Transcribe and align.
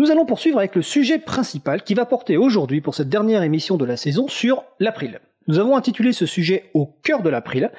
Nous 0.00 0.10
allons 0.10 0.24
poursuivre 0.24 0.56
avec 0.56 0.76
le 0.76 0.80
sujet 0.80 1.18
principal 1.18 1.82
qui 1.82 1.92
va 1.92 2.06
porter 2.06 2.38
aujourd'hui 2.38 2.80
pour 2.80 2.94
cette 2.94 3.10
dernière 3.10 3.42
émission 3.42 3.76
de 3.76 3.84
la 3.84 3.98
saison 3.98 4.28
sur 4.28 4.64
l'April. 4.78 5.20
Nous 5.46 5.58
avons 5.58 5.76
intitulé 5.76 6.14
ce 6.14 6.24
sujet 6.24 6.70
au 6.72 6.86
cœur 6.86 7.22
de 7.22 7.28
l'April. 7.28 7.70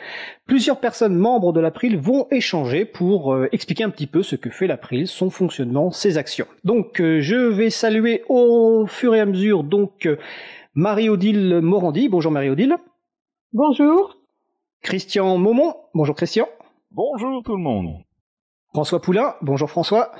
Plusieurs 0.46 0.80
personnes 0.80 1.16
membres 1.16 1.52
de 1.52 1.60
l'April 1.60 1.98
vont 1.98 2.28
échanger 2.30 2.86
pour 2.86 3.34
euh, 3.34 3.48
expliquer 3.52 3.86
un 3.86 3.90
petit 3.90 4.06
peu 4.06 4.22
ce 4.22 4.36
que 4.36 4.52
fait 4.52 4.68
l'April, 4.68 5.08
son 5.08 5.32
fonctionnement, 5.32 5.90
ses 5.90 6.20
actions. 6.20 6.46
Donc 6.64 7.02
euh, 7.02 7.22
je 7.22 7.38
vais 7.38 7.72
saluer 7.72 8.24
au 8.30 8.86
fur 8.86 9.16
et 9.16 9.20
à 9.20 9.26
mesure 9.26 9.64
donc 9.64 10.06
euh, 10.06 10.18
Marie-Odile 10.76 11.60
Morandi. 11.62 12.08
Bonjour 12.08 12.32
Marie-Odile. 12.32 12.76
Bonjour. 13.52 14.16
Christian 14.84 15.40
Maumont. 15.40 15.74
Bonjour 15.96 16.16
Christian. 16.16 16.48
Bonjour 16.92 17.42
tout 17.42 17.56
le 17.56 17.64
monde. 17.64 17.96
François 18.76 19.02
Poulain. 19.02 19.34
Bonjour 19.42 19.72
François. 19.72 20.12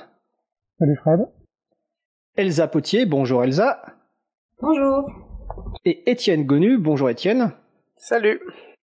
Salut 0.80 0.96
Fred. 0.96 1.20
Elsa 2.36 2.66
Potier. 2.66 3.04
Bonjour 3.04 3.44
Elsa. 3.44 3.82
Bonjour. 4.62 5.10
Et 5.84 6.10
Étienne 6.10 6.44
Gonu. 6.44 6.78
Bonjour 6.78 7.10
Étienne. 7.10 7.52
Salut. 7.96 8.40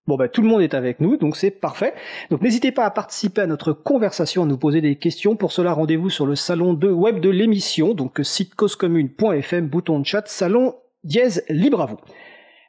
Bon 0.08 0.16
bah 0.16 0.28
tout 0.28 0.42
le 0.42 0.48
monde 0.48 0.62
est 0.62 0.74
avec 0.74 1.00
nous, 1.00 1.16
donc 1.16 1.36
c'est 1.36 1.50
parfait. 1.50 1.94
Donc 2.30 2.42
n'hésitez 2.42 2.72
pas 2.72 2.84
à 2.84 2.90
participer 2.90 3.42
à 3.42 3.46
notre 3.46 3.72
conversation, 3.72 4.42
à 4.42 4.46
nous 4.46 4.58
poser 4.58 4.80
des 4.80 4.96
questions. 4.96 5.36
Pour 5.36 5.52
cela, 5.52 5.72
rendez-vous 5.72 6.10
sur 6.10 6.26
le 6.26 6.34
salon 6.34 6.74
de 6.74 6.90
web 6.90 7.20
de 7.20 7.30
l'émission, 7.30 7.94
donc 7.94 8.20
site 8.22 8.54
causecommune.fm, 8.56 9.68
bouton 9.68 10.00
de 10.00 10.06
chat, 10.06 10.26
salon 10.26 10.74
dièse 11.04 11.44
libre 11.48 11.82
à 11.82 11.86
vous. 11.86 11.98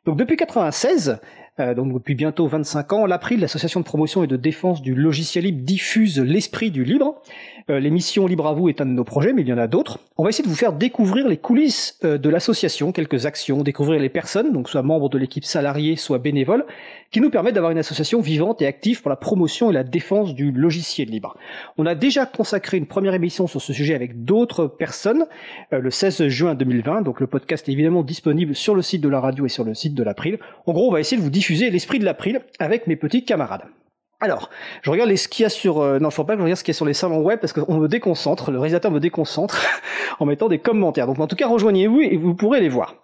Donc 0.05 0.17
depuis 0.17 0.37
96, 0.37 1.19
euh, 1.59 1.73
donc 1.73 1.93
depuis 1.93 2.15
bientôt 2.15 2.47
25 2.47 2.93
ans, 2.93 3.05
l'April, 3.05 3.39
l'association 3.39 3.79
de 3.79 3.85
promotion 3.85 4.23
et 4.23 4.27
de 4.27 4.37
défense 4.37 4.81
du 4.81 4.93
logiciel 4.93 5.45
libre, 5.45 5.63
diffuse 5.63 6.19
l'esprit 6.19 6.69
du 6.69 6.83
libre. 6.83 7.21
Euh, 7.69 7.79
l'émission 7.79 8.27
Libre 8.27 8.47
à 8.47 8.53
vous 8.53 8.69
est 8.69 8.79
un 8.79 8.85
de 8.85 8.91
nos 8.91 9.03
projets, 9.03 9.33
mais 9.33 9.41
il 9.41 9.47
y 9.47 9.53
en 9.53 9.57
a 9.57 9.67
d'autres. 9.67 9.99
On 10.17 10.23
va 10.23 10.29
essayer 10.29 10.43
de 10.43 10.49
vous 10.49 10.55
faire 10.55 10.71
découvrir 10.71 11.27
les 11.27 11.37
coulisses 11.37 11.99
euh, 12.05 12.17
de 12.17 12.29
l'association, 12.29 12.91
quelques 12.91 13.25
actions, 13.25 13.63
découvrir 13.63 13.99
les 13.99 14.09
personnes, 14.09 14.53
donc 14.53 14.69
soit 14.69 14.83
membres 14.83 15.09
de 15.09 15.17
l'équipe 15.17 15.43
salariée, 15.43 15.95
soit 15.95 16.19
bénévoles, 16.19 16.65
qui 17.11 17.19
nous 17.19 17.29
permettent 17.29 17.55
d'avoir 17.55 17.71
une 17.71 17.77
association 17.77 18.21
vivante 18.21 18.61
et 18.61 18.67
active 18.67 19.01
pour 19.01 19.09
la 19.09 19.15
promotion 19.15 19.69
et 19.69 19.73
la 19.73 19.83
défense 19.83 20.33
du 20.35 20.51
logiciel 20.51 21.09
libre. 21.09 21.35
On 21.77 21.85
a 21.85 21.95
déjà 21.95 22.25
consacré 22.25 22.77
une 22.77 22.85
première 22.85 23.13
émission 23.13 23.47
sur 23.47 23.61
ce 23.61 23.73
sujet 23.73 23.95
avec 23.95 24.23
d'autres 24.23 24.67
personnes 24.67 25.25
le 25.71 25.89
16 25.89 26.27
juin 26.27 26.55
2020, 26.55 27.01
donc 27.01 27.19
le 27.19 27.27
podcast 27.27 27.67
est 27.67 27.71
évidemment 27.71 28.03
disponible 28.03 28.55
sur 28.55 28.75
le 28.75 28.81
site 28.81 29.01
de 29.01 29.09
la 29.09 29.19
radio 29.19 29.45
et 29.45 29.49
sur 29.49 29.63
le 29.63 29.73
site 29.73 29.93
de 29.93 30.03
l'April. 30.03 30.39
En 30.65 30.73
gros, 30.73 30.89
on 30.89 30.91
va 30.91 30.99
essayer 30.99 31.17
de 31.17 31.21
vous 31.21 31.29
diffuser 31.29 31.46
l'esprit 31.55 31.99
de 31.99 32.05
l'April 32.05 32.41
avec 32.59 32.87
mes 32.87 32.95
petits 32.95 33.25
camarades. 33.25 33.63
Alors, 34.19 34.49
je 34.81 34.89
regarde 34.89 35.15
ce 35.15 35.27
qu'il 35.27 35.43
y 35.43 35.45
a 35.45 35.49
sur. 35.49 35.79
Euh, 35.79 35.99
non, 35.99 36.09
il 36.09 36.11
faut 36.11 36.23
pas 36.23 36.33
que 36.33 36.39
je 36.39 36.43
regarde 36.43 36.57
ce 36.57 36.63
qu'il 36.63 36.73
y 36.73 36.75
a 36.75 36.77
sur 36.77 36.87
les 36.87 36.95
salons 36.95 37.21
web 37.21 37.39
parce 37.39 37.53
qu'on 37.53 37.77
me 37.77 37.87
déconcentre. 37.87 38.49
Le 38.49 38.57
réalisateur 38.57 38.89
me 38.91 38.99
déconcentre 38.99 39.61
en 40.19 40.25
mettant 40.25 40.47
des 40.47 40.57
commentaires. 40.57 41.05
Donc, 41.05 41.19
en 41.19 41.27
tout 41.27 41.35
cas, 41.35 41.47
rejoignez-vous 41.47 42.01
et 42.01 42.17
vous 42.17 42.33
pourrez 42.33 42.59
les 42.59 42.69
voir. 42.69 42.95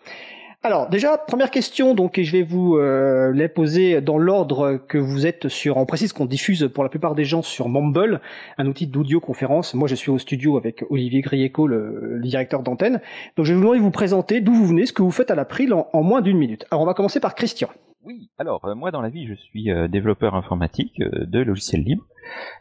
Alors, 0.64 0.89
déjà, 0.89 1.17
première 1.17 1.52
question, 1.52 1.94
donc, 1.94 2.17
et 2.17 2.23
je 2.23 2.31
vais 2.31 2.41
vous 2.41 2.77
euh, 2.77 3.31
les 3.31 3.47
poser 3.47 4.02
dans 4.02 4.17
l'ordre 4.17 4.80
que 4.88 4.97
vous 4.97 5.27
êtes 5.27 5.49
sur. 5.49 5.77
On 5.77 5.86
précise 5.86 6.14
qu'on 6.14 6.25
diffuse 6.25 6.67
pour 6.73 6.83
la 6.83 6.89
plupart 6.89 7.14
des 7.14 7.25
gens 7.25 7.44
sur 7.44 7.69
Mumble, 7.69 8.19
un 8.58 8.66
outil 8.66 8.88
d'audioconférence. 8.88 9.75
Moi, 9.75 9.88
je 9.88 9.95
suis 9.95 10.09
au 10.09 10.17
studio 10.17 10.58
avec 10.58 10.83
Olivier 10.89 11.21
Grieco, 11.21 11.67
le, 11.67 12.21
directeur 12.23 12.64
d'antenne. 12.64 13.02
Donc, 13.36 13.45
je 13.45 13.53
vais 13.53 13.77
vous 13.77 13.91
présenter 13.91 14.41
d'où 14.41 14.53
vous 14.53 14.66
venez, 14.66 14.88
ce 14.88 14.94
que 14.94 15.03
vous 15.03 15.11
faites 15.11 15.30
à 15.30 15.36
l'April 15.36 15.73
en 15.73 16.02
moins 16.02 16.21
d'une 16.21 16.38
minute. 16.38 16.66
Alors, 16.71 16.81
on 16.81 16.88
va 16.88 16.95
commencer 16.95 17.19
par 17.19 17.36
Christian. 17.36 17.69
Oui, 18.05 18.29
alors 18.37 18.65
euh, 18.65 18.75
moi 18.75 18.91
dans 18.91 19.01
la 19.01 19.09
vie 19.09 19.25
je 19.27 19.33
suis 19.33 19.71
euh, 19.71 19.87
développeur 19.87 20.35
informatique 20.35 20.99
euh, 20.99 21.25
de 21.25 21.39
logiciels 21.39 21.83
libres. 21.83 22.05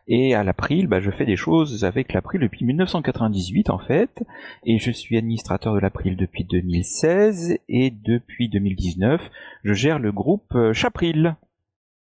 Et 0.06 0.34
à 0.34 0.44
l'April 0.44 0.86
bah, 0.86 1.00
je 1.00 1.10
fais 1.10 1.24
des 1.24 1.36
choses 1.36 1.84
avec 1.84 2.12
l'April 2.12 2.40
depuis 2.40 2.64
1998 2.64 3.70
en 3.70 3.78
fait. 3.78 4.22
Et 4.64 4.78
je 4.78 4.90
suis 4.92 5.16
administrateur 5.16 5.74
de 5.74 5.80
l'April 5.80 6.16
depuis 6.16 6.44
2016 6.44 7.58
et 7.68 7.90
depuis 7.90 8.48
2019 8.48 9.20
je 9.64 9.72
gère 9.72 9.98
le 9.98 10.12
groupe 10.12 10.56
Chapril 10.72 11.36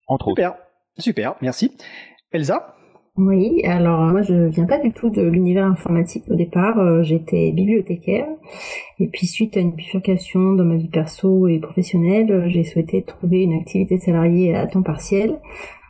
entre 0.07 0.29
Super. 0.29 0.55
Super, 0.97 1.35
merci. 1.41 1.71
Elsa? 2.31 2.75
Oui, 3.15 3.61
alors 3.65 4.01
moi 4.01 4.23
je 4.23 4.33
viens 4.33 4.65
pas 4.65 4.79
du 4.79 4.91
tout 4.91 5.11
de 5.11 5.21
l'univers 5.21 5.67
informatique. 5.67 6.23
Au 6.31 6.35
départ, 6.35 6.79
euh, 6.79 7.03
j'étais 7.03 7.51
bibliothécaire. 7.51 8.25
Et 8.99 9.07
puis 9.07 9.27
suite 9.27 9.55
à 9.55 9.59
une 9.59 9.71
bifurcation 9.73 10.53
dans 10.53 10.65
ma 10.65 10.77
vie 10.77 10.87
perso 10.87 11.47
et 11.47 11.59
professionnelle, 11.59 12.31
euh, 12.31 12.49
j'ai 12.49 12.63
souhaité 12.63 13.03
trouver 13.03 13.43
une 13.43 13.53
activité 13.53 13.99
salariée 13.99 14.55
à 14.55 14.65
temps 14.65 14.81
partiel 14.81 15.37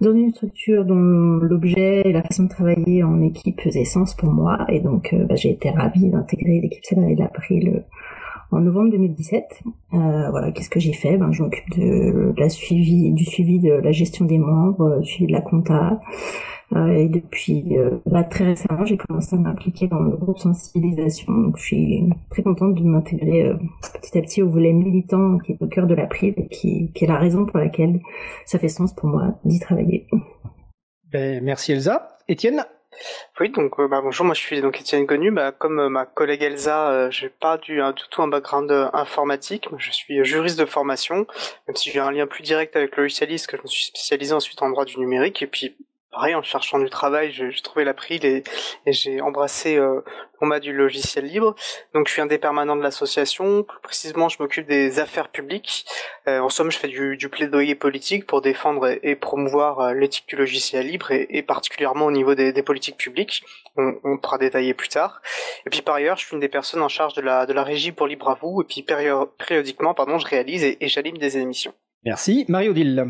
dans 0.02 0.14
une 0.14 0.32
structure 0.32 0.84
dont 0.84 1.40
l'objet 1.42 2.02
et 2.04 2.12
la 2.12 2.24
façon 2.24 2.44
de 2.44 2.50
travailler 2.50 3.04
en 3.04 3.22
équipe 3.22 3.62
faisaient 3.62 3.86
sens 3.86 4.16
pour 4.16 4.30
moi. 4.30 4.66
Et 4.68 4.82
donc 4.82 5.14
euh, 5.14 5.24
bah, 5.24 5.36
j'ai 5.38 5.52
été 5.52 5.70
ravie 5.70 6.10
d'intégrer 6.10 6.60
l'équipe 6.60 6.84
salariée 6.84 7.16
de 7.16 7.22
l'April 7.22 7.84
en 8.52 8.60
novembre 8.60 8.92
2017. 8.92 9.44
Euh, 9.94 10.30
voilà, 10.30 10.52
qu'est-ce 10.52 10.70
que 10.70 10.80
j'ai 10.80 10.94
fait? 10.94 11.18
Ben, 11.18 11.32
je 11.32 11.44
m'occupe 11.44 11.78
de 11.78 12.34
la 12.38 12.50
suivi, 12.50 13.12
du 13.14 13.26
suivi 13.26 13.60
de 13.60 13.72
la 13.72 13.92
gestion 13.92 14.26
des 14.26 14.38
membres, 14.38 15.00
du 15.00 15.08
suivi 15.08 15.28
de 15.28 15.34
la 15.34 15.42
compta. 15.42 16.00
Euh, 16.76 16.88
et 16.88 17.10
depuis 17.10 17.78
euh, 17.78 18.00
là 18.06 18.24
très 18.24 18.46
récemment, 18.46 18.86
j'ai 18.86 18.98
commencé 18.98 19.36
à 19.36 19.40
m'impliquer 19.40 19.88
dans 19.88 20.00
le 20.00 20.16
groupe 20.16 20.40
sensibilisation. 20.40 21.32
Donc, 21.34 21.58
je 21.58 21.64
suis 21.64 22.10
très 22.30 22.42
contente 22.42 22.76
de 22.76 22.84
m'intégrer 22.84 23.48
euh, 23.48 23.56
petit 24.02 24.18
à 24.18 24.22
petit 24.22 24.42
au 24.42 24.50
volet 24.50 24.74
militant 24.74 25.38
qui 25.40 25.54
est 25.54 25.62
au 25.62 25.68
cœur 25.68 25.88
de 25.88 25.94
l'April 25.94 26.34
et 26.38 26.48
qui, 26.48 26.92
qui 26.94 27.04
est 27.04 27.08
la 27.08 27.18
raison 27.18 27.46
pour 27.46 27.60
laquelle 27.60 28.00
ça 28.46 28.58
fait 28.58 28.70
sens 28.70 28.94
pour 28.94 29.10
moi 29.10 29.40
d'y 29.46 29.60
travailler. 29.60 30.08
Ben, 31.12 31.44
merci 31.44 31.74
Elsa. 31.74 32.18
Étienne? 32.28 32.66
Oui, 33.40 33.50
donc 33.50 33.80
euh, 33.80 33.88
bah, 33.88 34.02
bonjour, 34.02 34.26
moi 34.26 34.36
je 34.36 34.42
suis 34.42 34.62
donc 34.62 34.80
Étienne 34.80 35.08
Connu. 35.08 35.32
Bah, 35.32 35.52
comme 35.52 35.80
euh, 35.80 35.90
ma 35.90 36.06
collègue 36.06 36.44
Elsa, 36.44 36.90
euh, 36.90 37.12
j'ai 37.12 37.30
pas 37.30 37.58
du, 37.58 37.82
tout 38.12 38.22
un 38.22 38.28
background 38.28 38.72
euh, 38.72 38.90
informatique. 38.94 39.68
Je 39.78 39.92
suis 39.92 40.24
juriste 40.24 40.60
de 40.60 40.66
formation, 40.66 41.28
même 41.68 41.76
si 41.76 41.92
j'ai 41.92 42.00
un 42.00 42.12
lien 42.12 42.28
plus 42.28 42.44
direct 42.44 42.76
avec 42.76 42.96
le 42.96 43.04
logicialiste, 43.04 43.48
que 43.48 43.58
je 43.58 43.64
me 43.64 43.68
suis 43.68 43.86
spécialisé 43.86 44.34
ensuite 44.34 44.62
en 44.62 44.70
droit 44.70 44.86
du 44.86 45.00
numérique. 45.00 45.42
Et 45.42 45.48
puis, 45.48 45.76
pareil, 46.14 46.36
en 46.36 46.44
cherchant 46.44 46.80
du 46.80 46.90
travail, 46.90 47.32
j'ai 47.32 47.50
trouvé 47.62 47.84
l'April 47.84 48.24
et, 48.26 48.44
et 48.86 48.94
j'ai 48.94 49.20
embrassé 49.20 49.76
euh, 49.78 50.02
l'OMA 50.40 50.60
du 50.60 50.72
logiciel 50.72 51.26
libre. 51.26 51.56
Donc, 51.94 52.08
je 52.08 52.14
suis 52.14 52.22
un 52.22 52.26
des 52.28 52.38
permanents 52.38 52.76
de 52.76 52.82
l'association. 52.82 53.64
Plus 53.64 53.80
précisément, 53.82 54.30
je 54.30 54.38
m'occupe 54.40 54.68
des 54.68 55.00
affaires 55.00 55.30
publiques. 55.30 55.86
Euh, 56.28 56.40
en 56.40 56.50
somme, 56.50 56.72
je 56.72 56.78
fais 56.78 56.88
du, 56.88 57.30
plaidoyer 57.30 57.76
politique 57.76 58.26
pour 58.26 58.42
défendre 58.42 58.98
et, 59.02 59.16
promouvoir 59.16 59.80
euh, 59.80 59.94
l'éthique 59.94 60.28
du 60.28 60.36
logiciel 60.36 60.88
libre 60.88 61.12
et, 61.12 61.42
particulièrement 61.42 62.06
au 62.06 62.12
niveau 62.12 62.36
des, 62.36 62.64
politiques 62.64 62.98
publiques. 62.98 63.44
On, 63.76 64.18
pourra 64.18 64.38
détailler 64.38 64.76
plus 64.76 64.90
tard. 64.90 65.22
Et 65.66 65.70
puis 65.72 65.82
par 65.82 65.96
ailleurs, 65.96 66.18
je 66.18 66.26
suis 66.26 66.36
une 66.36 66.40
des 66.40 66.48
personnes 66.48 66.84
en 66.84 66.90
charge 66.90 67.16
de 67.16 67.22
la, 67.22 67.48
de 67.48 67.54
la 67.54 67.64
régie 67.64 67.92
pour 67.92 68.06
Libre 68.06 68.30
à 68.30 68.36
vous. 68.40 68.62
Et 68.62 68.66
puis 68.66 68.84
pério- 68.84 69.32
périodiquement, 69.48 69.96
pardon, 69.96 70.20
je 70.20 70.28
réalise 70.28 70.64
et, 70.64 70.78
et 70.80 71.12
des 71.14 71.38
émissions. 71.38 71.74
Merci. 72.06 72.46
Marie-Odile. 72.48 73.06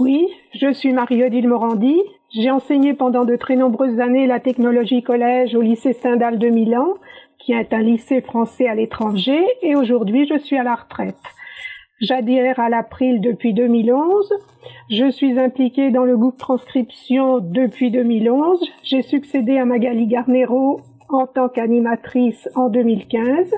Oui, 0.00 0.26
je 0.52 0.72
suis 0.72 0.92
Marie-Odile 0.92 1.46
Morandi. 1.46 1.96
J'ai 2.32 2.50
enseigné 2.50 2.94
pendant 2.94 3.24
de 3.24 3.36
très 3.36 3.54
nombreuses 3.54 4.00
années 4.00 4.26
la 4.26 4.40
technologie 4.40 5.04
collège 5.04 5.54
au 5.54 5.60
lycée 5.60 5.92
Stendhal 5.92 6.40
de 6.40 6.48
Milan, 6.48 6.94
qui 7.38 7.52
est 7.52 7.72
un 7.72 7.80
lycée 7.80 8.20
français 8.20 8.66
à 8.66 8.74
l'étranger, 8.74 9.40
et 9.62 9.76
aujourd'hui 9.76 10.26
je 10.26 10.36
suis 10.36 10.58
à 10.58 10.64
la 10.64 10.74
retraite. 10.74 11.14
J'adhère 12.00 12.58
à 12.58 12.68
l'April 12.68 13.20
depuis 13.20 13.54
2011. 13.54 14.34
Je 14.90 15.08
suis 15.12 15.38
impliquée 15.38 15.92
dans 15.92 16.04
le 16.04 16.16
groupe 16.16 16.38
transcription 16.38 17.38
depuis 17.38 17.92
2011. 17.92 18.68
J'ai 18.82 19.02
succédé 19.02 19.58
à 19.58 19.64
Magali 19.64 20.08
Garnero 20.08 20.80
en 21.08 21.26
tant 21.26 21.48
qu'animatrice 21.48 22.48
en 22.54 22.68
2015. 22.68 23.50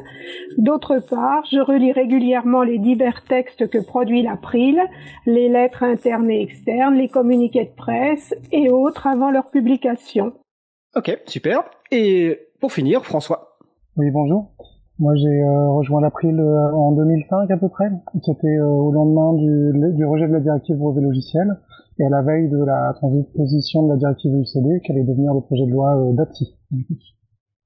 D'autre 0.58 0.98
part, 0.98 1.44
je 1.50 1.58
relis 1.58 1.92
régulièrement 1.92 2.62
les 2.62 2.78
divers 2.78 3.24
textes 3.24 3.68
que 3.68 3.78
produit 3.78 4.22
l'April, 4.22 4.80
les 5.26 5.48
lettres 5.48 5.82
internes 5.82 6.30
et 6.30 6.42
externes, 6.42 6.94
les 6.94 7.08
communiqués 7.08 7.64
de 7.64 7.76
presse 7.76 8.34
et 8.52 8.70
autres 8.70 9.06
avant 9.06 9.30
leur 9.30 9.50
publication. 9.50 10.32
Ok, 10.94 11.18
super. 11.26 11.64
Et 11.90 12.38
pour 12.60 12.72
finir, 12.72 13.04
François. 13.04 13.58
Oui, 13.96 14.10
bonjour. 14.10 14.52
Moi, 14.98 15.14
j'ai 15.16 15.42
euh, 15.42 15.70
rejoint 15.72 16.00
l'April 16.00 16.40
euh, 16.40 16.72
en 16.72 16.92
2005 16.92 17.50
à 17.50 17.56
peu 17.56 17.68
près. 17.68 17.90
C'était 18.24 18.56
euh, 18.56 18.66
au 18.66 18.92
lendemain 18.92 19.34
du, 19.34 19.94
du 19.94 20.06
rejet 20.06 20.26
de 20.26 20.32
la 20.32 20.40
directive 20.40 20.76
brevet 20.76 21.02
logiciel 21.02 21.54
et 21.98 22.04
à 22.04 22.08
la 22.08 22.22
veille 22.22 22.48
de 22.48 22.62
la 22.62 22.92
transposition 22.94 23.84
de 23.84 23.92
la 23.92 23.96
directive 23.96 24.32
UCD, 24.34 24.80
qui 24.82 24.92
allait 24.92 25.04
devenir 25.04 25.32
le 25.32 25.40
projet 25.40 25.66
de 25.66 25.70
loi 25.70 25.96
euh, 25.96 26.12
DATSI. 26.12 26.54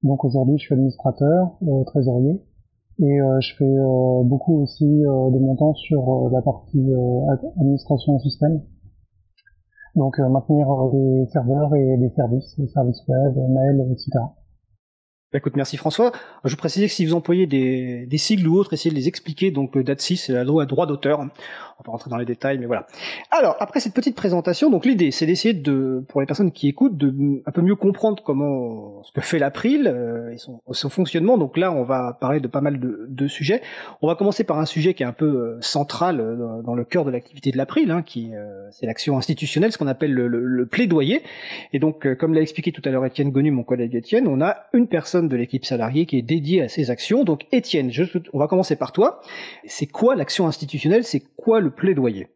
Donc 0.03 0.25
aujourd'hui, 0.25 0.57
je 0.59 0.65
suis 0.65 0.75
administrateur, 0.75 1.57
euh, 1.63 1.85
trésorier, 1.85 2.41
et 3.01 3.21
euh, 3.21 3.41
je 3.41 3.55
fais 3.57 3.65
euh, 3.65 4.23
beaucoup 4.25 4.63
aussi 4.63 4.87
de 4.87 5.39
mon 5.39 5.57
temps 5.57 5.75
sur 5.75 6.31
la 6.31 6.43
partie 6.43 6.87
ad- 7.31 7.53
administration 7.61 8.19
système. 8.19 8.63
Donc 9.97 10.19
maintenir 10.19 10.69
les 10.93 11.27
serveurs 11.33 11.75
et 11.75 11.97
les 11.97 12.11
services, 12.11 12.55
les 12.59 12.69
services 12.69 13.03
web, 13.09 13.37
mail, 13.37 13.87
etc. 13.93 14.21
Bah, 15.33 15.39
écoute, 15.39 15.55
merci 15.55 15.77
François. 15.77 16.11
Je 16.45 16.57
précise 16.57 16.83
que 16.83 16.91
si 16.91 17.07
vous 17.07 17.15
employez 17.15 17.47
des, 17.47 18.19
sigles 18.19 18.49
ou 18.49 18.57
autres, 18.57 18.73
essayez 18.73 18.91
de 18.91 18.97
les 18.97 19.07
expliquer. 19.07 19.53
Donc, 19.53 19.79
DATSI, 19.79 20.17
c'est 20.17 20.33
la 20.33 20.43
loi 20.43 20.67
droit 20.67 20.87
d'auteur. 20.87 21.25
On 21.81 21.83
va 21.87 21.93
rentrer 21.93 22.11
dans 22.11 22.19
les 22.19 22.27
détails, 22.27 22.59
mais 22.59 22.67
voilà. 22.67 22.87
Alors, 23.31 23.57
après 23.59 23.81
cette 23.81 23.95
petite 23.95 24.15
présentation, 24.15 24.69
donc 24.71 24.85
l'idée, 24.85 25.11
c'est 25.11 25.25
d'essayer 25.25 25.55
de, 25.55 26.05
pour 26.09 26.21
les 26.21 26.27
personnes 26.27 26.53
qui 26.53 26.69
écoutent, 26.69 26.97
de 26.97 27.41
un 27.47 27.51
peu 27.53 27.63
mieux 27.63 27.75
comprendre 27.75 28.23
comment, 28.23 29.03
ce 29.03 29.13
que 29.13 29.23
fait 29.23 29.39
l'April 29.39 29.87
euh, 29.87 30.31
et 30.31 30.37
son, 30.37 30.61
son, 30.73 30.91
fonctionnement. 30.91 31.39
Donc 31.39 31.57
là, 31.57 31.73
on 31.73 31.85
va 31.85 32.19
parler 32.21 32.41
de 32.41 32.49
pas 32.49 32.61
mal 32.61 32.81
de, 32.81 33.07
de, 33.09 33.27
sujets. 33.29 33.63
On 34.03 34.09
va 34.09 34.15
commencer 34.15 34.45
par 34.45 34.59
un 34.59 34.67
sujet 34.67 34.93
qui 34.93 35.03
est 35.03 35.07
un 35.07 35.13
peu 35.13 35.25
euh, 35.25 35.59
central 35.61 36.21
euh, 36.21 36.63
dans, 36.63 36.75
le 36.75 36.85
cœur 36.85 37.05
de 37.05 37.11
l'activité 37.11 37.51
de 37.51 37.57
l'April, 37.57 37.91
hein, 37.91 38.03
qui 38.03 38.33
c'est 38.71 38.87
l'action 38.87 39.17
institutionnelle, 39.17 39.73
ce 39.73 39.79
qu'on 39.79 39.87
appelle 39.87 40.13
le, 40.13 40.29
le, 40.29 40.45
le, 40.45 40.67
plaidoyer. 40.67 41.23
Et 41.73 41.79
donc, 41.79 42.13
comme 42.17 42.35
l'a 42.35 42.43
expliqué 42.43 42.73
tout 42.73 42.83
à 42.85 42.91
l'heure 42.91 43.05
Étienne 43.05 43.31
Gonu, 43.31 43.51
mon 43.51 43.63
collègue 43.65 43.95
Étienne, 43.95 44.29
on 44.29 44.41
a 44.41 44.57
une 44.73 44.87
personne 44.87 45.29
de 45.29 45.37
l'équipe 45.37 45.65
salariée 45.65 46.07
qui 46.07 46.19
est 46.19 46.23
dédiée 46.23 46.63
à 46.63 46.69
ces 46.69 46.91
actions. 46.91 47.25
Donc 47.25 47.47
Étienne, 47.53 47.91
on 48.33 48.39
va 48.39 48.47
commencer 48.47 48.77
par 48.77 48.93
toi. 48.93 49.21
C'est 49.67 49.87
quoi 49.87 50.15
l'action 50.15 50.47
institutionnelle? 50.47 51.05
C'est 51.05 51.23
quoi 51.37 51.61
le 51.61 51.70
plaidoyer. 51.71 52.29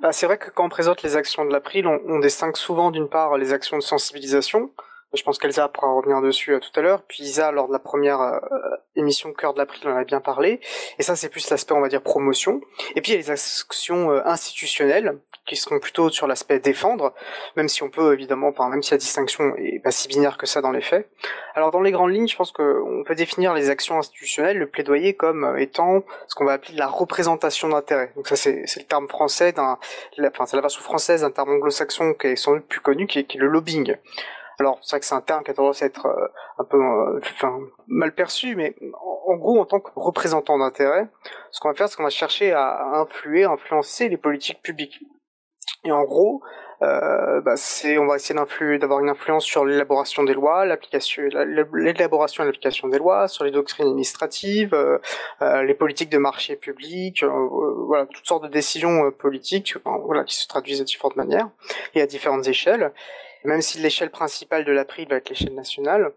Bah, 0.00 0.12
C'est 0.12 0.26
vrai 0.26 0.38
que 0.38 0.50
quand 0.50 0.64
on 0.64 0.68
présente 0.68 1.02
les 1.02 1.16
actions 1.16 1.44
de 1.44 1.52
l'April, 1.52 1.86
on, 1.86 2.00
on 2.06 2.18
distingue 2.18 2.56
souvent 2.56 2.90
d'une 2.90 3.08
part 3.08 3.36
les 3.36 3.52
actions 3.52 3.78
de 3.78 3.82
sensibilisation, 3.82 4.70
je 5.14 5.22
pense 5.22 5.38
qu'Elsa 5.38 5.68
pourra 5.68 5.92
revenir 5.92 6.20
dessus 6.20 6.52
euh, 6.52 6.60
tout 6.60 6.78
à 6.78 6.82
l'heure. 6.82 7.02
Puis 7.02 7.22
Isa, 7.22 7.52
lors 7.52 7.68
de 7.68 7.72
la 7.72 7.78
première 7.78 8.20
euh, 8.20 8.38
émission 8.96 9.32
Cœur 9.32 9.54
de 9.54 9.58
l'April, 9.58 9.88
en 9.88 9.96
a 9.96 10.04
bien 10.04 10.20
parlé. 10.20 10.60
Et 10.98 11.02
ça, 11.02 11.16
c'est 11.16 11.28
plus 11.28 11.48
l'aspect, 11.50 11.74
on 11.74 11.80
va 11.80 11.88
dire, 11.88 12.02
promotion. 12.02 12.60
Et 12.94 13.00
puis 13.00 13.12
il 13.12 13.14
y 13.14 13.18
a 13.18 13.20
les 13.20 13.30
actions 13.30 14.10
euh, 14.10 14.22
institutionnelles, 14.24 15.18
qui 15.46 15.56
seront 15.56 15.78
plutôt 15.78 16.08
sur 16.08 16.26
l'aspect 16.26 16.58
défendre, 16.58 17.12
même 17.56 17.68
si 17.68 17.82
on 17.82 17.90
peut 17.90 18.14
évidemment, 18.14 18.48
enfin 18.48 18.68
même 18.68 18.82
si 18.82 18.92
la 18.92 18.96
distinction 18.96 19.54
est 19.56 19.82
pas 19.82 19.90
si 19.90 20.08
binaire 20.08 20.38
que 20.38 20.46
ça 20.46 20.62
dans 20.62 20.70
les 20.70 20.80
faits. 20.80 21.08
Alors 21.54 21.70
dans 21.70 21.82
les 21.82 21.92
grandes 21.92 22.12
lignes, 22.12 22.28
je 22.28 22.36
pense 22.36 22.50
qu'on 22.50 23.04
peut 23.06 23.14
définir 23.14 23.52
les 23.52 23.68
actions 23.68 23.98
institutionnelles, 23.98 24.58
le 24.58 24.66
plaidoyer 24.66 25.14
comme 25.14 25.56
étant 25.58 26.02
ce 26.28 26.34
qu'on 26.34 26.46
va 26.46 26.52
appeler 26.52 26.76
la 26.76 26.86
représentation 26.86 27.68
d'intérêt. 27.68 28.10
Donc 28.16 28.26
ça 28.26 28.36
c'est 28.36 28.64
le 28.76 28.84
terme 28.84 29.08
français 29.08 29.52
d'un, 29.52 29.78
enfin 30.18 30.46
c'est 30.46 30.56
la 30.56 30.62
version 30.62 30.80
française 30.80 31.20
d'un 31.20 31.30
terme 31.30 31.50
anglo-saxon 31.50 32.14
qui 32.14 32.28
est 32.28 32.36
sans 32.36 32.54
doute 32.54 32.66
plus 32.66 32.80
connu, 32.80 33.06
qui 33.06 33.18
est 33.18 33.34
le 33.34 33.48
lobbying. 33.48 33.96
Alors 34.58 34.78
c'est 34.82 34.90
vrai 34.90 35.00
que 35.00 35.06
c'est 35.06 35.14
un 35.14 35.20
terme 35.20 35.42
qui 35.42 35.50
a 35.50 35.54
tendance 35.54 35.82
à 35.82 35.86
être 35.86 36.06
euh, 36.06 36.28
un 36.58 36.64
peu 36.64 36.78
euh, 36.78 37.20
enfin, 37.22 37.58
mal 37.86 38.14
perçu, 38.14 38.56
mais 38.56 38.74
en, 39.26 39.36
gros, 39.36 39.60
en 39.60 39.64
tant 39.64 39.80
que 39.80 39.90
représentant 39.96 40.58
d'intérêt, 40.58 41.08
ce 41.50 41.60
qu'on 41.60 41.68
va 41.68 41.74
faire, 41.74 41.88
c'est 41.88 41.96
qu'on 41.96 42.04
va 42.04 42.10
chercher 42.10 42.52
à 42.52 43.00
influer, 43.00 43.44
influencer 43.44 44.08
les 44.08 44.16
politiques 44.16 44.62
publiques. 44.62 45.00
Et 45.84 45.92
en 45.92 46.04
gros, 46.04 46.42
euh, 46.82 47.40
bah, 47.40 47.56
c'est, 47.56 47.98
on 47.98 48.06
va 48.06 48.16
essayer 48.16 48.38
d'avoir 48.78 49.00
une 49.00 49.08
influence 49.08 49.44
sur 49.44 49.64
l'élaboration 49.64 50.24
des 50.24 50.34
lois, 50.34 50.64
l'application, 50.64 51.22
l'élaboration 51.72 52.42
et 52.42 52.46
l'application 52.46 52.88
des 52.88 52.98
lois, 52.98 53.28
sur 53.28 53.44
les 53.44 53.50
doctrines 53.50 53.86
administratives, 53.86 54.74
euh, 54.74 54.98
euh 55.42 55.62
les 55.62 55.74
politiques 55.74 56.10
de 56.10 56.18
marché 56.18 56.56
public, 56.56 57.22
euh, 57.22 57.28
voilà, 57.86 58.06
toutes 58.06 58.26
sortes 58.26 58.44
de 58.44 58.48
décisions 58.48 59.10
politiques, 59.12 59.76
voilà, 59.84 60.24
qui 60.24 60.36
se 60.36 60.48
traduisent 60.48 60.80
de 60.80 60.84
différentes 60.84 61.16
manières 61.16 61.48
et 61.94 62.02
à 62.02 62.06
différentes 62.06 62.46
échelles 62.48 62.92
même 63.44 63.62
si 63.62 63.78
l'échelle 63.78 64.10
principale 64.10 64.64
de 64.64 64.72
la 64.72 64.84
prix 64.84 65.04
va 65.04 65.16
être 65.16 65.28
l'échelle 65.28 65.54
nationale. 65.54 66.12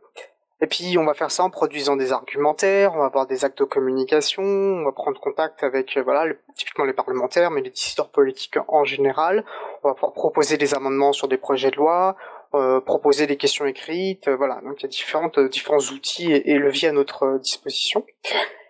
Et 0.59 0.65
puis 0.65 0.97
on 0.97 1.05
va 1.05 1.13
faire 1.13 1.29
ça 1.29 1.43
en 1.43 1.51
produisant 1.51 1.95
des 1.95 2.11
argumentaires, 2.11 2.93
on 2.95 2.99
va 2.99 3.05
avoir 3.05 3.27
des 3.27 3.45
actes 3.45 3.59
de 3.59 3.63
communication, 3.63 4.43
on 4.43 4.85
va 4.85 4.91
prendre 4.91 5.19
contact 5.19 5.61
avec 5.61 5.97
euh, 5.97 6.01
voilà 6.01 6.33
typiquement 6.55 6.85
les 6.85 6.93
parlementaires, 6.93 7.51
mais 7.51 7.61
les 7.61 7.69
décideurs 7.69 8.09
politiques 8.09 8.57
en 8.67 8.83
général. 8.83 9.45
On 9.83 9.89
va 9.89 9.93
pouvoir 9.93 10.13
proposer 10.13 10.57
des 10.57 10.73
amendements 10.73 11.13
sur 11.13 11.27
des 11.27 11.37
projets 11.37 11.69
de 11.69 11.75
loi, 11.75 12.15
euh, 12.55 12.81
proposer 12.81 13.27
des 13.27 13.37
questions 13.37 13.67
écrites, 13.67 14.27
euh, 14.27 14.35
voilà. 14.35 14.59
Donc 14.63 14.79
il 14.79 14.83
y 14.83 14.85
a 14.85 14.89
différentes 14.89 15.39
différents 15.39 15.77
outils 15.77 16.31
et, 16.31 16.57
leviers 16.57 16.89
à 16.89 16.91
notre 16.91 17.37
disposition. 17.37 18.03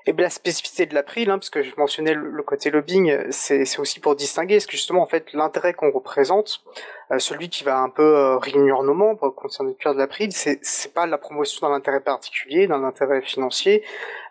Et 0.07 0.13
bien 0.13 0.24
la 0.24 0.30
spécificité 0.30 0.86
de 0.86 0.94
l'April, 0.94 1.30
hein, 1.30 1.38
parce 1.38 1.50
que 1.50 1.62
je 1.62 1.75
mentionnais 1.75 2.13
le, 2.13 2.42
côté 2.42 2.69
lobbying, 2.71 3.30
c'est 3.30 3.77
aussi 3.77 4.00
pour 4.00 4.15
distinguer, 4.15 4.56
parce 4.56 4.65
que 4.65 4.71
justement 4.71 5.01
en 5.01 5.06
fait 5.06 5.33
l'intérêt 5.33 5.74
qu'on 5.74 5.92
représente, 5.92 6.63
euh, 7.12 7.19
celui 7.19 7.50
qui 7.50 7.65
va 7.65 7.80
un 7.80 7.89
peu 7.89 8.15
euh, 8.15 8.38
réunir 8.38 8.81
nos 8.83 8.94
membres 8.94 9.30
concernant 9.31 9.71
le 9.71 9.75
cœur 9.75 9.94
de 9.94 10.00
l'April, 10.00 10.31
c'est 10.31 10.59
c'est 10.62 10.94
pas 10.94 11.06
la 11.07 11.18
promotion 11.18 11.68
d'un 11.68 11.74
intérêt 11.74 12.00
particulier, 12.00 12.68
d'un 12.68 12.86
intérêt 12.86 13.21
financier, 13.21 13.83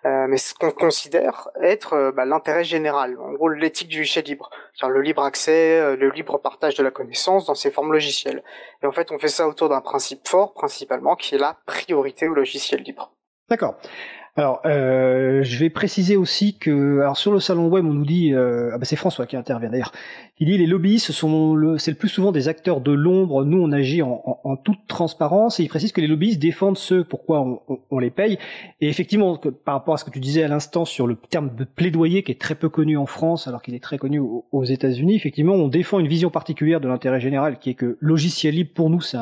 euh, 0.06 0.26
mais 0.26 0.38
ce 0.38 0.54
qu'on 0.54 0.70
considère 0.70 1.50
être 1.60 2.10
bah, 2.16 2.24
l'intérêt 2.24 2.64
général, 2.64 3.18
en 3.20 3.32
gros 3.32 3.50
l'éthique 3.50 3.88
du 3.88 3.98
logiciel 3.98 4.24
libre, 4.24 4.48
cest 4.72 4.90
le 4.90 5.02
libre 5.02 5.24
accès, 5.24 5.94
le 5.94 6.08
libre 6.08 6.38
partage 6.38 6.74
de 6.76 6.82
la 6.82 6.90
connaissance 6.90 7.44
dans 7.44 7.54
ses 7.54 7.70
formes 7.70 7.92
logicielles. 7.92 8.42
Et 8.82 8.86
en 8.86 8.92
fait, 8.92 9.12
on 9.12 9.18
fait 9.18 9.28
ça 9.28 9.46
autour 9.46 9.68
d'un 9.68 9.82
principe 9.82 10.26
fort, 10.26 10.54
principalement, 10.54 11.16
qui 11.16 11.34
est 11.34 11.38
la 11.38 11.58
priorité 11.66 12.28
au 12.28 12.34
logiciel 12.34 12.80
libre. 12.80 13.12
D'accord. 13.48 13.76
Alors, 14.38 14.60
euh, 14.66 15.42
je 15.44 15.58
vais 15.58 15.70
préciser 15.70 16.14
aussi 16.14 16.58
que, 16.58 17.00
alors 17.00 17.16
sur 17.16 17.32
le 17.32 17.40
salon 17.40 17.68
web, 17.68 17.86
on 17.86 17.94
nous 17.94 18.04
dit, 18.04 18.34
euh, 18.34 18.70
ah 18.74 18.76
bah 18.76 18.84
c'est 18.84 18.96
François 18.96 19.24
qui 19.24 19.34
intervient 19.34 19.70
d'ailleurs. 19.70 19.92
Il 20.38 20.48
dit 20.48 20.58
les 20.58 20.66
lobbyistes 20.66 21.10
sont 21.12 21.54
le, 21.54 21.78
c'est 21.78 21.90
le 21.90 21.96
plus 21.96 22.10
souvent 22.10 22.32
des 22.32 22.46
acteurs 22.46 22.82
de 22.82 22.92
l'ombre. 22.92 23.46
Nous, 23.46 23.58
on 23.58 23.72
agit 23.72 24.02
en, 24.02 24.56
toute 24.62 24.86
transparence 24.88 25.58
et 25.58 25.62
il 25.62 25.68
précise 25.68 25.90
que 25.92 26.02
les 26.02 26.06
lobbyistes 26.06 26.38
défendent 26.38 26.76
ceux 26.76 27.02
pourquoi 27.02 27.40
on, 27.40 27.80
on, 27.90 27.98
les 27.98 28.10
paye. 28.10 28.38
Et 28.82 28.90
effectivement, 28.90 29.38
par 29.64 29.76
rapport 29.76 29.94
à 29.94 29.96
ce 29.96 30.04
que 30.04 30.10
tu 30.10 30.20
disais 30.20 30.42
à 30.42 30.48
l'instant 30.48 30.84
sur 30.84 31.06
le 31.06 31.16
terme 31.16 31.56
de 31.56 31.64
plaidoyer 31.64 32.22
qui 32.22 32.32
est 32.32 32.40
très 32.40 32.56
peu 32.56 32.68
connu 32.68 32.98
en 32.98 33.06
France 33.06 33.48
alors 33.48 33.62
qu'il 33.62 33.74
est 33.74 33.82
très 33.82 33.96
connu 33.96 34.18
aux, 34.18 34.64
États-Unis, 34.64 35.16
effectivement, 35.16 35.54
on 35.54 35.68
défend 35.68 35.98
une 35.98 36.08
vision 36.08 36.28
particulière 36.28 36.82
de 36.82 36.88
l'intérêt 36.88 37.20
général 37.20 37.58
qui 37.58 37.70
est 37.70 37.74
que 37.74 37.96
logiciel 38.00 38.54
libre 38.54 38.72
pour 38.74 38.90
nous 38.90 39.00
c'est 39.00 39.16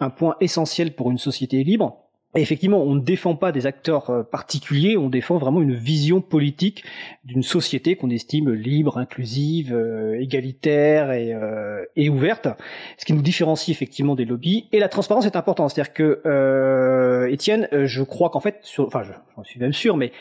un 0.00 0.10
point 0.10 0.34
essentiel 0.40 0.96
pour 0.96 1.12
une 1.12 1.18
société 1.18 1.62
libre 1.62 2.02
effectivement, 2.40 2.82
on 2.82 2.94
ne 2.94 3.00
défend 3.00 3.36
pas 3.36 3.52
des 3.52 3.66
acteurs 3.66 4.08
euh, 4.10 4.22
particuliers, 4.22 4.96
on 4.96 5.10
défend 5.10 5.36
vraiment 5.36 5.60
une 5.60 5.74
vision 5.74 6.20
politique 6.20 6.84
d'une 7.24 7.42
société 7.42 7.94
qu'on 7.96 8.10
estime 8.10 8.50
libre, 8.52 8.96
inclusive, 8.96 9.74
euh, 9.74 10.18
égalitaire 10.20 11.12
et, 11.12 11.34
euh, 11.34 11.84
et, 11.96 12.08
ouverte, 12.08 12.48
ce 12.96 13.04
qui 13.04 13.12
nous 13.12 13.22
différencie 13.22 13.68
effectivement 13.68 14.14
des 14.14 14.24
lobbies. 14.24 14.68
Et 14.72 14.78
la 14.78 14.88
transparence 14.88 15.26
est 15.26 15.36
importante, 15.36 15.70
c'est-à-dire 15.70 15.92
que 15.92 16.22
euh, 16.24 17.30
Étienne, 17.30 17.68
je 17.72 18.02
crois 18.02 18.30
qu'en 18.30 18.40
fait, 18.40 18.62
enfin, 18.78 19.02
j'en 19.36 19.44
suis 19.44 19.60
même 19.60 19.72
sûr, 19.72 19.96
mais 19.96 20.12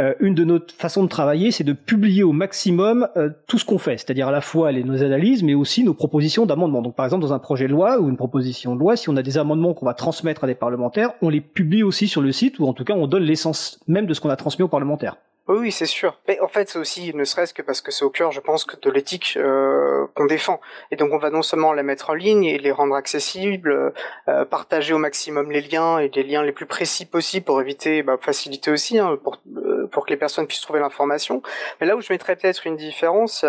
euh, 0.00 0.14
une 0.20 0.34
de 0.34 0.44
nos 0.44 0.60
façons 0.76 1.02
de 1.02 1.08
travailler, 1.08 1.50
c'est 1.50 1.64
de 1.64 1.72
publier 1.72 2.22
au 2.22 2.32
maximum 2.32 3.08
euh, 3.16 3.30
tout 3.46 3.58
ce 3.58 3.64
qu'on 3.64 3.78
fait, 3.78 3.96
c'est-à-dire 3.96 4.28
à 4.28 4.32
la 4.32 4.40
fois 4.40 4.72
les, 4.72 4.84
nos 4.84 5.02
analyses, 5.02 5.42
mais 5.42 5.54
aussi 5.54 5.84
nos 5.84 5.94
propositions 5.94 6.46
d'amendement. 6.46 6.82
Donc 6.82 6.94
par 6.94 7.06
exemple, 7.06 7.22
dans 7.22 7.32
un 7.32 7.38
projet 7.38 7.66
de 7.66 7.72
loi 7.72 7.98
ou 7.98 8.08
une 8.08 8.16
proposition 8.16 8.74
de 8.74 8.80
loi, 8.80 8.96
si 8.96 9.08
on 9.08 9.16
a 9.16 9.22
des 9.22 9.38
amendements 9.38 9.74
qu'on 9.74 9.86
va 9.86 9.94
transmettre 9.94 10.44
à 10.44 10.46
des 10.46 10.54
parlementaires, 10.54 11.12
on 11.22 11.28
les 11.28 11.40
publie 11.40 11.82
aussi 11.82 12.08
sur 12.08 12.20
le 12.20 12.32
site, 12.32 12.58
ou 12.58 12.66
en 12.66 12.72
tout 12.72 12.84
cas 12.84 12.94
on 12.94 13.06
donne 13.06 13.24
l'essence 13.24 13.80
même 13.88 14.06
de 14.06 14.14
ce 14.14 14.20
qu'on 14.20 14.30
a 14.30 14.36
transmis 14.36 14.64
aux 14.64 14.68
parlementaires. 14.68 15.16
Oui, 15.48 15.72
c'est 15.72 15.86
sûr. 15.86 16.18
Mais 16.28 16.38
en 16.40 16.48
fait, 16.48 16.68
c'est 16.68 16.78
aussi, 16.78 17.14
ne 17.14 17.24
serait-ce 17.24 17.54
que 17.54 17.62
parce 17.62 17.80
que 17.80 17.90
c'est 17.90 18.04
au 18.04 18.10
cœur, 18.10 18.32
je 18.32 18.40
pense, 18.40 18.66
de 18.66 18.90
l'éthique 18.90 19.38
euh, 19.38 20.06
qu'on 20.14 20.26
défend. 20.26 20.60
Et 20.90 20.96
donc, 20.96 21.10
on 21.14 21.16
va 21.16 21.30
non 21.30 21.40
seulement 21.40 21.72
la 21.72 21.82
mettre 21.82 22.10
en 22.10 22.14
ligne 22.14 22.44
et 22.44 22.58
les 22.58 22.70
rendre 22.70 22.94
accessibles, 22.94 23.94
euh, 24.28 24.44
partager 24.44 24.92
au 24.92 24.98
maximum 24.98 25.50
les 25.50 25.62
liens 25.62 26.00
et 26.00 26.10
les 26.10 26.22
liens 26.22 26.42
les 26.42 26.52
plus 26.52 26.66
précis 26.66 27.06
possibles 27.06 27.46
pour 27.46 27.62
éviter, 27.62 28.02
bah, 28.02 28.18
faciliter 28.20 28.70
aussi, 28.70 28.98
hein, 28.98 29.18
pour, 29.24 29.40
euh, 29.56 29.67
pour 29.86 30.06
que 30.06 30.10
les 30.10 30.16
personnes 30.16 30.46
puissent 30.46 30.60
trouver 30.60 30.80
l'information. 30.80 31.42
Mais 31.80 31.86
là 31.86 31.96
où 31.96 32.00
je 32.00 32.12
mettrais 32.12 32.36
peut-être 32.36 32.66
une 32.66 32.76
différence. 32.76 33.44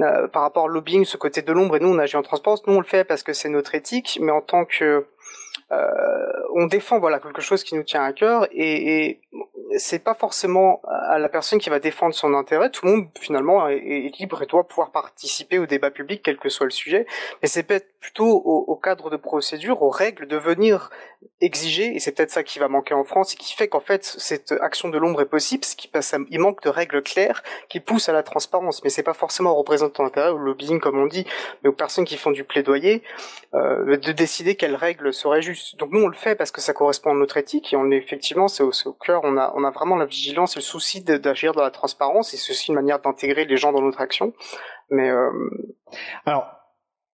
Euh, 0.00 0.28
par 0.28 0.42
rapport 0.42 0.64
au 0.64 0.68
lobbying, 0.68 1.04
ce 1.04 1.16
côté 1.16 1.42
de 1.42 1.50
l'ombre, 1.50 1.74
et 1.76 1.80
nous 1.80 1.88
on 1.88 1.98
agit 1.98 2.16
en 2.16 2.22
transparence, 2.22 2.64
nous 2.66 2.74
on 2.74 2.78
le 2.78 2.86
fait 2.86 3.04
parce 3.04 3.24
que 3.24 3.32
c'est 3.32 3.48
notre 3.48 3.74
éthique, 3.74 4.18
mais 4.20 4.30
en 4.30 4.42
tant 4.42 4.64
que 4.64 5.06
euh, 5.72 6.32
on 6.54 6.66
défend 6.66 7.00
voilà 7.00 7.18
quelque 7.18 7.40
chose 7.40 7.64
qui 7.64 7.74
nous 7.74 7.82
tient 7.82 8.04
à 8.04 8.12
cœur 8.12 8.46
et, 8.52 9.06
et 9.06 9.20
c'est 9.76 10.02
pas 10.02 10.14
forcément 10.14 10.80
à 10.84 11.18
la 11.18 11.28
personne 11.28 11.58
qui 11.58 11.68
va 11.68 11.78
défendre 11.78 12.14
son 12.14 12.34
intérêt. 12.34 12.70
Tout 12.70 12.86
le 12.86 12.92
monde 12.92 13.08
finalement 13.20 13.68
est, 13.68 14.10
libre 14.18 14.42
et 14.42 14.46
doit 14.46 14.66
pouvoir 14.66 14.90
participer 14.90 15.58
au 15.58 15.66
débat 15.66 15.90
public, 15.90 16.22
quel 16.24 16.38
que 16.38 16.48
soit 16.48 16.66
le 16.66 16.70
sujet. 16.70 17.06
Mais 17.42 17.48
c'est 17.48 17.62
peut-être 17.62 17.88
plutôt 18.00 18.42
au, 18.44 18.64
au, 18.68 18.76
cadre 18.76 19.10
de 19.10 19.16
procédure, 19.16 19.82
aux 19.82 19.90
règles, 19.90 20.26
de 20.26 20.36
venir 20.36 20.90
exiger, 21.40 21.96
et 21.96 21.98
c'est 21.98 22.12
peut-être 22.12 22.30
ça 22.30 22.44
qui 22.44 22.58
va 22.58 22.68
manquer 22.68 22.94
en 22.94 23.02
France, 23.02 23.34
et 23.34 23.36
qui 23.36 23.54
fait 23.54 23.66
qu'en 23.68 23.80
fait 23.80 24.04
cette 24.04 24.52
action 24.60 24.88
de 24.88 24.98
l'ombre 24.98 25.20
est 25.20 25.28
possible, 25.28 25.60
parce 25.60 25.74
qu'il 25.74 25.90
il 26.30 26.38
manque 26.38 26.62
de 26.62 26.68
règles 26.68 27.02
claires 27.02 27.42
qui 27.68 27.80
poussent 27.80 28.08
à 28.08 28.12
la 28.12 28.22
transparence. 28.22 28.82
Mais 28.84 28.90
c'est 28.90 29.02
pas 29.02 29.14
forcément 29.14 29.50
aux 29.50 29.56
représentants 29.56 30.04
d'intérêt, 30.04 30.30
au 30.30 30.38
lobbying 30.38 30.78
comme 30.78 30.98
on 30.98 31.06
dit, 31.06 31.26
mais 31.62 31.70
aux 31.70 31.74
personnes 31.74 32.04
qui 32.04 32.16
font 32.16 32.30
du 32.30 32.44
plaidoyer, 32.44 33.02
euh, 33.54 33.96
de 33.96 34.12
décider 34.12 34.54
quelles 34.54 34.76
règles 34.76 35.12
seraient 35.12 35.42
justes. 35.42 35.76
Donc 35.76 35.90
nous 35.90 36.02
on 36.02 36.08
le 36.08 36.16
fait 36.16 36.36
parce 36.36 36.52
que 36.52 36.60
ça 36.60 36.72
correspond 36.72 37.10
à 37.10 37.14
notre 37.14 37.36
éthique, 37.36 37.72
et 37.72 37.76
on 37.76 37.90
effectivement 37.90 38.46
c'est 38.46 38.62
au, 38.62 38.70
au 38.86 38.92
cœur, 38.92 39.22
on 39.24 39.36
a 39.36 39.52
on 39.56 39.64
a 39.64 39.70
vraiment 39.70 39.96
la 39.96 40.06
vigilance 40.06 40.56
et 40.56 40.60
le 40.60 40.64
souci 40.64 41.02
d'agir 41.02 41.52
dans 41.52 41.62
la 41.62 41.72
transparence, 41.72 42.32
et 42.32 42.36
c'est 42.36 42.52
aussi 42.52 42.68
une 42.68 42.76
manière 42.76 43.00
d'intégrer 43.00 43.44
les 43.44 43.56
gens 43.56 43.72
dans 43.72 43.82
notre 43.82 44.00
action. 44.00 44.32
Mais 44.90 45.10
euh... 45.10 45.30
alors 46.24 46.57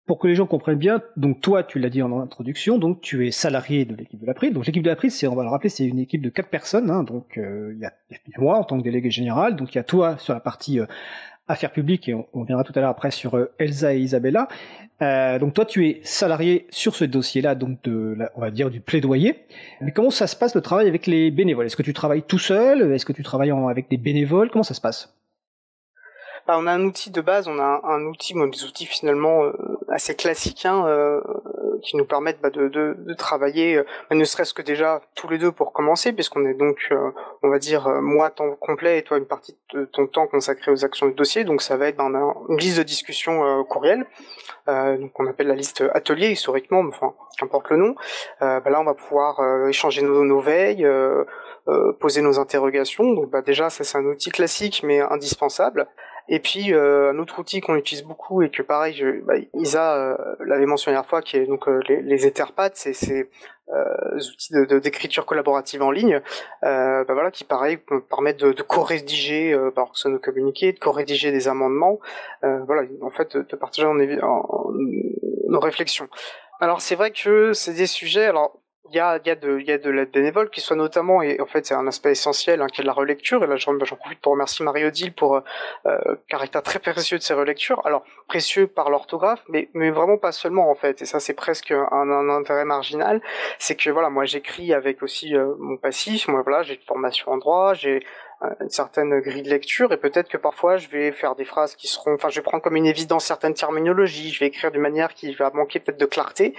pour 0.07 0.19
que 0.19 0.29
les 0.29 0.35
gens 0.35 0.47
comprennent 0.47 0.79
bien, 0.79 1.01
donc 1.17 1.41
toi, 1.41 1.63
tu 1.63 1.79
l'as 1.79 1.89
dit 1.89 2.03
en 2.03 2.21
introduction, 2.21 2.79
donc 2.79 3.01
tu 3.01 3.27
es 3.27 3.31
salarié 3.31 3.85
de 3.85 3.95
l'équipe 3.95 4.21
de 4.21 4.27
l'April. 4.27 4.53
Donc 4.53 4.67
l'équipe 4.67 4.83
de 4.83 4.91
l'April, 4.91 5.11
c'est, 5.11 5.27
on 5.27 5.35
va 5.35 5.45
le 5.45 5.49
rappeler, 5.49 5.71
c'est 5.71 5.87
une 5.87 5.99
équipe 5.99 6.21
de 6.21 6.29
quatre 6.29 6.51
personnes. 6.51 6.91
Hein, 6.91 7.05
donc 7.05 7.39
euh, 7.39 7.73
il 7.75 7.81
y, 7.81 7.87
a, 7.87 7.93
moi 8.39 8.59
en 8.59 8.65
tant 8.65 8.79
que 8.79 8.83
délégué 8.83 9.11
général, 9.11 9.57
donc 9.57 9.75
il 9.75 9.77
y 9.77 9.81
a 9.81 9.85
toi 9.85 10.19
sur 10.19 10.35
la 10.35 10.41
partie 10.41 10.79
euh, 10.79 10.87
affaires 11.49 11.73
publiques 11.73 12.09
et 12.09 12.15
on, 12.15 12.27
on 12.35 12.43
viendra 12.43 12.65
tout 12.65 12.73
à 12.75 12.81
l'heure 12.81 12.91
après 12.91 13.11
sur 13.11 13.39
Elsa 13.59 13.95
et 13.95 13.99
Isabella. 13.99 14.49
donc 15.01 15.55
toi, 15.55 15.65
tu 15.65 15.89
es 15.89 16.01
salarié 16.03 16.67
sur 16.71 16.97
ce 16.97 17.05
dossier-là, 17.05 17.55
donc 17.55 17.83
de, 17.85 18.19
on 18.35 18.41
va 18.41 18.51
dire 18.51 18.71
du 18.71 18.81
plaidoyer. 18.81 19.45
Mais 19.81 19.93
comment 19.93 20.11
ça 20.11 20.27
se 20.27 20.37
passe 20.37 20.55
le 20.55 20.61
travail 20.61 20.87
avec 20.87 21.07
les 21.07 21.31
bénévoles? 21.31 21.67
Est-ce 21.67 21.77
que 21.77 21.83
tu 21.83 21.95
travailles 21.95 22.23
tout 22.23 22.39
seul? 22.39 22.93
Est-ce 22.93 23.07
que 23.07 23.13
tu 23.13 23.23
travailles 23.23 23.51
avec 23.51 23.89
des 23.89 23.99
bénévoles? 23.99 24.51
Comment 24.51 24.65
ça 24.65 24.75
se 24.75 24.81
passe? 24.81 25.15
Bah, 26.47 26.57
on 26.59 26.67
a 26.67 26.73
un 26.73 26.85
outil 26.85 27.11
de 27.11 27.23
base, 27.23 27.49
on 27.49 27.59
a 27.59 27.81
un, 27.85 28.05
outil, 28.05 28.35
des 28.35 28.65
outils 28.65 28.85
finalement 28.85 29.45
euh, 29.45 29.53
assez 29.89 30.15
classiques, 30.15 30.67
hein, 30.67 30.87
euh, 30.87 31.23
qui 31.83 31.97
nous 31.97 32.05
permettent 32.05 32.41
bah, 32.43 32.51
de, 32.51 33.15
travailler, 33.17 33.77
euh, 33.77 33.87
bah, 34.11 34.17
ne 34.17 34.25
serait-ce 34.25 34.53
que 34.53 34.61
déjà 34.61 35.01
tous 35.15 35.27
les 35.29 35.39
deux 35.39 35.53
pour 35.53 35.73
commencer, 35.73 36.13
puisqu'on 36.13 36.45
est 36.45 36.53
donc, 36.53 36.93
on 37.43 37.49
va 37.49 37.59
dire, 37.59 37.89
moi 38.03 38.29
temps 38.31 38.57
complet 38.57 38.99
et 38.99 39.03
toi 39.03 39.17
une 39.17 39.27
partie 39.27 39.57
de 39.73 39.87
ton 39.87 40.07
temps 40.07 40.27
consacré 40.27 40.71
aux 40.71 40.85
actions 40.85 41.07
du 41.07 41.15
dossier, 41.15 41.45
donc 41.45 41.63
ça 41.63 41.79
va 41.79 41.89
être 41.89 41.97
ben, 41.97 42.35
une 42.51 42.59
liste 42.59 42.79
de 42.79 42.83
discussion 42.83 43.65
courriel, 43.65 44.07
donc 44.67 45.19
on 45.19 45.27
appelle 45.27 45.47
la 45.47 45.55
liste 45.55 45.83
atelier 45.95 46.31
historiquement, 46.31 46.81
enfin 46.81 47.15
qu'importe 47.39 47.71
le 47.71 47.77
nom. 47.77 47.95
Là, 48.41 48.81
on 48.81 48.85
va 48.85 48.95
pouvoir 48.95 49.41
échanger 49.69 50.03
nos, 50.03 50.25
nos 50.25 50.41
veilles. 50.41 50.87
poser 52.01 52.21
nos 52.21 52.39
interrogations. 52.39 53.13
Donc 53.15 53.31
bah, 53.31 53.43
déjà, 53.43 53.71
ça 53.71 53.85
c'est 53.85 53.99
un 53.99 54.05
outil 54.05 54.31
classique 54.31 54.83
mais 54.85 55.01
indispensable. 55.01 55.87
Et 56.28 56.40
puis 56.40 56.73
euh, 56.73 57.12
un 57.12 57.19
autre 57.19 57.38
outil 57.38 57.61
qu'on 57.61 57.76
utilise 57.76 58.02
beaucoup 58.04 58.43
et 58.43 58.50
que 58.50 58.62
pareil, 58.62 58.95
je, 58.95 59.21
bah, 59.25 59.35
Isa 59.54 59.97
euh, 59.97 60.16
l'avait 60.40 60.66
mentionné 60.66 60.97
la 60.97 61.02
fois, 61.02 61.21
qui 61.21 61.37
est 61.37 61.47
donc 61.47 61.69
euh, 61.69 61.81
les, 61.88 62.00
les 62.00 62.26
Etherpads, 62.26 62.71
c'est 62.75 62.95
ces 62.95 63.28
outils 63.69 64.54
d'écriture 64.83 65.26
collaborative 65.26 65.83
en 65.83 65.90
ligne, 65.90 66.21
bah, 66.62 67.04
voilà, 67.09 67.31
qui 67.31 67.45
pareil 67.45 67.78
permettent 68.09 68.40
de, 68.40 68.52
de 68.52 68.62
co-rédiger 68.62 69.57
par 69.75 69.93
nos 70.04 70.19
communiqués, 70.19 70.73
de 70.73 70.78
co-rédiger 70.78 71.33
des 71.33 71.49
amendements, 71.49 71.99
voilà, 72.43 72.83
en 73.02 73.11
fait 73.11 73.37
de, 73.37 73.57
partager 73.57 73.87
nos 73.87 75.61
réflexions. 75.61 76.09
Alors 76.61 76.83
c'est 76.83 76.95
vrai 76.95 77.11
que 77.11 77.52
c'est 77.52 77.73
des 77.73 77.87
sujets, 77.87 78.26
alors 78.26 78.61
il 78.91 78.97
y 78.97 79.00
a, 79.00 79.19
y, 79.25 79.31
a 79.31 79.35
de, 79.35 79.61
y 79.61 79.73
a 79.73 79.79
de 79.79 79.91
l'aide 79.91 80.11
bénévole 80.11 80.50
qui 80.50 80.61
soit 80.61 80.76
notamment, 80.76 81.23
et 81.23 81.41
en 81.41 81.47
fait 81.47 81.64
c'est 81.64 81.75
un 81.75 81.87
aspect 81.87 82.12
essentiel, 82.12 82.61
hein, 82.61 82.67
qui 82.67 82.81
est 82.81 82.85
de 82.85 82.87
la 82.87 82.93
relecture, 82.93 83.43
et 83.43 83.47
là 83.47 83.57
j'en 83.57 83.76
profite 83.79 84.21
pour 84.21 84.33
remercier 84.33 84.64
Marie-Odile 84.64 85.14
pour 85.14 85.41
euh, 85.87 85.99
caractère 86.29 86.62
très 86.62 86.79
précieux 86.79 87.17
de 87.17 87.23
ses 87.23 87.35
relectures, 87.35 87.81
alors 87.87 88.05
précieux 88.29 88.67
par 88.67 88.91
l'orthographe, 88.91 89.43
mais, 89.49 89.71
mais 89.73 89.91
vraiment 89.91 90.19
pas 90.19 90.33
seulement 90.33 90.71
en 90.71 90.75
fait, 90.75 91.00
et 91.00 91.07
ça 91.07 91.19
c'est 91.19 91.35
presque 91.35 91.71
un, 91.71 91.88
un, 91.91 92.29
intérêt 92.29 92.67
marginal, 92.67 93.23
c'est 93.59 93.75
que 93.75 93.88
voilà, 93.88 94.11
moi 94.11 94.26
j'écris 94.26 94.75
avec 94.75 95.03
aussi 95.03 95.35
euh, 95.35 95.55
mon 95.59 95.79
passif, 95.79 96.29
moi 96.29 96.43
voilà, 96.43 96.62
j'ai 96.62 96.75
une 96.75 96.87
formation 96.87 97.33
en 97.33 97.38
droit, 97.38 97.73
j'ai 97.73 98.05
une 98.61 98.71
certaine 98.71 99.21
grille 99.21 99.43
de 99.43 99.51
lecture 99.51 99.93
et 99.93 99.97
peut-être 99.97 100.29
que 100.29 100.37
parfois 100.37 100.77
je 100.77 100.89
vais 100.89 101.13
faire 101.13 101.35
des 101.35 101.45
phrases 101.45 101.75
qui 101.75 101.87
seront, 101.87 102.15
enfin 102.15 102.29
je 102.29 102.37
vais 102.37 102.43
prendre 102.43 102.63
comme 102.63 102.77
une 102.77 102.87
évidence 102.87 103.25
certaines 103.25 103.55
terminologies, 103.55 104.33
je 104.33 104.41
vais 104.41 104.47
écrire 104.47 104.71
d'une 104.71 104.83
manière 104.83 105.15
qui 105.15 105.35
va 105.35 105.51
manquer 105.55 105.81
peut-être 105.81 106.01
de 106.01 106.07
clarté 106.07 106.55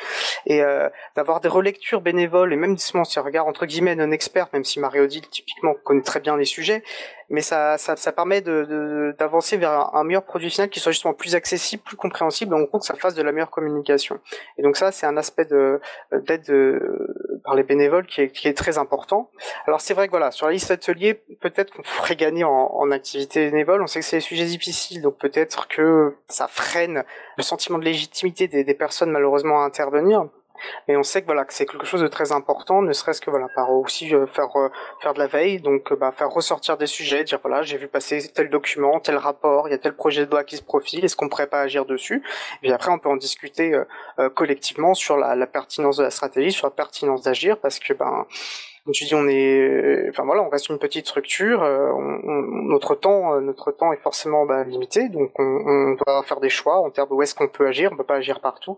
et 0.46 0.62
euh, 0.62 0.90
d'avoir 1.16 1.42
des 1.42 1.50
relectures 1.50 2.02
bénévoles 2.02 2.54
et 2.54 2.56
même 2.56 2.78
si 2.78 2.96
on 2.96 3.24
regarde 3.24 3.48
entre 3.48 3.66
guillemets 3.66 3.96
non 3.96 4.12
expert, 4.12 4.48
même 4.54 4.64
si 4.64 4.80
Mario 4.80 5.04
Odile 5.04 5.28
typiquement 5.30 5.74
connaît 5.84 6.02
très 6.02 6.20
bien 6.20 6.38
les 6.38 6.46
sujets, 6.46 6.84
mais 7.30 7.42
ça, 7.42 7.78
ça, 7.78 7.96
ça 7.96 8.12
permet 8.12 8.42
d'avancer 8.42 9.56
de, 9.56 9.62
vers 9.62 9.96
un, 9.96 10.04
meilleur 10.04 10.24
produit 10.24 10.50
final 10.50 10.70
qui 10.70 10.80
soit 10.80 10.92
justement 10.92 11.14
plus 11.14 11.36
accessible, 11.36 11.82
plus 11.84 11.98
compréhensible, 11.98 12.54
en 12.54 12.62
gros 12.62 12.80
que 12.80 12.86
ça 12.86 12.96
fasse 12.96 13.16
de 13.16 13.24
la 13.24 13.32
meilleure 13.32 13.50
communication. 13.50 14.20
Et 14.58 14.62
donc 14.62 14.78
ça, 14.78 14.92
c'est 14.92 15.08
un 15.08 15.18
aspect 15.18 15.46
d'aide 15.46 16.80
par 17.46 17.56
les 17.56 17.64
bénévoles 17.64 18.06
qui 18.06 18.22
est, 18.22 18.30
qui 18.30 18.48
est 18.48 18.54
très 18.54 18.78
important. 18.78 19.30
Alors 19.68 19.80
c'est 19.80 19.94
vrai 19.94 20.08
que 20.08 20.12
voilà, 20.12 20.32
sur 20.32 20.48
la 20.48 20.54
liste 20.54 20.72
atelier, 20.72 21.14
peut-être 21.40 21.72
qu'on 21.74 21.84
ferait 21.84 22.16
gagner 22.16 22.44
en, 22.44 22.50
en 22.52 22.92
activité 22.92 23.50
bénévole. 23.50 23.82
On 23.82 23.88
sait 23.88 24.00
que 24.00 24.06
c'est 24.06 24.18
des 24.18 24.22
sujets 24.22 24.46
difficiles, 24.46 25.02
donc 25.02 25.18
peut-être 25.18 25.68
que 25.68 26.16
ça 26.28 26.48
freine 26.48 27.04
le 27.38 27.44
sentiment 27.44 27.78
de 27.78 27.86
légitimité 27.86 28.48
des, 28.48 28.64
des 28.64 28.74
personnes 28.74 29.12
malheureusement 29.12 29.62
à 29.62 29.66
intervenir. 29.66 30.26
Mais 30.88 30.96
on 30.98 31.04
sait 31.04 31.22
que 31.22 31.26
voilà 31.26 31.46
que 31.46 31.54
c'est 31.54 31.66
quelque 31.66 31.86
chose 31.86 32.02
de 32.02 32.08
très 32.08 32.32
important, 32.32 32.82
ne 32.82 32.94
serait-ce 32.94 33.22
que 33.22 33.30
voilà 33.30 33.48
par 33.56 33.72
aussi 33.72 34.14
euh, 34.14 34.26
faire 34.28 34.50
euh, 34.56 34.70
faire 35.02 35.14
de 35.14 35.20
la 35.20 35.28
veille, 35.28 35.60
donc 35.60 35.92
euh, 35.92 35.96
bah, 35.96 36.12
faire 36.12 36.30
ressortir 36.30 36.78
des 36.78 36.88
sujets, 36.88 37.24
dire 37.24 37.40
voilà 37.42 37.62
j'ai 37.62 37.78
vu 37.78 37.88
passer 37.88 38.32
tel 38.34 38.50
document, 38.50 39.00
tel 39.00 39.18
rapport, 39.18 39.68
il 39.68 39.72
y 39.72 39.74
a 39.74 39.78
tel 39.78 39.96
projet 39.96 40.26
de 40.26 40.32
loi 40.32 40.44
qui 40.44 40.58
se 40.58 40.64
profile, 40.64 41.06
est-ce 41.06 41.16
qu'on 41.16 41.30
pourrait 41.30 41.48
pas 41.48 41.62
agir 41.62 41.86
dessus? 41.86 42.24
Et 42.58 42.68
puis 42.68 42.72
après 42.72 42.92
on 42.92 43.00
peut 43.00 43.10
en 43.10 43.18
discuter 43.18 43.74
collectivement 44.36 44.94
sur 44.94 45.18
la, 45.18 45.36
la, 45.36 45.48
pertinence 45.48 45.98
de 45.98 46.04
la 46.04 46.12
stratégie, 46.12 46.52
sur 46.52 46.68
la 46.68 46.72
pertinence 46.72 47.24
d'agir, 47.24 47.58
parce 47.60 47.80
que 47.80 47.94
ben 47.94 48.26
comme 48.86 48.94
tu 48.94 49.06
dis, 49.06 49.16
on 49.16 49.28
est, 49.28 50.10
enfin 50.10 50.24
voilà, 50.26 50.44
on 50.44 50.50
reste 50.50 50.70
une 50.70 50.78
petite 50.78 51.08
structure. 51.08 51.64
Euh, 51.64 51.92
notre 52.70 52.94
temps, 52.94 53.34
euh, 53.34 53.42
notre 53.42 53.72
temps 53.72 53.92
est 53.92 54.02
forcément 54.04 54.46
bah, 54.46 54.64
limité, 54.64 55.10
donc 55.10 55.32
on, 55.40 55.96
doit 55.96 56.22
faire 56.22 56.40
des 56.40 56.50
choix 56.50 56.86
en 56.86 56.92
termes 56.92 57.10
de 57.10 57.16
où 57.16 57.22
est-ce 57.24 57.34
qu'on 57.34 57.48
peut 57.48 57.66
agir. 57.66 57.90
On 57.92 57.98
peut 57.98 58.04
pas 58.04 58.18
agir 58.18 58.42
partout. 58.42 58.78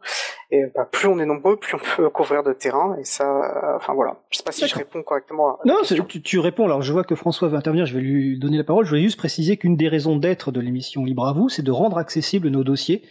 Et 0.50 0.64
bah, 0.74 0.88
plus 0.90 1.10
on 1.10 1.20
est 1.20 1.26
nombreux, 1.26 1.58
plus 1.58 1.76
on 1.76 1.80
peut 1.98 2.10
couvrir 2.10 2.44
de 2.44 2.54
terrain. 2.54 2.96
Et 3.02 3.04
ça, 3.04 3.76
enfin 3.76 3.94
voilà. 3.94 4.16
Je 4.30 4.38
sais 4.38 4.46
pas 4.46 4.54
si 4.54 4.66
je 4.66 4.76
réponds 4.76 5.04
correctement. 5.04 5.56
À 5.56 5.60
non, 5.66 5.76
tu, 6.08 6.22
tu, 6.22 6.40
réponds. 6.40 6.64
Alors 6.64 6.82
je 6.82 6.94
vois 6.94 7.04
que 7.04 7.16
François 7.16 7.50
va 7.50 7.58
intervenir. 7.58 7.86
Je 7.86 7.94
vais 7.94 8.02
lui 8.02 8.40
donner 8.40 8.58
la 8.58 8.64
parole. 8.64 8.86
Je 8.86 8.92
voulais 8.92 9.02
juste 9.02 9.18
préciser 9.18 9.58
qu'une 9.58 9.76
des 9.76 9.90
raisons 9.90 10.16
d'être 10.16 10.52
de 10.54 10.62
l'émission 10.62 11.04
Libre 11.04 11.28
à 11.28 11.34
vous, 11.34 11.50
c'est 11.50 11.64
de 11.64 11.72
rendre 11.72 11.98
accessibles 11.98 12.48
nos 12.48 12.64
dossiers 12.64 13.04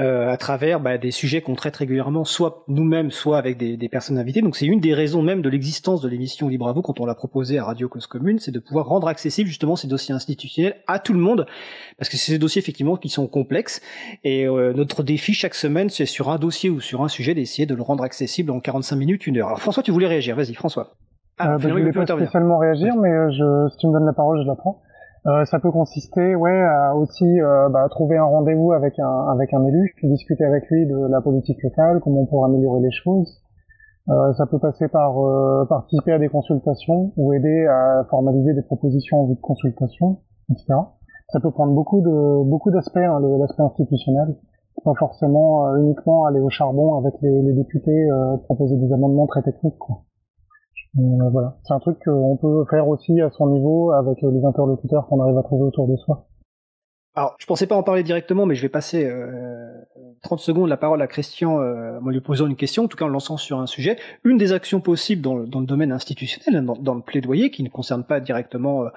euh, 0.00 0.30
à 0.30 0.36
travers 0.36 0.80
bah, 0.80 0.98
des 0.98 1.10
sujets 1.10 1.42
qu'on 1.42 1.54
traite 1.54 1.76
régulièrement, 1.76 2.24
soit 2.24 2.64
nous-mêmes, 2.68 3.10
soit 3.10 3.38
avec 3.38 3.56
des, 3.56 3.76
des, 3.76 3.88
personnes 3.88 4.18
invitées. 4.18 4.42
Donc 4.42 4.56
c'est 4.56 4.66
une 4.66 4.80
des 4.80 4.94
raisons 4.94 5.22
même 5.22 5.42
de 5.42 5.48
l'existence 5.48 6.00
de 6.00 6.08
l'émission 6.08 6.48
Libre 6.48 6.68
à 6.68 6.72
vous 6.72 6.82
quand 6.82 7.00
on 7.00 7.06
l'a 7.06 7.14
proposé 7.14 7.58
à 7.58 7.64
Radio 7.64 7.88
Cause 7.88 8.06
Commune, 8.06 8.38
c'est 8.38 8.50
de 8.50 8.58
pouvoir 8.58 8.86
rendre 8.86 9.08
accessible 9.08 9.48
justement 9.48 9.76
ces 9.76 9.88
dossiers 9.88 10.14
institutionnels 10.14 10.76
à 10.86 10.98
tout 10.98 11.12
le 11.12 11.18
monde, 11.18 11.46
parce 11.98 12.08
que 12.08 12.16
c'est 12.16 12.32
ces 12.32 12.38
dossiers 12.38 12.60
effectivement 12.60 12.96
qui 12.96 13.08
sont 13.08 13.26
complexes. 13.26 13.80
Et 14.24 14.46
euh, 14.46 14.72
notre 14.72 15.02
défi 15.02 15.34
chaque 15.34 15.54
semaine, 15.54 15.90
c'est 15.90 16.06
sur 16.06 16.30
un 16.30 16.38
dossier 16.38 16.70
ou 16.70 16.80
sur 16.80 17.02
un 17.02 17.08
sujet 17.08 17.34
d'essayer 17.34 17.66
de 17.66 17.74
le 17.74 17.82
rendre 17.82 18.04
accessible 18.04 18.50
en 18.50 18.60
45 18.60 18.96
minutes, 18.96 19.26
une 19.26 19.38
heure. 19.38 19.48
Alors 19.48 19.60
François, 19.60 19.82
tu 19.82 19.90
voulais 19.90 20.08
réagir, 20.08 20.36
vas-y 20.36 20.54
François. 20.54 20.94
Ah, 21.38 21.54
euh, 21.54 21.58
bah, 21.58 21.68
je 21.68 21.74
voulais 21.74 21.92
pas 21.92 22.06
spécialement 22.06 22.58
réagir, 22.58 22.94
mais 22.96 23.10
euh, 23.10 23.30
je, 23.30 23.72
si 23.72 23.78
tu 23.78 23.86
me 23.86 23.92
donnes 23.92 24.06
la 24.06 24.12
parole, 24.12 24.40
je 24.42 24.46
la 24.46 24.54
prends. 24.54 24.82
Euh, 25.26 25.44
ça 25.44 25.60
peut 25.60 25.70
consister, 25.70 26.34
ouais, 26.34 26.62
à 26.62 26.96
aussi 26.96 27.40
euh, 27.40 27.68
bah, 27.68 27.86
trouver 27.88 28.16
un 28.16 28.24
rendez-vous 28.24 28.72
avec 28.72 28.98
un 28.98 29.28
avec 29.28 29.54
un 29.54 29.64
élu, 29.66 29.92
puis 29.96 30.08
discuter 30.08 30.44
avec 30.44 30.68
lui 30.68 30.84
de 30.84 30.96
la 30.96 31.20
politique 31.20 31.62
locale, 31.62 32.00
comment 32.00 32.22
on 32.22 32.26
pourrait 32.26 32.50
améliorer 32.50 32.80
les 32.80 32.90
choses. 32.90 33.40
Euh, 34.08 34.32
ça 34.32 34.46
peut 34.46 34.58
passer 34.58 34.88
par 34.88 35.16
euh, 35.24 35.64
participer 35.68 36.10
à 36.10 36.18
des 36.18 36.28
consultations 36.28 37.12
ou 37.16 37.32
aider 37.34 37.66
à 37.66 38.04
formaliser 38.10 38.52
des 38.52 38.62
propositions 38.62 39.22
en 39.22 39.26
vue 39.26 39.36
de 39.36 39.40
consultation, 39.40 40.18
etc. 40.50 40.74
Ça 41.28 41.38
peut 41.38 41.52
prendre 41.52 41.72
beaucoup 41.72 42.00
de 42.00 42.42
beaucoup 42.44 42.72
d'aspects, 42.72 42.96
hein, 42.96 43.20
l'aspect 43.38 43.62
institutionnel, 43.62 44.34
pas 44.84 44.94
forcément 44.98 45.68
euh, 45.68 45.76
uniquement 45.76 46.24
aller 46.24 46.40
au 46.40 46.50
charbon 46.50 46.96
avec 46.96 47.14
les, 47.22 47.42
les 47.42 47.52
députés 47.52 48.08
proposer 48.46 48.76
des 48.76 48.92
amendements 48.92 49.28
très 49.28 49.42
techniques. 49.42 49.78
Quoi. 49.78 50.02
Euh, 50.98 51.28
voilà, 51.30 51.56
c'est 51.64 51.72
un 51.72 51.80
truc 51.80 51.98
qu'on 52.04 52.36
peut 52.36 52.64
faire 52.68 52.86
aussi 52.86 53.20
à 53.20 53.30
son 53.30 53.48
niveau 53.48 53.92
avec 53.92 54.20
les 54.20 54.44
interlocuteurs 54.44 55.06
qu'on 55.06 55.22
arrive 55.22 55.38
à 55.38 55.42
trouver 55.42 55.64
autour 55.64 55.88
de 55.88 55.96
soi. 55.96 56.26
Alors, 57.14 57.36
je 57.38 57.44
pensais 57.44 57.66
pas 57.66 57.76
en 57.76 57.82
parler 57.82 58.02
directement, 58.02 58.46
mais 58.46 58.54
je 58.54 58.62
vais 58.62 58.70
passer 58.70 59.04
euh, 59.04 59.70
30 60.22 60.40
secondes 60.40 60.68
la 60.70 60.78
parole 60.78 61.02
à 61.02 61.06
Christian 61.06 61.60
euh, 61.60 61.98
en 62.00 62.08
lui 62.08 62.22
posant 62.22 62.46
une 62.46 62.56
question, 62.56 62.84
en 62.84 62.88
tout 62.88 62.96
cas 62.96 63.04
en 63.04 63.08
lançant 63.08 63.36
sur 63.36 63.58
un 63.58 63.66
sujet. 63.66 63.98
Une 64.24 64.38
des 64.38 64.52
actions 64.52 64.80
possibles 64.80 65.20
dans 65.20 65.34
le, 65.36 65.66
domaine 65.66 65.92
institutionnel, 65.92 66.64
dans, 66.64 66.94
le 66.94 67.02
plaidoyer, 67.02 67.50
qui 67.50 67.62
ne 67.62 67.68
concerne 67.68 68.02
pas 68.02 68.18
directement 68.20 68.84
euh, 68.84 68.88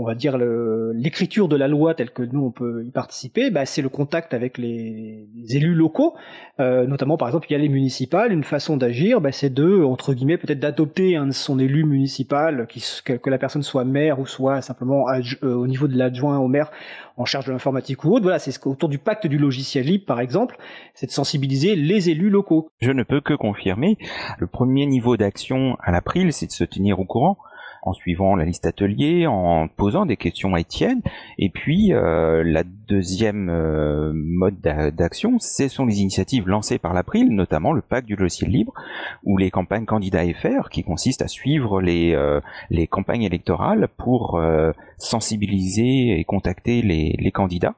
on 0.00 0.04
va 0.04 0.14
dire 0.14 0.38
l'écriture 0.38 1.46
de 1.46 1.56
la 1.56 1.68
loi 1.68 1.94
telle 1.94 2.10
que 2.10 2.22
nous 2.22 2.42
on 2.42 2.50
peut 2.50 2.84
y 2.86 2.90
participer, 2.90 3.50
bah, 3.50 3.66
c'est 3.66 3.82
le 3.82 3.90
contact 3.90 4.32
avec 4.32 4.56
les, 4.56 5.28
élus 5.50 5.74
locaux, 5.74 6.14
euh, 6.58 6.86
notamment 6.86 7.18
par 7.18 7.28
exemple 7.28 7.48
il 7.50 7.52
y 7.52 7.56
a 7.56 7.58
les 7.58 7.68
municipales. 7.68 8.32
Une 8.32 8.42
façon 8.42 8.78
d'agir, 8.78 9.20
bah, 9.20 9.30
c'est 9.30 9.52
de 9.52 9.84
entre 9.84 10.14
guillemets 10.14 10.38
peut-être 10.38 10.58
d'adopter 10.58 11.16
un 11.16 11.26
de 11.26 11.32
son 11.32 11.58
élu 11.58 11.84
municipal, 11.84 12.66
que, 13.04 13.30
la 13.30 13.36
personne 13.36 13.62
soit 13.62 13.84
maire 13.84 14.18
ou 14.20 14.26
soit 14.26 14.62
simplement 14.62 15.04
euh, 15.10 15.54
au 15.54 15.66
niveau 15.66 15.86
de 15.86 15.98
l'adjoint 15.98 16.38
au 16.38 16.48
maire 16.48 16.70
en 17.18 17.26
charge 17.26 17.44
de 17.44 17.52
l'informatique 17.52 18.02
ou 18.04 18.14
autre. 18.14 18.22
Voilà, 18.22 18.38
c'est 18.38 18.66
autour 18.66 18.88
du 18.88 18.98
pacte 18.98 19.26
du 19.26 19.36
logiciel 19.36 19.84
libre 19.84 20.06
par 20.06 20.20
exemple, 20.20 20.56
c'est 20.94 21.06
de 21.08 21.12
sensibiliser 21.12 21.76
les 21.76 22.08
élus 22.08 22.30
locaux. 22.30 22.70
Je 22.80 22.92
ne 22.92 23.02
peux 23.02 23.20
que 23.20 23.34
confirmer. 23.34 23.98
Le 24.38 24.46
premier 24.46 24.86
niveau 24.86 25.18
d'action 25.18 25.76
à 25.82 25.92
l'April, 25.92 26.32
c'est 26.32 26.46
de 26.46 26.52
se 26.52 26.64
tenir 26.64 26.98
au 27.00 27.04
courant 27.04 27.36
en 27.82 27.92
suivant 27.92 28.36
la 28.36 28.44
liste 28.44 28.66
atelier, 28.66 29.26
en 29.26 29.68
posant 29.68 30.06
des 30.06 30.16
questions 30.16 30.54
à 30.54 30.60
Étienne. 30.60 31.02
Et 31.38 31.50
puis 31.50 31.92
euh, 31.92 32.42
la 32.44 32.64
deuxième 32.64 33.48
euh, 33.48 34.12
mode 34.14 34.60
d'action, 34.60 35.38
ce 35.38 35.68
sont 35.68 35.86
les 35.86 36.00
initiatives 36.00 36.48
lancées 36.48 36.78
par 36.78 36.92
l'April, 36.92 37.34
notamment 37.34 37.72
le 37.72 37.82
pacte 37.82 38.06
du 38.06 38.16
logiciel 38.16 38.50
libre 38.50 38.74
ou 39.24 39.36
les 39.36 39.50
campagnes 39.50 39.86
candidats 39.86 40.24
FR, 40.24 40.68
qui 40.70 40.82
consistent 40.82 41.22
à 41.22 41.28
suivre 41.28 41.80
les, 41.80 42.12
euh, 42.14 42.40
campagnes 42.90 43.22
électorales 43.22 43.88
pour 43.96 44.40
sensibiliser 44.96 46.18
et 46.18 46.24
contacter 46.24 46.82
les 46.82 47.30
candidats 47.32 47.74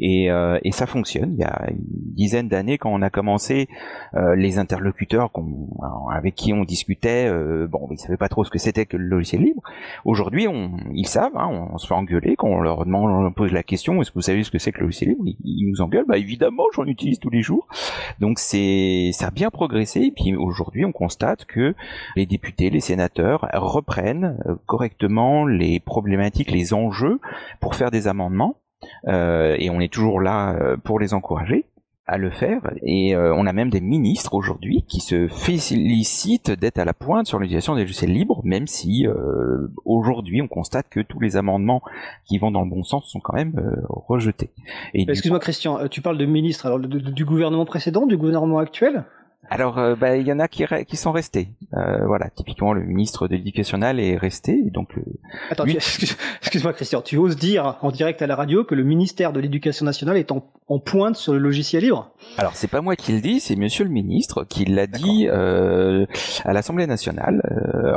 Et, 0.00 0.30
euh, 0.30 0.58
et 0.62 0.72
ça 0.72 0.86
fonctionne. 0.86 1.34
Il 1.34 1.40
y 1.40 1.44
a 1.44 1.70
une 1.70 1.84
dizaine 2.14 2.48
d'années, 2.48 2.78
quand 2.78 2.90
on 2.92 3.02
a 3.02 3.10
commencé, 3.10 3.68
euh, 4.14 4.34
les 4.34 4.58
interlocuteurs 4.58 5.30
avec 6.10 6.34
qui 6.34 6.52
on 6.52 6.64
discutait, 6.64 7.28
euh, 7.28 7.66
bon, 7.68 7.88
ils 7.90 7.98
savaient 7.98 8.16
pas 8.16 8.28
trop 8.28 8.44
ce 8.44 8.50
que 8.50 8.58
c'était 8.58 8.86
que 8.86 8.96
le 8.96 9.04
logiciel 9.04 9.42
libre. 9.42 9.62
Aujourd'hui, 10.04 10.48
on, 10.48 10.72
ils 10.92 11.06
savent. 11.06 11.36
Hein, 11.36 11.68
on, 11.72 11.78
se 11.78 11.86
fait 11.86 11.94
engueuler 11.94 12.34
quand 12.36 12.48
on 12.48 12.60
leur 12.60 12.84
demande, 12.84 13.10
on 13.10 13.22
leur 13.22 13.34
pose 13.34 13.52
la 13.52 13.62
question 13.62 14.00
est-ce 14.00 14.10
que 14.10 14.14
vous 14.14 14.22
savez 14.22 14.42
ce 14.42 14.50
que 14.50 14.58
c'est 14.58 14.72
que 14.72 14.78
le 14.78 14.86
logiciel 14.86 15.10
libre? 15.10 15.24
Ils, 15.44 15.68
nous 15.68 15.80
engueulent. 15.82 16.06
Bah 16.08 16.16
évidemment, 16.16 16.64
j'en 16.74 16.86
utilise 16.86 17.18
tous 17.18 17.30
les 17.30 17.42
jours. 17.42 17.68
Donc 18.20 18.38
c'est 18.38 19.10
ça 19.12 19.28
a 19.28 19.30
bien 19.30 19.50
progressé. 19.50 20.00
Et 20.00 20.10
puis 20.10 20.34
aujourd'hui, 20.34 20.84
on 20.84 20.92
constate 20.92 21.44
que 21.44 21.74
les 22.16 22.26
députés, 22.26 22.70
les 22.70 22.80
sénateurs 22.80 23.48
reprennent 23.52 24.38
correctement 24.66 25.46
les 25.46 25.78
problématiques, 25.78 26.50
les 26.50 26.72
enjeux 26.72 27.20
pour 27.60 27.74
faire 27.74 27.90
des 27.90 28.08
amendements. 28.08 28.56
Euh, 29.06 29.56
et 29.58 29.70
on 29.70 29.80
est 29.80 29.92
toujours 29.92 30.20
là 30.20 30.54
euh, 30.54 30.76
pour 30.76 31.00
les 31.00 31.14
encourager 31.14 31.64
à 32.06 32.16
le 32.16 32.30
faire. 32.30 32.62
Et 32.82 33.14
euh, 33.14 33.34
on 33.34 33.46
a 33.46 33.52
même 33.52 33.68
des 33.68 33.82
ministres 33.82 34.32
aujourd'hui 34.32 34.84
qui 34.88 35.00
se 35.00 35.28
félicitent 35.28 36.50
d'être 36.50 36.78
à 36.78 36.86
la 36.86 36.94
pointe 36.94 37.26
sur 37.26 37.38
l'utilisation 37.38 37.74
des 37.74 37.82
logiciels 37.82 38.12
libres, 38.12 38.40
même 38.44 38.66
si 38.66 39.06
aujourd'hui 39.84 40.40
on 40.40 40.48
constate 40.48 40.88
que 40.88 41.00
tous 41.00 41.20
les 41.20 41.36
amendements 41.36 41.82
qui 42.24 42.38
vont 42.38 42.50
dans 42.50 42.62
le 42.62 42.70
bon 42.70 42.82
sens 42.82 43.06
sont 43.10 43.20
quand 43.20 43.34
même 43.34 43.60
rejetés. 43.88 44.50
Excuse-moi 44.94 45.38
Christian, 45.38 45.86
tu 45.88 46.00
parles 46.00 46.16
de 46.16 46.24
ministres 46.24 46.64
alors 46.64 46.78
du 46.78 47.24
gouvernement 47.26 47.66
précédent, 47.66 48.06
du 48.06 48.16
gouvernement 48.16 48.58
actuel? 48.58 49.04
Alors, 49.50 49.78
euh, 49.78 49.94
bah, 49.94 50.16
il 50.16 50.26
y 50.26 50.32
en 50.32 50.40
a 50.40 50.48
qui, 50.48 50.64
qui 50.86 50.96
sont 50.96 51.12
restés. 51.12 51.48
Euh, 51.74 52.06
voilà, 52.06 52.28
typiquement 52.28 52.72
le 52.72 52.82
ministre 52.82 53.28
de 53.28 53.36
l'Éducation 53.36 53.78
nationale 53.78 54.00
est 54.00 54.16
resté. 54.16 54.62
donc, 54.70 54.90
euh, 54.98 55.02
Attends, 55.50 55.64
excuse-moi 55.64 56.72
Christian, 56.74 57.00
tu 57.00 57.16
oses 57.16 57.36
dire 57.36 57.78
en 57.80 57.90
direct 57.90 58.20
à 58.20 58.26
la 58.26 58.36
radio 58.36 58.64
que 58.64 58.74
le 58.74 58.84
ministère 58.84 59.32
de 59.32 59.40
l'Éducation 59.40 59.86
nationale 59.86 60.18
est 60.18 60.32
en, 60.32 60.42
pointe 60.78 61.16
sur 61.16 61.32
le 61.32 61.38
logiciel 61.38 61.82
libre? 61.82 62.10
Alors, 62.36 62.54
c'est 62.54 62.68
pas 62.68 62.82
moi 62.82 62.94
qui 62.94 63.12
le 63.12 63.20
dis, 63.20 63.40
c'est 63.40 63.56
Monsieur 63.56 63.84
le 63.84 63.90
ministre 63.90 64.44
qui 64.44 64.66
l'a 64.66 64.86
dit 64.86 65.28
à 65.28 66.52
l'Assemblée 66.52 66.86
nationale 66.86 67.40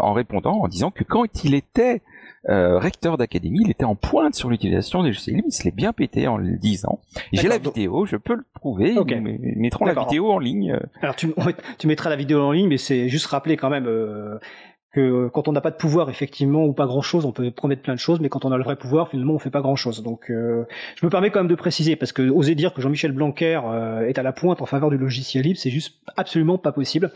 en 0.01 0.13
répondant, 0.13 0.62
en 0.62 0.67
disant 0.67 0.89
que 0.89 1.03
quand 1.03 1.43
il 1.43 1.53
était 1.53 2.01
euh, 2.50 2.79
recteur 2.79 3.17
d'académie, 3.17 3.62
il 3.63 3.69
était 3.69 3.86
en 3.86 3.95
pointe 3.95 4.33
sur 4.33 4.50
l'utilisation 4.50 5.03
des 5.03 5.10
logiciels 5.10 5.36
libres, 5.36 5.48
il 5.50 5.53
se 5.53 5.63
l'est 5.63 5.75
bien 5.75 5.93
pété 5.93 6.27
en 6.27 6.38
le 6.38 6.57
disant. 6.57 7.00
J'ai 7.33 7.48
la 7.48 7.60
vidéo, 7.60 8.07
je 8.07 8.17
peux 8.17 8.33
le 8.33 8.45
prouver, 8.55 8.98
okay. 8.98 9.19
nous 9.19 9.38
mettrons 9.57 9.86
la 9.86 9.93
vidéo 9.93 10.31
en 10.31 10.39
ligne. 10.39 10.79
Alors 11.03 11.15
tu, 11.15 11.33
tu 11.77 11.88
mettras 11.88 12.10
la 12.10 12.15
vidéo 12.15 12.41
en 12.41 12.51
ligne, 12.51 12.67
mais 12.67 12.77
c'est 12.77 13.10
juste 13.10 13.27
rappeler 13.27 13.57
quand 13.57 13.69
même 13.69 13.86
euh, 13.86 14.39
que 14.91 15.27
quand 15.27 15.50
on 15.50 15.51
n'a 15.51 15.62
pas 15.62 15.69
de 15.69 15.75
pouvoir 15.75 16.10
effectivement 16.10 16.65
ou 16.65 16.74
pas 16.74 16.88
grand 16.88 17.03
chose, 17.03 17.25
on 17.25 17.31
peut 17.31 17.51
promettre 17.51 17.83
plein 17.83 17.93
de 17.93 18.00
choses, 18.00 18.19
mais 18.19 18.29
quand 18.29 18.43
on 18.43 18.51
a 18.51 18.57
le 18.57 18.63
vrai 18.63 18.75
pouvoir, 18.75 19.10
finalement 19.10 19.36
on 19.36 19.39
fait 19.39 19.51
pas 19.51 19.62
grand 19.62 19.75
chose. 19.75 20.01
Donc 20.01 20.31
euh, 20.31 20.65
je 20.95 21.05
me 21.05 21.12
permets 21.12 21.29
quand 21.29 21.41
même 21.41 21.48
de 21.48 21.53
préciser 21.53 21.95
parce 21.95 22.12
que 22.12 22.27
oser 22.27 22.55
dire 22.55 22.74
que 22.74 22.81
Jean-Michel 22.81 23.12
Blanquer 23.12 23.62
est 24.07 24.17
à 24.17 24.24
la 24.24 24.31
pointe 24.31 24.63
en 24.63 24.65
faveur 24.65 24.89
du 24.89 24.98
logiciel 24.98 25.43
libre, 25.43 25.60
c'est 25.60 25.69
juste 25.69 26.00
absolument 26.17 26.57
pas 26.57 26.71
possible. 26.71 27.12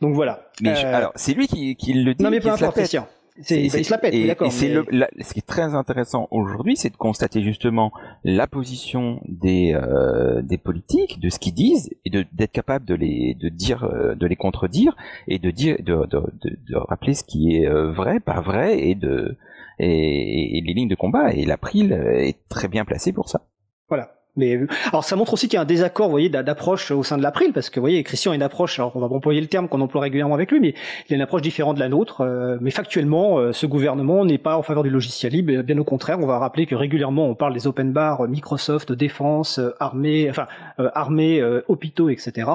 Donc 0.00 0.14
voilà. 0.14 0.46
Mais 0.62 0.82
alors 0.82 1.12
c'est 1.14 1.34
lui 1.34 1.46
qui, 1.46 1.76
qui, 1.76 1.92
le 1.92 2.14
dit. 2.14 2.24
Non 2.24 2.30
mais 2.30 2.40
peu 2.40 2.48
importe, 2.48 2.76
Christian. 2.76 3.06
C'est, 3.40 3.88
la 3.88 3.98
pète, 3.98 4.26
d'accord. 4.26 4.46
Et 4.46 4.50
c'est 4.50 4.68
le, 4.68 4.84
ce 5.20 5.32
qui 5.32 5.38
est 5.38 5.46
très 5.46 5.74
intéressant 5.74 6.28
aujourd'hui, 6.30 6.76
c'est 6.76 6.90
de 6.90 6.96
constater 6.96 7.42
justement 7.42 7.90
la 8.24 8.46
position 8.46 9.20
des 9.26 9.72
euh, 9.74 10.42
des 10.42 10.58
politiques, 10.58 11.18
de 11.18 11.30
ce 11.30 11.38
qu'ils 11.38 11.54
disent, 11.54 11.90
et 12.04 12.10
d'être 12.10 12.52
capable 12.52 12.84
de 12.84 12.94
les 12.94 13.34
de 13.34 13.48
dire, 13.48 13.84
euh, 13.84 14.14
de 14.14 14.26
les 14.26 14.36
contredire, 14.36 14.96
et 15.28 15.38
de 15.38 15.50
dire, 15.50 15.76
de, 15.80 16.06
de, 16.06 16.22
de, 16.42 16.76
rappeler 16.76 17.14
ce 17.14 17.24
qui 17.24 17.56
est 17.56 17.66
euh, 17.66 17.90
vrai, 17.90 18.20
pas 18.20 18.42
vrai, 18.42 18.78
et 18.78 18.94
de 18.94 19.38
et, 19.78 20.58
et 20.58 20.60
les 20.60 20.74
lignes 20.74 20.90
de 20.90 20.94
combat. 20.94 21.32
Et 21.32 21.46
l'April 21.46 21.92
est 21.92 22.46
très 22.50 22.68
bien 22.68 22.84
placé 22.84 23.12
pour 23.12 23.30
ça. 23.30 23.46
Voilà. 23.88 24.21
Mais 24.34 24.60
alors 24.88 25.04
ça 25.04 25.14
montre 25.14 25.34
aussi 25.34 25.46
qu'il 25.46 25.56
y 25.56 25.58
a 25.58 25.60
un 25.60 25.66
désaccord, 25.66 26.06
vous 26.06 26.12
voyez, 26.12 26.30
d'approche 26.30 26.90
au 26.90 27.02
sein 27.02 27.18
de 27.18 27.22
l'April, 27.22 27.52
parce 27.52 27.68
que 27.68 27.78
vous 27.78 27.84
voyez, 27.84 28.02
Christian 28.02 28.32
a 28.32 28.34
une 28.34 28.42
approche, 28.42 28.78
alors 28.78 28.96
on 28.96 29.00
va 29.00 29.06
employer 29.06 29.42
le 29.42 29.46
terme 29.46 29.68
qu'on 29.68 29.82
emploie 29.82 30.00
régulièrement 30.00 30.34
avec 30.34 30.50
lui, 30.50 30.58
mais 30.58 30.74
il 31.08 31.12
a 31.12 31.16
une 31.16 31.22
approche 31.22 31.42
différente 31.42 31.74
de 31.74 31.80
la 31.80 31.90
nôtre. 31.90 32.22
Euh, 32.22 32.56
mais 32.62 32.70
factuellement, 32.70 33.38
euh, 33.38 33.52
ce 33.52 33.66
gouvernement 33.66 34.24
n'est 34.24 34.38
pas 34.38 34.56
en 34.56 34.62
faveur 34.62 34.84
du 34.84 34.90
logiciel 34.90 35.32
libre, 35.32 35.60
bien 35.62 35.76
au 35.76 35.84
contraire, 35.84 36.18
on 36.18 36.26
va 36.26 36.38
rappeler 36.38 36.64
que 36.64 36.74
régulièrement 36.74 37.26
on 37.26 37.34
parle 37.34 37.52
des 37.52 37.66
open 37.66 37.92
bars, 37.92 38.26
Microsoft, 38.26 38.92
défense, 38.92 39.60
armée, 39.80 40.30
enfin 40.30 40.46
armée, 40.78 41.42
hôpitaux, 41.68 42.08
etc. 42.08 42.48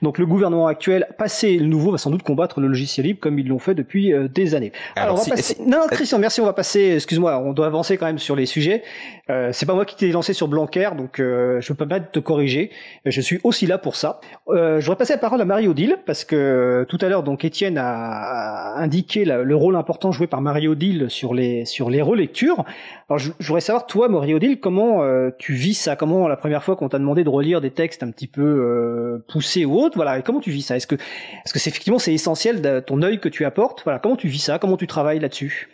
Donc 0.00 0.18
le 0.18 0.24
gouvernement 0.24 0.66
actuel, 0.66 1.08
passé 1.18 1.58
le 1.58 1.66
nouveau, 1.66 1.92
va 1.92 1.98
sans 1.98 2.10
doute 2.10 2.22
combattre 2.22 2.60
le 2.60 2.68
logiciel 2.68 3.06
libre 3.06 3.20
comme 3.20 3.38
ils 3.38 3.48
l'ont 3.48 3.58
fait 3.58 3.74
depuis 3.74 4.12
des 4.30 4.54
années. 4.54 4.72
Alors, 4.96 5.20
on 5.20 5.22
va 5.22 5.36
passer... 5.36 5.56
Non, 5.66 5.86
Christian, 5.90 6.18
merci, 6.18 6.40
on 6.40 6.46
va 6.46 6.52
passer. 6.52 6.94
Excuse-moi, 6.94 7.38
on 7.38 7.52
doit 7.52 7.66
avancer 7.66 7.98
quand 7.98 8.06
même 8.06 8.18
sur 8.18 8.34
les 8.36 8.46
sujets. 8.46 8.82
c'est 9.28 9.66
pas 9.66 9.74
moi 9.74 9.84
qui 9.84 9.96
t'ai 9.96 10.10
lancé 10.10 10.32
sur 10.32 10.48
Blanquer, 10.48 10.90
donc 10.96 11.17
je 11.18 11.72
peux 11.72 11.86
pas 11.86 12.00
te 12.00 12.18
corriger. 12.18 12.70
Je 13.04 13.20
suis 13.20 13.38
aussi 13.44 13.66
là 13.66 13.78
pour 13.78 13.96
ça. 13.96 14.20
Euh, 14.48 14.80
je 14.80 14.86
voudrais 14.86 14.98
passer 14.98 15.14
la 15.14 15.18
parole 15.18 15.40
à 15.40 15.44
Marie-Odile 15.44 15.98
parce 16.06 16.24
que 16.24 16.86
tout 16.88 16.98
à 17.00 17.08
l'heure, 17.08 17.22
donc 17.22 17.44
Étienne 17.44 17.78
a 17.78 18.76
indiqué 18.76 19.24
le 19.24 19.56
rôle 19.56 19.76
important 19.76 20.12
joué 20.12 20.26
par 20.26 20.40
Marie-Odile 20.40 21.10
sur 21.10 21.34
les 21.34 21.64
sur 21.64 21.90
les 21.90 22.02
relectures. 22.02 22.64
Alors, 23.08 23.18
je, 23.18 23.30
voudrais 23.40 23.60
savoir 23.60 23.86
toi, 23.86 24.08
Marie-Odile, 24.08 24.60
comment 24.60 25.02
euh, 25.02 25.30
tu 25.38 25.54
vis 25.54 25.74
ça? 25.74 25.96
Comment 25.96 26.28
la 26.28 26.36
première 26.36 26.62
fois 26.62 26.76
qu'on 26.76 26.88
t'a 26.88 26.98
demandé 26.98 27.24
de 27.24 27.28
relire 27.28 27.60
des 27.60 27.70
textes 27.70 28.02
un 28.02 28.10
petit 28.10 28.26
peu 28.26 28.42
euh, 28.42 29.24
poussés 29.28 29.64
ou 29.64 29.78
autres, 29.78 29.96
voilà, 29.96 30.20
comment 30.22 30.40
tu 30.40 30.50
vis 30.50 30.62
ça? 30.62 30.76
Est-ce 30.76 30.86
que 30.86 30.96
est-ce 30.96 31.52
que 31.52 31.58
c'est 31.58 31.70
effectivement 31.70 31.98
c'est 31.98 32.12
essentiel 32.12 32.60
de 32.60 32.80
ton 32.80 33.02
œil 33.02 33.18
que 33.20 33.28
tu 33.28 33.44
apportes? 33.44 33.82
Voilà, 33.84 33.98
comment 33.98 34.16
tu 34.16 34.28
vis 34.28 34.40
ça? 34.40 34.58
Comment 34.58 34.76
tu 34.76 34.86
travailles 34.86 35.20
là-dessus? 35.20 35.68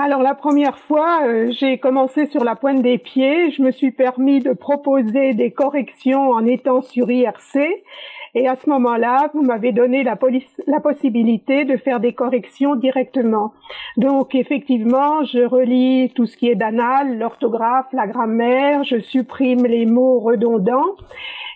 Alors 0.00 0.22
la 0.22 0.34
première 0.34 0.78
fois, 0.78 1.20
euh, 1.24 1.50
j'ai 1.50 1.78
commencé 1.78 2.26
sur 2.26 2.42
la 2.42 2.56
pointe 2.56 2.80
des 2.80 2.96
pieds. 2.96 3.50
Je 3.50 3.62
me 3.62 3.70
suis 3.70 3.90
permis 3.90 4.40
de 4.40 4.52
proposer 4.52 5.34
des 5.34 5.50
corrections 5.50 6.30
en 6.30 6.46
étant 6.46 6.80
sur 6.80 7.10
IRC. 7.10 7.58
Et 8.34 8.48
à 8.48 8.56
ce 8.56 8.70
moment-là, 8.70 9.30
vous 9.34 9.42
m'avez 9.42 9.72
donné 9.72 10.04
la, 10.04 10.16
possibilité 10.80 11.64
de 11.64 11.76
faire 11.76 11.98
des 11.98 12.12
corrections 12.12 12.76
directement. 12.76 13.52
Donc 13.96 14.34
effectivement, 14.34 15.24
je 15.24 15.40
relis 15.40 16.12
tout 16.14 16.26
ce 16.26 16.36
qui 16.36 16.48
est 16.48 16.54
banal, 16.54 17.18
l'orthographe, 17.18 17.86
la 17.92 18.06
grammaire, 18.06 18.84
je 18.84 19.00
supprime 19.00 19.66
les 19.66 19.84
mots 19.84 20.20
redondants 20.20 20.94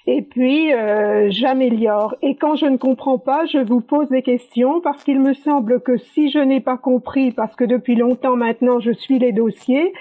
et 0.07 0.23
puis 0.23 0.73
euh, 0.73 1.29
j'améliore. 1.31 2.15
Et 2.23 2.37
quand 2.37 2.57
je 2.57 2.67
ne 2.67 2.77
comprends 2.77 3.19
pas, 3.19 3.47
je 3.47 3.59
vous 3.59 3.81
pose 3.81 4.09
des 4.09 4.23
questions 4.23 4.81
parce 4.81 5.03
qu'il 5.05 5.21
me 5.21 5.35
semble 5.35 5.81
que 5.81 5.97
si 5.97 6.31
je 6.31 6.39
n'ai 6.39 6.61
pas 6.61 6.77
compris, 6.77 7.33
parce 7.33 7.57
que 7.57 7.65
depuis 7.65 7.97
longtemps 7.97 8.37
maintenant 8.37 8.81
je 8.81 8.93
suis 8.93 9.19
les 9.19 9.33
dossiers, 9.33 9.93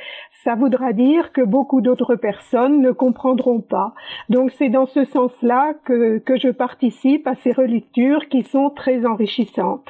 ça 0.43 0.55
voudra 0.55 0.91
dire 0.91 1.31
que 1.31 1.41
beaucoup 1.41 1.81
d'autres 1.81 2.15
personnes 2.15 2.81
ne 2.81 2.91
comprendront 2.91 3.61
pas. 3.61 3.93
Donc 4.29 4.51
c'est 4.51 4.69
dans 4.69 4.85
ce 4.85 5.05
sens-là 5.05 5.73
que, 5.85 6.17
que 6.17 6.37
je 6.37 6.49
participe 6.49 7.25
à 7.27 7.35
ces 7.35 7.53
relectures 7.53 8.27
qui 8.27 8.43
sont 8.43 8.69
très 8.69 9.05
enrichissantes. 9.05 9.89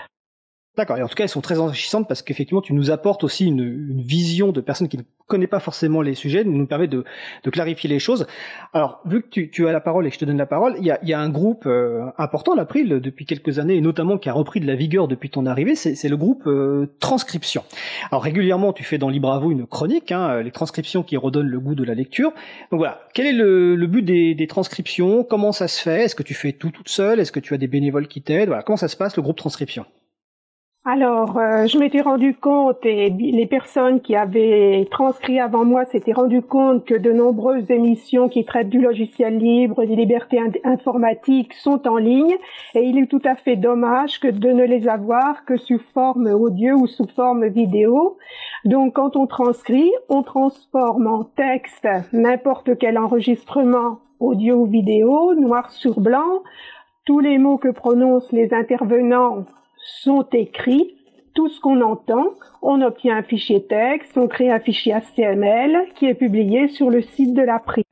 D'accord. 0.76 0.98
Et 0.98 1.04
en 1.04 1.08
tout 1.08 1.14
cas, 1.14 1.24
elles 1.24 1.30
sont 1.30 1.42
très 1.42 1.60
enrichissantes 1.60 2.08
parce 2.08 2.24
qu'effectivement, 2.24 2.62
tu 2.62 2.74
nous 2.74 2.90
apportes 2.90 3.24
aussi 3.24 3.46
une, 3.46 3.60
une, 3.60 4.02
vision 4.02 4.52
de 4.52 4.60
personnes 4.60 4.88
qui 4.88 4.98
ne 4.98 5.04
connaissent 5.28 5.50
pas 5.50 5.60
forcément 5.60 6.02
les 6.02 6.16
sujets, 6.16 6.44
nous 6.44 6.66
permet 6.66 6.88
de, 6.88 7.06
de 7.44 7.50
clarifier 7.52 7.88
les 7.88 8.00
choses. 8.00 8.26
Alors, 8.74 9.00
vu 9.06 9.22
que 9.22 9.28
tu, 9.28 9.52
tu, 9.52 9.68
as 9.68 9.72
la 9.72 9.82
parole 9.82 10.08
et 10.08 10.10
que 10.10 10.16
je 10.16 10.20
te 10.20 10.26
donne 10.26 10.38
la 10.38 10.48
parole, 10.48 10.74
il 10.80 10.86
y 10.86 10.90
a, 10.90 10.98
y 11.04 11.14
a 11.14 11.20
un 11.20 11.30
groupe 11.30 11.68
euh, 11.68 12.06
important, 12.18 12.56
l'April, 12.56 12.90
depuis 12.90 13.28
quelques 13.28 13.60
années, 13.60 13.76
et 13.76 13.82
notamment 13.82 14.18
qui 14.18 14.30
a 14.30 14.34
repris 14.34 14.62
de 14.62 14.66
la 14.66 14.74
vigueur 14.74 15.08
depuis 15.08 15.30
ton 15.30 15.46
arrivée, 15.46 15.76
c'est 15.76 16.10
le 16.10 16.18
groupe 16.18 16.48
euh, 16.48 16.88
Transcription. 17.00 17.64
Alors, 18.10 18.24
régulièrement, 18.24 18.74
tu 18.74 18.84
fais 18.84 18.98
dans 18.98 19.10
Libre 19.10 19.48
une 19.52 19.68
chronique, 19.68 20.12
hein, 20.12 20.42
les 20.42 20.52
transcriptions 20.52 21.04
qui 21.04 21.18
redonnent 21.18 21.50
le 21.50 21.60
goût 21.60 21.76
de 21.76 21.84
la 21.84 21.94
lecture. 21.94 22.32
Donc 22.72 22.80
voilà, 22.80 23.02
quel 23.14 23.28
est 23.28 23.34
le, 23.34 23.76
le 23.76 23.88
but 23.88 24.02
des, 24.02 24.34
des, 24.34 24.48
transcriptions? 24.48 25.24
Comment 25.24 25.52
ça 25.52 25.68
se 25.68 25.82
fait? 25.82 26.06
Est-ce 26.06 26.16
que 26.16 26.24
tu 26.24 26.34
fais 26.34 26.52
tout 26.52 26.72
toute 26.72 26.90
seule? 26.90 27.20
Est-ce 27.20 27.32
que 27.32 27.40
tu 27.40 27.54
as 27.54 27.58
des 27.58 27.68
bénévoles 27.68 28.08
qui 28.08 28.24
t'aident? 28.24 28.48
Voilà, 28.48 28.64
comment 28.64 28.78
ça 28.78 28.88
se 28.88 28.98
passe, 28.98 29.16
le 29.16 29.22
groupe 29.22 29.38
Transcription? 29.38 29.86
Alors, 30.86 31.38
euh, 31.38 31.66
je 31.66 31.78
m'étais 31.78 32.02
rendu 32.02 32.36
compte, 32.36 32.86
et 32.86 33.10
les 33.10 33.46
personnes 33.46 34.02
qui 34.02 34.18
avaient 34.18 34.86
transcrit 34.92 35.40
avant 35.40 35.64
moi 35.64 35.86
s'étaient 35.86 36.12
rendu 36.12 36.42
compte 36.42 36.84
que 36.84 36.94
de 36.94 37.14
nombreuses 37.14 37.72
émissions 37.72 38.28
qui 38.28 38.44
traitent 38.44 38.70
du 38.70 38.82
logiciel 38.82 39.38
libre, 39.38 39.86
des 39.86 39.96
libertés 39.96 40.42
informatiques 40.66 41.54
sont 41.54 41.88
en 41.88 41.96
ligne, 41.96 42.36
et 42.76 42.82
il 42.82 42.98
est 42.98 43.08
tout 43.08 43.22
à 43.24 43.36
fait 43.36 43.56
dommage 43.56 44.20
que 44.20 44.28
de 44.28 44.50
ne 44.50 44.66
les 44.66 44.90
avoir 44.90 45.46
que 45.46 45.56
sous 45.56 45.80
forme 45.94 46.28
audio 46.28 46.76
ou 46.76 46.88
sous 46.88 47.08
forme 47.08 47.48
vidéo. 47.48 48.18
Donc, 48.66 48.96
quand 48.96 49.16
on 49.16 49.26
transcrit, 49.26 49.90
on 50.10 50.22
transforme 50.22 51.08
en 51.08 51.24
texte 51.24 51.88
n'importe 52.12 52.78
quel 52.78 52.98
enregistrement 52.98 54.00
audio 54.20 54.58
ou 54.58 54.66
vidéo, 54.66 55.34
noir 55.34 55.72
sur 55.72 56.02
blanc, 56.02 56.44
tous 57.06 57.22
les 57.22 57.38
mots 57.38 57.58
que 57.58 57.70
prononcent 57.70 58.34
les 58.34 58.54
intervenants 58.54 59.46
sont 59.84 60.26
écrits, 60.34 60.96
tout 61.34 61.50
ce 61.50 61.60
qu'on 61.60 61.82
entend, 61.82 62.34
on 62.62 62.82
obtient 62.82 63.18
un 63.18 63.24
fichier 63.24 63.66
texte, 63.66 64.18
on 64.18 64.28
crée 64.28 64.52
un 64.52 64.60
fichier 64.60 64.94
HTML 64.94 65.88
qui 65.96 66.06
est 66.06 66.14
publié 66.14 66.68
sur 66.68 66.90
le 66.90 67.02
site 67.02 67.34
de 67.34 67.42
l'April. 67.42 67.84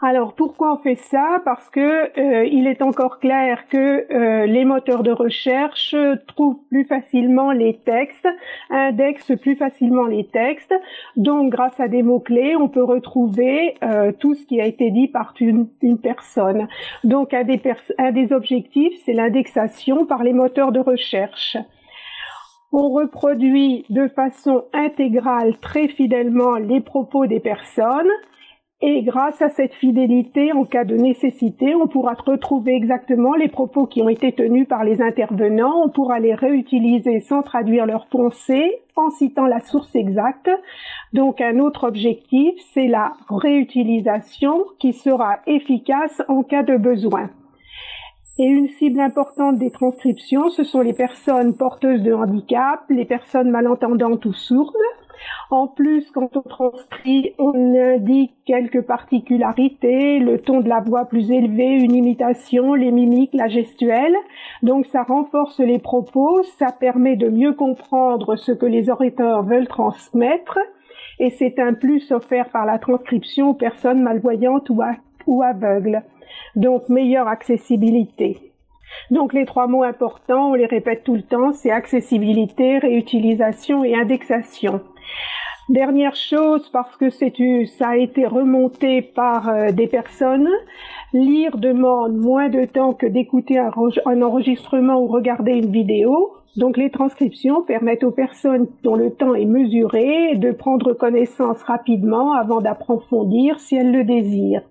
Alors 0.00 0.34
pourquoi 0.34 0.74
on 0.74 0.78
fait 0.78 0.94
ça? 0.94 1.42
Parce 1.44 1.68
que 1.70 1.80
euh, 1.80 2.44
il 2.46 2.68
est 2.68 2.82
encore 2.82 3.18
clair 3.18 3.66
que 3.68 4.06
euh, 4.12 4.46
les 4.46 4.64
moteurs 4.64 5.02
de 5.02 5.10
recherche 5.10 5.96
trouvent 6.28 6.60
plus 6.68 6.84
facilement 6.84 7.50
les 7.50 7.78
textes, 7.78 8.28
indexent 8.70 9.36
plus 9.40 9.56
facilement 9.56 10.06
les 10.06 10.24
textes. 10.28 10.72
Donc 11.16 11.50
grâce 11.50 11.80
à 11.80 11.88
des 11.88 12.04
mots-clés, 12.04 12.54
on 12.54 12.68
peut 12.68 12.84
retrouver 12.84 13.74
euh, 13.82 14.12
tout 14.12 14.36
ce 14.36 14.46
qui 14.46 14.60
a 14.60 14.66
été 14.66 14.92
dit 14.92 15.08
par 15.08 15.34
une, 15.40 15.66
personne. 16.00 16.68
Donc 17.02 17.34
un 17.34 17.44
un 17.98 18.12
des 18.12 18.32
objectifs, 18.32 18.92
c'est 19.04 19.14
l'indexation 19.14 20.06
par 20.06 20.22
les 20.22 20.32
moteurs 20.32 20.70
de 20.70 20.78
recherche. 20.78 21.56
On 22.70 22.90
reproduit 22.90 23.84
de 23.90 24.06
façon 24.06 24.64
intégrale 24.72 25.56
très 25.58 25.88
fidèlement 25.88 26.54
les 26.56 26.80
propos 26.80 27.26
des 27.26 27.40
personnes 27.40 28.10
et 28.80 29.02
grâce 29.02 29.42
à 29.42 29.48
cette 29.48 29.74
fidélité, 29.74 30.52
en 30.52 30.64
cas 30.64 30.84
de 30.84 30.94
nécessité, 30.94 31.74
on 31.74 31.88
pourra 31.88 32.14
retrouver 32.14 32.76
exactement 32.76 33.34
les 33.34 33.48
propos 33.48 33.86
qui 33.86 34.02
ont 34.02 34.08
été 34.08 34.30
tenus 34.30 34.68
par 34.68 34.84
les 34.84 35.02
intervenants. 35.02 35.82
On 35.84 35.88
pourra 35.88 36.20
les 36.20 36.34
réutiliser 36.34 37.18
sans 37.18 37.42
traduire 37.42 37.86
leurs 37.86 38.06
pensées, 38.06 38.80
en 38.94 39.10
citant 39.10 39.46
la 39.46 39.58
source 39.60 39.96
exacte. 39.96 40.48
Donc 41.12 41.40
un 41.40 41.58
autre 41.58 41.88
objectif, 41.88 42.54
c'est 42.72 42.86
la 42.86 43.14
réutilisation 43.28 44.64
qui 44.78 44.92
sera 44.92 45.40
efficace 45.48 46.22
en 46.28 46.44
cas 46.44 46.62
de 46.62 46.76
besoin. 46.76 47.30
Et 48.38 48.46
une 48.46 48.68
cible 48.68 49.00
importante 49.00 49.58
des 49.58 49.72
transcriptions, 49.72 50.50
ce 50.50 50.62
sont 50.62 50.82
les 50.82 50.92
personnes 50.92 51.56
porteuses 51.56 52.04
de 52.04 52.12
handicap, 52.12 52.84
les 52.88 53.04
personnes 53.04 53.50
malentendantes 53.50 54.24
ou 54.24 54.32
sourdes, 54.32 54.76
en 55.50 55.66
plus, 55.66 56.10
quand 56.10 56.36
on 56.36 56.42
transcrit, 56.42 57.34
on 57.38 57.74
indique 57.74 58.34
quelques 58.44 58.82
particularités, 58.82 60.18
le 60.18 60.38
ton 60.40 60.60
de 60.60 60.68
la 60.68 60.80
voix 60.80 61.06
plus 61.06 61.30
élevé, 61.30 61.66
une 61.66 61.94
imitation, 61.94 62.74
les 62.74 62.90
mimiques, 62.90 63.34
la 63.34 63.48
gestuelle. 63.48 64.16
Donc 64.62 64.86
ça 64.86 65.02
renforce 65.02 65.60
les 65.60 65.78
propos, 65.78 66.42
ça 66.58 66.72
permet 66.72 67.16
de 67.16 67.28
mieux 67.28 67.52
comprendre 67.52 68.36
ce 68.36 68.52
que 68.52 68.66
les 68.66 68.90
orateurs 68.90 69.42
veulent 69.42 69.68
transmettre. 69.68 70.58
Et 71.18 71.30
c'est 71.30 71.58
un 71.58 71.74
plus 71.74 72.12
offert 72.12 72.48
par 72.50 72.64
la 72.64 72.78
transcription 72.78 73.50
aux 73.50 73.54
personnes 73.54 74.02
malvoyantes 74.02 74.70
ou, 74.70 75.42
aveugles. 75.42 76.02
Donc 76.56 76.88
meilleure 76.88 77.28
accessibilité. 77.28 78.38
Donc 79.10 79.32
les 79.32 79.44
trois 79.44 79.66
mots 79.66 79.82
importants, 79.82 80.50
on 80.50 80.54
les 80.54 80.66
répète 80.66 81.04
tout 81.04 81.14
le 81.14 81.22
temps, 81.22 81.52
c'est 81.52 81.70
accessibilité, 81.70 82.78
réutilisation 82.78 83.84
et 83.84 83.94
indexation. 83.94 84.80
Dernière 85.68 86.16
chose, 86.16 86.66
parce 86.70 86.96
que 86.96 87.10
c'est 87.10 87.32
ça 87.66 87.88
a 87.90 87.96
été 87.96 88.26
remonté 88.26 89.02
par 89.02 89.50
euh, 89.50 89.70
des 89.70 89.86
personnes, 89.86 90.48
lire 91.12 91.58
demande 91.58 92.16
moins 92.16 92.48
de 92.48 92.64
temps 92.64 92.94
que 92.94 93.04
d'écouter 93.04 93.58
un, 93.58 93.70
un, 94.06 94.22
enregistrement 94.22 94.98
ou 94.98 95.06
regarder 95.06 95.52
une 95.52 95.70
vidéo. 95.70 96.32
Donc 96.56 96.78
les 96.78 96.90
transcriptions 96.90 97.62
permettent 97.62 98.02
aux 98.02 98.10
personnes 98.10 98.66
dont 98.82 98.96
le 98.96 99.10
temps 99.10 99.34
est 99.34 99.44
mesuré 99.44 100.36
de 100.36 100.52
prendre 100.52 100.94
connaissance 100.94 101.62
rapidement 101.64 102.32
avant 102.32 102.62
d'approfondir 102.62 103.60
si 103.60 103.76
elles 103.76 103.92
le 103.92 104.04
désirent. 104.04 104.62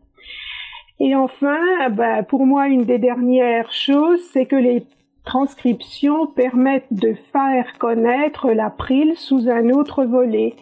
Et 1.00 1.14
enfin, 1.14 1.60
ben, 1.92 2.24
pour 2.24 2.48
moi, 2.48 2.68
une 2.68 2.86
des 2.86 2.98
dernières 2.98 3.72
choses, 3.72 4.20
c'est 4.34 4.48
que 4.48 4.56
les 4.56 4.84
transcriptions 5.28 6.26
permettent 6.26 6.92
de 6.92 7.14
faire 7.34 7.78
connaître 7.80 8.50
l'April 8.52 9.14
sous 9.18 9.50
un 9.50 9.70
autre 9.70 10.06
volet 10.06 10.56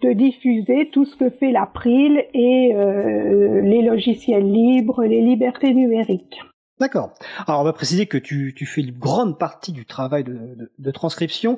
de 0.00 0.12
diffuser 0.12 0.88
tout 0.92 1.04
ce 1.04 1.16
que 1.16 1.28
fait 1.28 1.50
l'April 1.50 2.24
et 2.32 2.72
euh, 2.74 3.60
les 3.62 3.82
logiciels 3.82 4.50
libres, 4.50 5.04
les 5.04 5.20
libertés 5.20 5.74
numériques. 5.74 6.40
D'accord. 6.82 7.12
Alors 7.46 7.60
on 7.60 7.64
va 7.64 7.72
préciser 7.72 8.06
que 8.06 8.18
tu, 8.18 8.52
fais 8.66 8.80
une 8.80 8.90
grande 8.90 9.38
partie 9.38 9.70
du 9.70 9.86
travail 9.86 10.24
de, 10.24 10.90
transcription, 10.90 11.56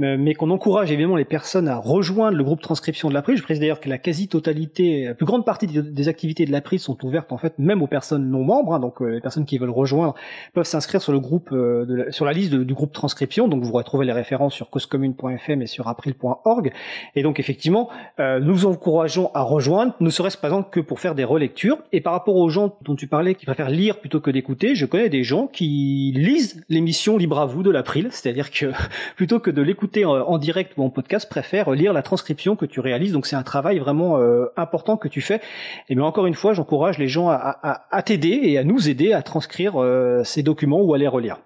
euh, 0.00 0.16
mais 0.18 0.34
qu'on 0.34 0.50
encourage 0.50 0.90
évidemment 0.90 1.14
les 1.14 1.24
personnes 1.24 1.68
à 1.68 1.76
rejoindre 1.76 2.36
le 2.36 2.42
groupe 2.42 2.60
transcription 2.60 3.08
de 3.08 3.14
l'April. 3.14 3.36
Je 3.36 3.44
précise 3.44 3.60
d'ailleurs 3.60 3.78
que 3.78 3.88
la 3.88 3.98
quasi-totalité, 3.98 5.04
la 5.04 5.14
plus 5.14 5.24
grande 5.24 5.44
partie 5.44 5.68
des 5.68 6.08
activités 6.08 6.46
de 6.46 6.50
l'April 6.50 6.80
sont 6.80 6.98
ouvertes 7.04 7.30
en 7.30 7.38
fait 7.38 7.56
même 7.60 7.80
aux 7.80 7.86
personnes 7.86 8.28
non 8.28 8.42
membres, 8.42 8.74
hein, 8.74 8.80
donc 8.80 9.00
euh, 9.02 9.06
les 9.06 9.20
personnes 9.20 9.44
qui 9.44 9.56
veulent 9.56 9.70
rejoindre 9.70 10.16
peuvent 10.52 10.66
s'inscrire 10.66 11.00
sur 11.00 11.12
le 11.12 11.20
groupe, 11.20 11.50
euh, 11.52 11.86
de 11.86 12.10
sur 12.10 12.24
la 12.24 12.32
liste 12.32 12.52
du 12.52 12.74
groupe 12.74 12.92
transcription. 12.92 13.46
Donc 13.46 13.62
vous 13.62 13.72
retrouvez 13.72 14.04
les 14.04 14.12
références 14.12 14.52
sur 14.52 14.68
causecommune.fm 14.68 15.62
et 15.62 15.68
sur 15.68 15.86
april.org. 15.86 16.72
Et 17.14 17.22
donc 17.22 17.38
effectivement, 17.38 17.88
nous 18.18 18.66
encourageons 18.66 19.30
à 19.32 19.42
rejoindre, 19.42 19.94
ne 20.00 20.10
serait-ce 20.10 20.36
par 20.36 20.70
que 20.70 20.80
pour 20.80 20.98
faire 20.98 21.14
des 21.14 21.24
relectures. 21.24 21.78
Et 21.92 22.00
par 22.00 22.14
rapport 22.14 22.34
aux 22.34 22.48
gens 22.48 22.76
dont 22.82 22.96
tu 22.96 23.06
parlais 23.06 23.36
qui 23.36 23.46
préfèrent 23.46 23.70
lire 23.70 24.00
plutôt 24.00 24.20
que 24.20 24.32
d'écouter, 24.32 24.55
je 24.62 24.86
connais 24.86 25.08
des 25.08 25.22
gens 25.22 25.46
qui 25.46 26.12
lisent 26.14 26.64
l'émission 26.68 27.16
Libre 27.16 27.38
à 27.38 27.46
vous 27.46 27.62
de 27.62 27.70
l'April, 27.70 28.08
c'est-à-dire 28.10 28.50
que 28.50 28.72
plutôt 29.16 29.40
que 29.40 29.50
de 29.50 29.62
l'écouter 29.62 30.04
euh, 30.04 30.24
en 30.24 30.38
direct 30.38 30.72
ou 30.76 30.82
en 30.82 30.90
podcast 30.90 31.28
préfère 31.28 31.70
lire 31.70 31.92
la 31.92 32.02
transcription 32.02 32.56
que 32.56 32.66
tu 32.66 32.80
réalises. 32.80 33.12
Donc 33.12 33.26
c'est 33.26 33.36
un 33.36 33.42
travail 33.42 33.78
vraiment 33.78 34.18
euh, 34.18 34.46
important 34.56 34.96
que 34.96 35.08
tu 35.08 35.20
fais. 35.20 35.40
Et 35.88 35.94
mais 35.94 36.02
encore 36.02 36.26
une 36.26 36.34
fois, 36.34 36.52
j'encourage 36.54 36.98
les 36.98 37.08
gens 37.08 37.28
à, 37.28 38.02
t'aider 38.04 38.40
et 38.42 38.58
à 38.58 38.64
nous 38.64 38.88
aider 38.88 39.12
à 39.12 39.22
transcrire 39.22 39.80
euh, 39.82 40.22
ces 40.24 40.42
documents 40.42 40.80
ou 40.80 40.94
à 40.94 40.98
les 40.98 41.08
relire. 41.08 41.38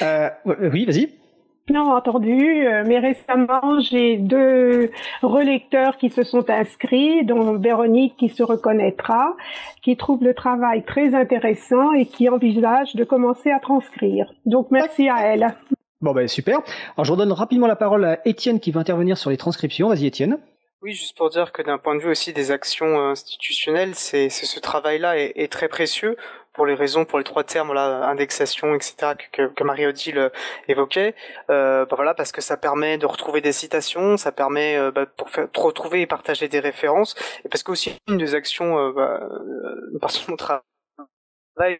oui, 0.00 0.84
vas-y. 0.84 1.23
Non, 1.70 1.92
entendu, 1.92 2.66
mais 2.84 2.98
récemment, 2.98 3.80
j'ai 3.80 4.18
deux 4.18 4.90
relecteurs 5.22 5.96
qui 5.96 6.10
se 6.10 6.22
sont 6.22 6.48
inscrits, 6.50 7.24
dont 7.24 7.56
Véronique 7.58 8.16
qui 8.18 8.28
se 8.28 8.42
reconnaîtra, 8.42 9.34
qui 9.82 9.96
trouve 9.96 10.22
le 10.22 10.34
travail 10.34 10.84
très 10.84 11.14
intéressant 11.14 11.92
et 11.92 12.04
qui 12.04 12.28
envisage 12.28 12.94
de 12.94 13.04
commencer 13.04 13.50
à 13.50 13.60
transcrire. 13.60 14.30
Donc 14.44 14.70
merci 14.70 15.08
à 15.08 15.26
elle. 15.26 15.54
Bon 16.02 16.12
ben 16.12 16.28
super. 16.28 16.60
Alors 16.96 17.06
je 17.06 17.12
redonne 17.12 17.32
rapidement 17.32 17.66
la 17.66 17.76
parole 17.76 18.04
à 18.04 18.28
Étienne 18.28 18.60
qui 18.60 18.70
va 18.70 18.80
intervenir 18.80 19.16
sur 19.16 19.30
les 19.30 19.38
transcriptions. 19.38 19.88
Vas-y 19.88 20.06
Étienne. 20.06 20.38
Oui, 20.82 20.92
juste 20.92 21.16
pour 21.16 21.30
dire 21.30 21.50
que 21.50 21.62
d'un 21.62 21.78
point 21.78 21.94
de 21.94 22.02
vue 22.02 22.10
aussi 22.10 22.34
des 22.34 22.50
actions 22.50 22.98
euh, 22.98 23.12
institutionnelles, 23.12 23.94
c'est 23.94 24.28
ce 24.28 24.60
travail-là 24.60 25.16
est, 25.16 25.50
très 25.50 25.66
précieux 25.66 26.14
pour 26.54 26.66
les 26.66 26.74
raisons, 26.74 27.04
pour 27.04 27.18
les 27.18 27.24
trois 27.24 27.44
termes, 27.44 27.74
là, 27.74 28.08
indexation, 28.08 28.74
etc., 28.74 29.14
que, 29.32 29.48
que 29.48 29.64
Marie-Odile 29.64 30.18
euh, 30.18 30.28
évoquait. 30.68 31.14
Euh, 31.50 31.84
bah 31.84 31.96
voilà, 31.96 32.14
parce 32.14 32.32
que 32.32 32.40
ça 32.40 32.56
permet 32.56 32.96
de 32.96 33.06
retrouver 33.06 33.40
des 33.40 33.52
citations, 33.52 34.16
ça 34.16 34.32
permet 34.32 34.76
euh, 34.76 34.90
bah, 34.90 35.04
pour 35.04 35.28
faire, 35.30 35.48
retrouver 35.56 36.00
et 36.00 36.06
partager 36.06 36.48
des 36.48 36.60
références, 36.60 37.16
et 37.44 37.48
parce 37.48 37.62
que 37.62 37.72
aussi 37.72 37.96
une 38.08 38.18
des 38.18 38.34
actions, 38.34 38.78
euh, 38.78 38.92
bah, 38.92 39.20
euh, 39.22 39.98
parce 40.00 40.18
que 40.18 40.32
travail 40.36 40.60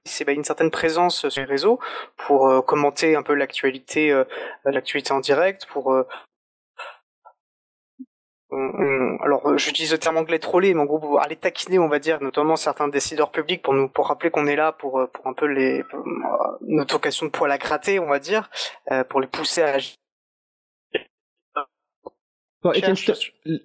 c'est 0.04 0.24
bah, 0.24 0.32
une 0.32 0.44
certaine 0.44 0.70
présence 0.70 1.28
sur 1.28 1.40
les 1.40 1.48
réseaux 1.48 1.78
pour 2.16 2.64
commenter 2.64 3.16
un 3.16 3.22
peu 3.22 3.34
l'actualité, 3.34 4.22
l'actualité 4.64 5.12
en 5.12 5.18
direct, 5.18 5.66
pour 5.66 5.92
euh, 8.54 9.16
alors 9.20 9.56
j'utilise 9.58 9.92
le 9.92 9.98
terme 9.98 10.16
anglais 10.16 10.38
troller, 10.38 10.74
mais 10.74 10.80
en 10.80 10.84
gros 10.84 11.18
aller 11.18 11.36
taquiner, 11.36 11.78
on 11.78 11.88
va 11.88 11.98
dire, 11.98 12.22
notamment 12.22 12.56
certains 12.56 12.88
décideurs 12.88 13.30
publics 13.30 13.62
pour 13.62 13.74
nous 13.74 13.88
pour 13.88 14.08
rappeler 14.08 14.30
qu'on 14.30 14.46
est 14.46 14.56
là 14.56 14.72
pour 14.72 15.08
pour 15.12 15.26
un 15.26 15.32
peu 15.32 15.46
les 15.46 15.84
notre 16.62 16.96
occasion 16.96 17.26
de 17.26 17.30
poil 17.30 17.50
à 17.50 17.58
gratter, 17.58 17.98
on 17.98 18.06
va 18.06 18.18
dire, 18.18 18.50
pour 19.08 19.20
les 19.20 19.26
pousser 19.26 19.62
à 19.62 19.74
agir. 19.74 19.94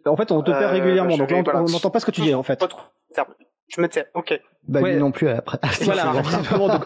en 0.06 0.17
fait, 0.17 0.32
on 0.32 0.43
te 0.43 0.52
perd 0.52 0.73
régulièrement, 0.73 1.17
donc 1.17 1.32
on 1.32 1.63
n'entend 1.63 1.89
pas 1.89 1.99
ce 1.99 2.06
que 2.06 2.12
tu 2.12 2.21
dis 2.21 2.34
en 2.34 2.43
fait. 2.43 2.63
Je 3.69 3.82
me 3.82 3.88
tais, 3.88 4.05
ok. 4.13 4.39
Bah 4.67 4.82
lui 4.82 4.95
non 4.97 5.12
plus 5.12 5.27
après. 5.29 5.58
voilà, 5.82 6.13
donc, 6.51 6.84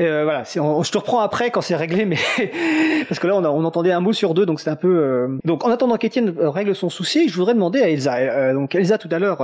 euh, 0.00 0.24
voilà 0.24 0.42
je 0.44 0.90
te 0.90 0.98
reprends 0.98 1.20
après 1.20 1.50
quand 1.50 1.62
c'est 1.62 1.76
réglé, 1.76 2.04
mais 2.04 2.18
parce 3.08 3.18
que 3.18 3.26
là 3.26 3.36
on, 3.36 3.44
on 3.44 3.64
entendait 3.64 3.92
un 3.92 4.00
mot 4.00 4.12
sur 4.12 4.34
deux, 4.34 4.44
donc 4.44 4.60
c'est 4.60 4.68
un 4.68 4.76
peu. 4.76 4.98
Euh, 4.98 5.38
donc 5.44 5.64
en 5.64 5.70
attendant 5.70 5.96
qu'Étienne 5.96 6.34
euh, 6.38 6.50
règle 6.50 6.74
son 6.74 6.90
souci, 6.90 7.28
je 7.28 7.34
voudrais 7.36 7.54
demander 7.54 7.80
à 7.80 7.88
Elsa. 7.88 8.16
Euh, 8.16 8.52
donc 8.52 8.74
Elsa 8.74 8.98
tout 8.98 9.08
à 9.10 9.18
l'heure, 9.18 9.42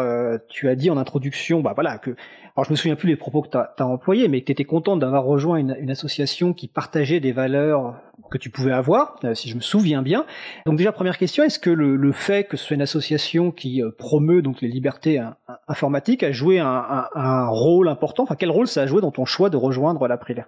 tu 0.48 0.68
as 0.68 0.74
dit 0.74 0.90
en 0.90 0.98
introduction, 0.98 1.61
bah 1.61 1.72
voilà 1.74 1.96
que 1.96 2.16
alors 2.57 2.67
je 2.67 2.71
me 2.71 2.77
souviens 2.77 2.95
plus 2.95 3.09
les 3.09 3.17
propos 3.17 3.43
que 3.43 3.49
tu 3.49 3.57
as, 3.57 3.87
employés, 3.87 4.29
mais 4.29 4.40
que 4.40 4.47
tu 4.47 4.53
étais 4.53 4.64
contente 4.64 5.01
d'avoir 5.01 5.25
rejoint 5.25 5.57
une, 5.57 5.90
association 5.90 6.53
qui 6.53 6.69
partageait 6.69 7.19
des 7.19 7.33
valeurs 7.33 7.97
que 8.31 8.38
tu 8.38 8.49
pouvais 8.49 8.73
avoir, 8.73 9.19
euh, 9.25 9.35
si 9.35 9.49
je 9.49 9.57
me 9.57 9.61
souviens 9.61 10.03
bien. 10.03 10.25
Donc 10.64 10.77
déjà 10.77 10.93
première 10.93 11.19
question, 11.19 11.43
est-ce 11.43 11.59
que 11.59 11.71
le, 11.71 12.12
fait 12.12 12.45
que 12.45 12.57
ce 12.57 12.67
soit 12.67 12.77
une 12.77 12.83
association 12.83 13.51
qui 13.51 13.83
euh, 13.83 13.90
promeut 13.90 14.40
donc 14.40 14.61
les 14.61 14.69
libertés 14.69 15.21
informatiques 15.67 16.23
a 16.23 16.31
joué 16.31 16.61
un, 16.61 17.49
rôle 17.49 17.88
important? 17.88 18.23
Enfin 18.23 18.37
quel 18.37 18.51
rôle 18.51 18.69
ça 18.69 18.83
a 18.83 18.87
joué 18.87 19.01
dans 19.01 19.11
ton 19.11 19.25
choix 19.25 19.51
de 19.51 19.57
rejoindre 19.57 20.07
l'April 20.07 20.47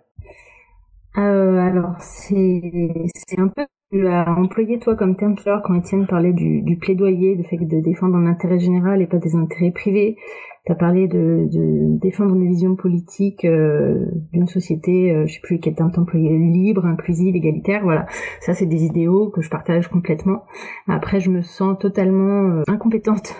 euh, 1.18 1.58
Alors 1.58 1.96
c'est 1.98 3.38
un 3.38 3.48
peu 3.48 3.66
tu 3.92 4.06
as 4.08 4.28
employé 4.28 4.80
toi 4.80 4.96
comme 4.96 5.16
terme 5.16 5.36
tout 5.36 5.48
à 5.48 5.60
quand 5.60 5.74
Étienne 5.74 6.06
parlait 6.06 6.32
du, 6.32 6.60
du 6.62 6.76
plaidoyer, 6.76 7.36
du 7.36 7.44
fait 7.44 7.56
de 7.56 7.80
défendre 7.80 8.16
un 8.16 8.26
intérêt 8.26 8.58
général 8.58 9.00
et 9.00 9.06
pas 9.06 9.18
des 9.18 9.36
intérêts 9.36 9.70
privés 9.70 10.16
tu 10.66 10.72
as 10.72 10.74
parlé 10.74 11.06
de, 11.06 11.46
défendre 12.00 12.34
une 12.34 12.48
vision 12.48 12.74
politique 12.74 13.44
euh, 13.44 14.04
d'une 14.32 14.48
société, 14.48 15.12
euh, 15.12 15.24
je 15.26 15.34
sais 15.34 15.40
plus 15.40 15.60
quel 15.60 15.76
terme 15.76 15.92
employé, 15.96 16.36
libre, 16.36 16.84
inclusive, 16.86 17.36
égalitaire. 17.36 17.82
Voilà, 17.84 18.06
ça 18.40 18.52
c'est 18.52 18.66
des 18.66 18.84
idéaux 18.84 19.30
que 19.30 19.42
je 19.42 19.48
partage 19.48 19.86
complètement. 19.86 20.42
Après, 20.88 21.20
je 21.20 21.30
me 21.30 21.40
sens 21.40 21.78
totalement 21.78 22.50
euh, 22.50 22.62
incompétente 22.66 23.36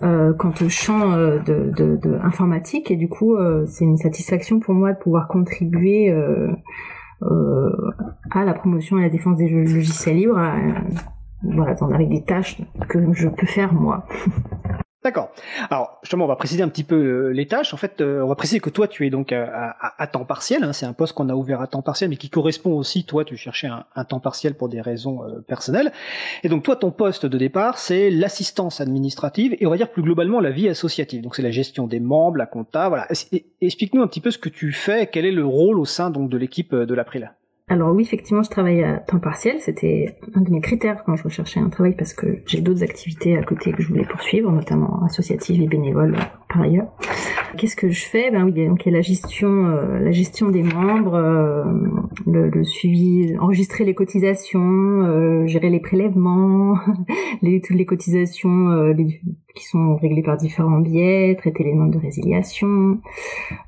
quant 0.00 0.54
au 0.64 0.68
champ 0.68 1.16
de, 1.16 2.18
informatique 2.22 2.90
et 2.90 2.96
du 2.96 3.08
coup, 3.08 3.36
c'est 3.66 3.84
une 3.84 3.96
satisfaction 3.98 4.58
pour 4.58 4.74
moi 4.74 4.92
de 4.92 4.98
pouvoir 4.98 5.28
contribuer 5.28 6.10
à 8.30 8.44
la 8.44 8.54
promotion 8.54 8.98
et 8.98 9.02
à 9.02 9.04
la 9.04 9.10
défense 9.10 9.36
des 9.36 9.48
logiciels 9.48 10.16
libres. 10.16 10.40
voilà, 11.42 11.76
avec 11.94 12.08
des 12.08 12.22
tâches 12.22 12.60
que 12.88 13.12
je 13.12 13.28
peux 13.28 13.46
faire 13.46 13.72
moi. 13.72 14.06
D'accord. 15.04 15.32
Alors 15.68 15.98
justement, 16.02 16.26
on 16.26 16.28
va 16.28 16.36
préciser 16.36 16.62
un 16.62 16.68
petit 16.68 16.84
peu 16.84 16.94
euh, 16.94 17.28
les 17.30 17.46
tâches. 17.46 17.74
En 17.74 17.76
fait, 17.76 18.00
euh, 18.00 18.22
on 18.22 18.28
va 18.28 18.36
préciser 18.36 18.60
que 18.60 18.70
toi, 18.70 18.86
tu 18.86 19.04
es 19.04 19.10
donc 19.10 19.32
à, 19.32 20.06
temps 20.06 20.24
partiel. 20.24 20.62
Hein. 20.62 20.72
c'est 20.72 20.86
un 20.86 20.92
poste 20.92 21.14
qu'on 21.14 21.28
a 21.28 21.34
ouvert 21.34 21.60
à 21.60 21.66
temps 21.66 21.82
partiel, 21.82 22.08
mais 22.08 22.16
qui 22.16 22.30
correspond 22.30 22.72
aussi. 22.74 23.04
Toi, 23.04 23.24
tu 23.24 23.36
cherchais 23.36 23.66
un, 23.66 24.04
temps 24.04 24.20
partiel 24.20 24.54
pour 24.54 24.68
des 24.68 24.80
raisons 24.80 25.24
euh, 25.24 25.40
personnelles. 25.40 25.92
Et 26.44 26.48
donc 26.48 26.62
toi, 26.62 26.76
ton 26.76 26.92
poste 26.92 27.26
de 27.26 27.36
départ, 27.36 27.78
c'est 27.78 28.10
l'assistance 28.10 28.80
administrative 28.80 29.56
et 29.58 29.66
on 29.66 29.70
va 29.70 29.76
dire 29.76 29.90
plus 29.90 30.02
globalement 30.02 30.38
la 30.38 30.50
vie 30.50 30.68
associative. 30.68 31.20
Donc 31.20 31.34
c'est 31.34 31.42
la 31.42 31.50
gestion 31.50 31.88
des 31.88 31.98
membres, 31.98 32.36
la 32.36 32.46
compta. 32.46 32.88
Voilà. 32.88 33.08
Explique-nous 33.60 34.02
un 34.02 34.06
petit 34.06 34.20
peu 34.20 34.30
ce 34.30 34.38
que 34.38 34.48
tu 34.48 34.72
fais. 34.72 35.08
Quel 35.08 35.26
est 35.26 35.32
le 35.32 35.44
rôle 35.44 35.80
au 35.80 35.84
sein 35.84 36.10
donc 36.10 36.30
de 36.30 36.36
l'équipe 36.36 36.74
de 36.74 36.94
l'April 36.94 37.32
alors 37.72 37.94
oui, 37.94 38.02
effectivement, 38.02 38.42
je 38.42 38.50
travaille 38.50 38.84
à 38.84 38.98
temps 38.98 39.18
partiel. 39.18 39.56
C'était 39.60 40.14
un 40.34 40.42
de 40.42 40.50
mes 40.50 40.60
critères 40.60 41.04
quand 41.04 41.16
je 41.16 41.22
recherchais 41.22 41.58
un 41.58 41.70
travail 41.70 41.94
parce 41.96 42.12
que 42.12 42.42
j'ai 42.46 42.60
d'autres 42.60 42.82
activités 42.82 43.38
à 43.38 43.42
côté 43.42 43.72
que 43.72 43.82
je 43.82 43.88
voulais 43.88 44.04
poursuivre, 44.04 44.52
notamment 44.52 45.02
associatives 45.04 45.62
et 45.62 45.66
bénévoles 45.66 46.18
par 46.52 46.62
ailleurs. 46.62 46.88
Qu'est-ce 47.56 47.76
que 47.76 47.90
je 47.90 48.04
fais? 48.06 48.30
Ben 48.30 48.44
oui, 48.44 48.66
donc 48.66 48.84
il 48.86 48.90
y 48.90 48.94
a 48.94 48.96
la 48.96 49.02
gestion, 49.02 49.66
euh, 49.66 49.98
la 49.98 50.10
gestion 50.10 50.48
des 50.48 50.62
membres, 50.62 51.14
euh, 51.14 51.64
le, 52.26 52.64
suivi, 52.64 53.36
enregistrer 53.38 53.84
les 53.84 53.94
cotisations, 53.94 55.02
euh, 55.02 55.46
gérer 55.46 55.68
les 55.68 55.80
prélèvements, 55.80 56.78
les, 57.42 57.60
toutes 57.60 57.76
les 57.76 57.84
cotisations 57.84 58.94
qui 59.54 59.64
sont 59.66 59.96
réglées 59.96 60.22
par 60.22 60.38
différents 60.38 60.80
biais, 60.80 61.36
traiter 61.38 61.64
les 61.64 61.72
demandes 61.72 61.92
de 61.92 61.98
résiliation, 61.98 63.00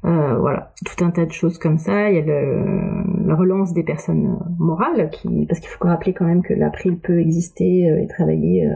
voilà, 0.02 0.72
tout 0.86 1.04
un 1.04 1.10
tas 1.10 1.26
de 1.26 1.32
choses 1.32 1.58
comme 1.58 1.76
ça. 1.76 2.10
Il 2.10 2.16
y 2.16 2.18
a 2.18 2.22
le, 2.22 3.26
la 3.26 3.34
relance 3.34 3.74
des 3.74 3.82
personnes 3.82 4.38
morales, 4.58 5.10
qui, 5.10 5.46
parce 5.46 5.60
qu'il 5.60 5.68
faut 5.68 5.84
rappeler 5.84 6.14
quand 6.14 6.24
même 6.24 6.42
que 6.42 6.54
l'April 6.54 6.98
peut 6.98 7.20
exister 7.20 7.86
et 8.02 8.06
travailler 8.06 8.66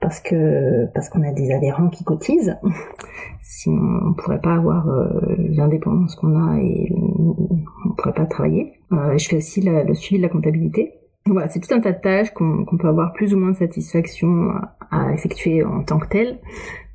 parce 0.00 0.20
que 0.20 0.86
parce 0.94 1.08
qu'on 1.08 1.22
a 1.22 1.32
des 1.32 1.50
adhérents 1.50 1.88
qui 1.88 2.04
cotisent. 2.04 2.56
Sinon, 3.42 4.00
on 4.06 4.14
pourrait 4.14 4.40
pas 4.40 4.54
avoir 4.54 4.88
euh, 4.88 5.36
l'indépendance 5.38 6.14
qu'on 6.14 6.36
a 6.36 6.58
et 6.60 6.92
on 6.94 7.94
pourrait 7.96 8.14
pas 8.14 8.26
travailler. 8.26 8.74
Euh, 8.92 9.16
je 9.16 9.28
fais 9.28 9.36
aussi 9.36 9.62
le 9.62 9.94
suivi 9.94 10.18
de 10.18 10.26
la 10.26 10.28
comptabilité. 10.28 10.98
Voilà, 11.30 11.48
c'est 11.48 11.60
tout 11.60 11.74
un 11.74 11.80
tas 11.80 11.92
de 11.92 12.00
tâches 12.00 12.32
qu'on 12.32 12.64
peut 12.78 12.88
avoir 12.88 13.12
plus 13.12 13.34
ou 13.34 13.38
moins 13.38 13.50
de 13.50 13.56
satisfaction 13.56 14.50
à, 14.90 15.12
effectuer 15.12 15.62
en 15.62 15.82
tant 15.84 15.98
que 15.98 16.08
telles, 16.08 16.38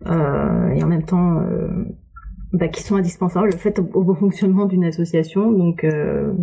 euh, 0.07 0.69
et 0.69 0.83
en 0.83 0.87
même 0.87 1.03
temps 1.03 1.39
euh, 1.39 1.85
bah, 2.51 2.67
qui 2.67 2.81
sont 2.81 2.95
indispensables 2.95 3.49
le 3.49 3.57
fait 3.57 3.77
au, 3.77 4.03
bon 4.03 4.15
fonctionnement 4.15 4.65
d'une 4.65 4.85
association. 4.85 5.51
Donc, 5.51 5.83
euh, 5.83 6.33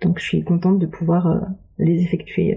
donc 0.00 0.18
je 0.18 0.24
suis 0.24 0.44
contente 0.44 0.78
de 0.78 0.86
pouvoir 0.86 1.46
les 1.78 2.02
effectuer 2.02 2.56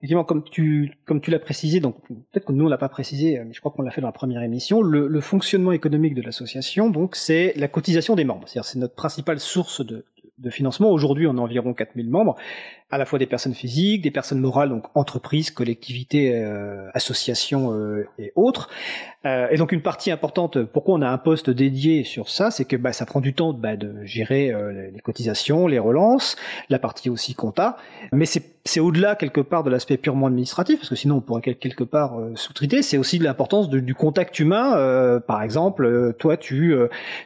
Effectivement, 0.00 0.24
comme 0.24 0.44
tu, 0.44 0.92
comme 1.06 1.20
tu 1.22 1.30
l'as 1.30 1.38
précisé, 1.38 1.80
donc 1.80 1.96
peut-être 2.08 2.44
que 2.44 2.52
nous 2.52 2.66
on 2.66 2.68
l'a 2.68 2.76
pas 2.76 2.90
précisé, 2.90 3.40
mais 3.44 3.54
je 3.54 3.60
crois 3.60 3.72
qu'on 3.72 3.82
l'a 3.82 3.90
fait 3.90 4.02
dans 4.02 4.08
la 4.08 4.12
première 4.12 4.42
émission, 4.42 4.82
le, 4.82 5.08
le 5.08 5.20
fonctionnement 5.22 5.72
économique 5.72 6.14
de 6.14 6.20
l'association, 6.20 6.90
donc 6.90 7.16
c'est 7.16 7.54
la 7.56 7.66
cotisation 7.66 8.14
des 8.14 8.24
membres. 8.24 8.46
C'est-à-dire 8.46 8.68
c'est 8.68 8.78
notre 8.78 8.94
principale 8.94 9.40
source 9.40 9.84
de, 9.84 10.04
de 10.38 10.50
financement. 10.50 10.90
Aujourd'hui, 10.90 11.26
on 11.26 11.38
a 11.38 11.40
environ 11.40 11.72
4000 11.72 12.10
membres, 12.10 12.36
à 12.88 12.98
la 12.98 13.04
fois 13.04 13.18
des 13.18 13.26
personnes 13.26 13.54
physiques, 13.54 14.02
des 14.02 14.12
personnes 14.12 14.38
morales, 14.38 14.68
donc 14.68 14.84
entreprises, 14.94 15.50
collectivités, 15.50 16.36
euh, 16.36 16.88
associations 16.94 17.72
euh, 17.72 18.06
et 18.18 18.32
autres. 18.36 18.70
Euh, 19.24 19.48
et 19.50 19.56
donc 19.56 19.72
une 19.72 19.82
partie 19.82 20.12
importante, 20.12 20.62
pourquoi 20.62 20.94
on 20.94 21.02
a 21.02 21.08
un 21.08 21.18
poste 21.18 21.50
dédié 21.50 22.04
sur 22.04 22.28
ça, 22.28 22.52
c'est 22.52 22.64
que 22.64 22.76
bah, 22.76 22.92
ça 22.92 23.04
prend 23.04 23.20
du 23.20 23.34
temps 23.34 23.52
bah, 23.52 23.74
de 23.76 24.04
gérer 24.04 24.54
les 24.92 25.00
cotisations, 25.00 25.66
les 25.66 25.80
relances, 25.80 26.36
la 26.70 26.78
partie 26.78 27.10
aussi 27.10 27.34
compta, 27.34 27.76
mais 28.12 28.24
c'est 28.24 28.80
au-delà 28.80 29.16
quelque 29.16 29.40
part 29.40 29.64
de 29.64 29.70
l'aspect 29.70 29.96
purement 29.96 30.28
administratif, 30.28 30.78
parce 30.78 30.90
que 30.90 30.94
sinon 30.94 31.16
on 31.16 31.20
pourrait 31.20 31.42
quelque 31.42 31.82
part 31.82 32.20
sous-traiter, 32.36 32.82
c'est 32.82 32.98
aussi 32.98 33.18
de 33.18 33.24
l'importance 33.24 33.68
du 33.68 33.94
contact 33.94 34.38
humain. 34.38 35.20
par 35.26 35.42
exemple, 35.42 36.14
toi 36.20 36.36
tu, 36.36 36.76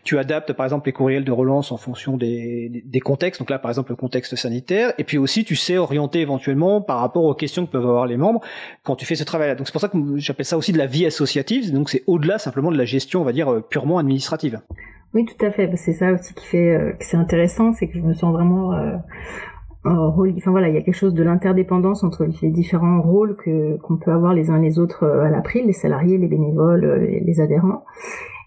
tu 0.02 0.18
adaptes 0.18 0.54
par 0.54 0.64
exemple 0.64 0.86
les 0.86 0.92
courriels 0.94 1.24
de 1.24 1.32
relance 1.32 1.70
en 1.70 1.76
fonction 1.76 2.16
des, 2.16 2.82
des 2.82 3.00
contextes, 3.00 3.40
donc 3.40 3.50
là 3.50 3.58
par 3.58 3.70
exemple 3.70 3.92
le 3.92 3.96
contexte 3.96 4.36
sanitaire, 4.36 4.94
et 4.96 5.04
puis 5.04 5.18
aussi 5.18 5.44
sais 5.56 5.76
orienter 5.78 6.20
éventuellement 6.20 6.80
par 6.80 7.00
rapport 7.00 7.24
aux 7.24 7.34
questions 7.34 7.66
que 7.66 7.70
peuvent 7.72 7.86
avoir 7.86 8.06
les 8.06 8.16
membres 8.16 8.40
quand 8.82 8.96
tu 8.96 9.04
fais 9.04 9.14
ce 9.14 9.24
travail-là. 9.24 9.54
Donc 9.54 9.66
c'est 9.66 9.72
pour 9.72 9.80
ça 9.80 9.88
que 9.88 9.98
j'appelle 10.16 10.46
ça 10.46 10.56
aussi 10.56 10.72
de 10.72 10.78
la 10.78 10.86
vie 10.86 11.06
associative, 11.06 11.72
donc 11.72 11.90
c'est 11.90 12.02
au-delà 12.06 12.38
simplement 12.38 12.70
de 12.70 12.76
la 12.76 12.84
gestion, 12.84 13.20
on 13.20 13.24
va 13.24 13.32
dire, 13.32 13.52
euh, 13.52 13.60
purement 13.60 13.98
administrative. 13.98 14.60
Oui, 15.14 15.24
tout 15.24 15.44
à 15.44 15.50
fait. 15.50 15.70
C'est 15.76 15.92
ça 15.92 16.12
aussi 16.12 16.34
qui 16.34 16.46
fait 16.46 16.74
euh, 16.74 16.92
que 16.92 17.04
c'est 17.04 17.16
intéressant, 17.16 17.72
c'est 17.72 17.88
que 17.88 17.98
je 17.98 18.02
me 18.02 18.12
sens 18.12 18.32
vraiment 18.32 18.72
euh, 18.72 18.96
Enfin 19.82 20.50
voilà, 20.50 20.68
il 20.68 20.74
y 20.74 20.78
a 20.78 20.82
quelque 20.82 20.94
chose 20.94 21.14
de 21.14 21.22
l'interdépendance 21.22 22.04
entre 22.04 22.26
les 22.42 22.50
différents 22.50 23.00
rôles 23.00 23.34
que 23.36 23.78
qu'on 23.78 23.96
peut 23.96 24.12
avoir 24.12 24.34
les 24.34 24.50
uns 24.50 24.58
les 24.58 24.78
autres 24.78 25.06
à 25.06 25.30
l'April, 25.30 25.64
les 25.64 25.72
salariés, 25.72 26.18
les 26.18 26.28
bénévoles, 26.28 26.84
les 27.24 27.40
adhérents. 27.40 27.86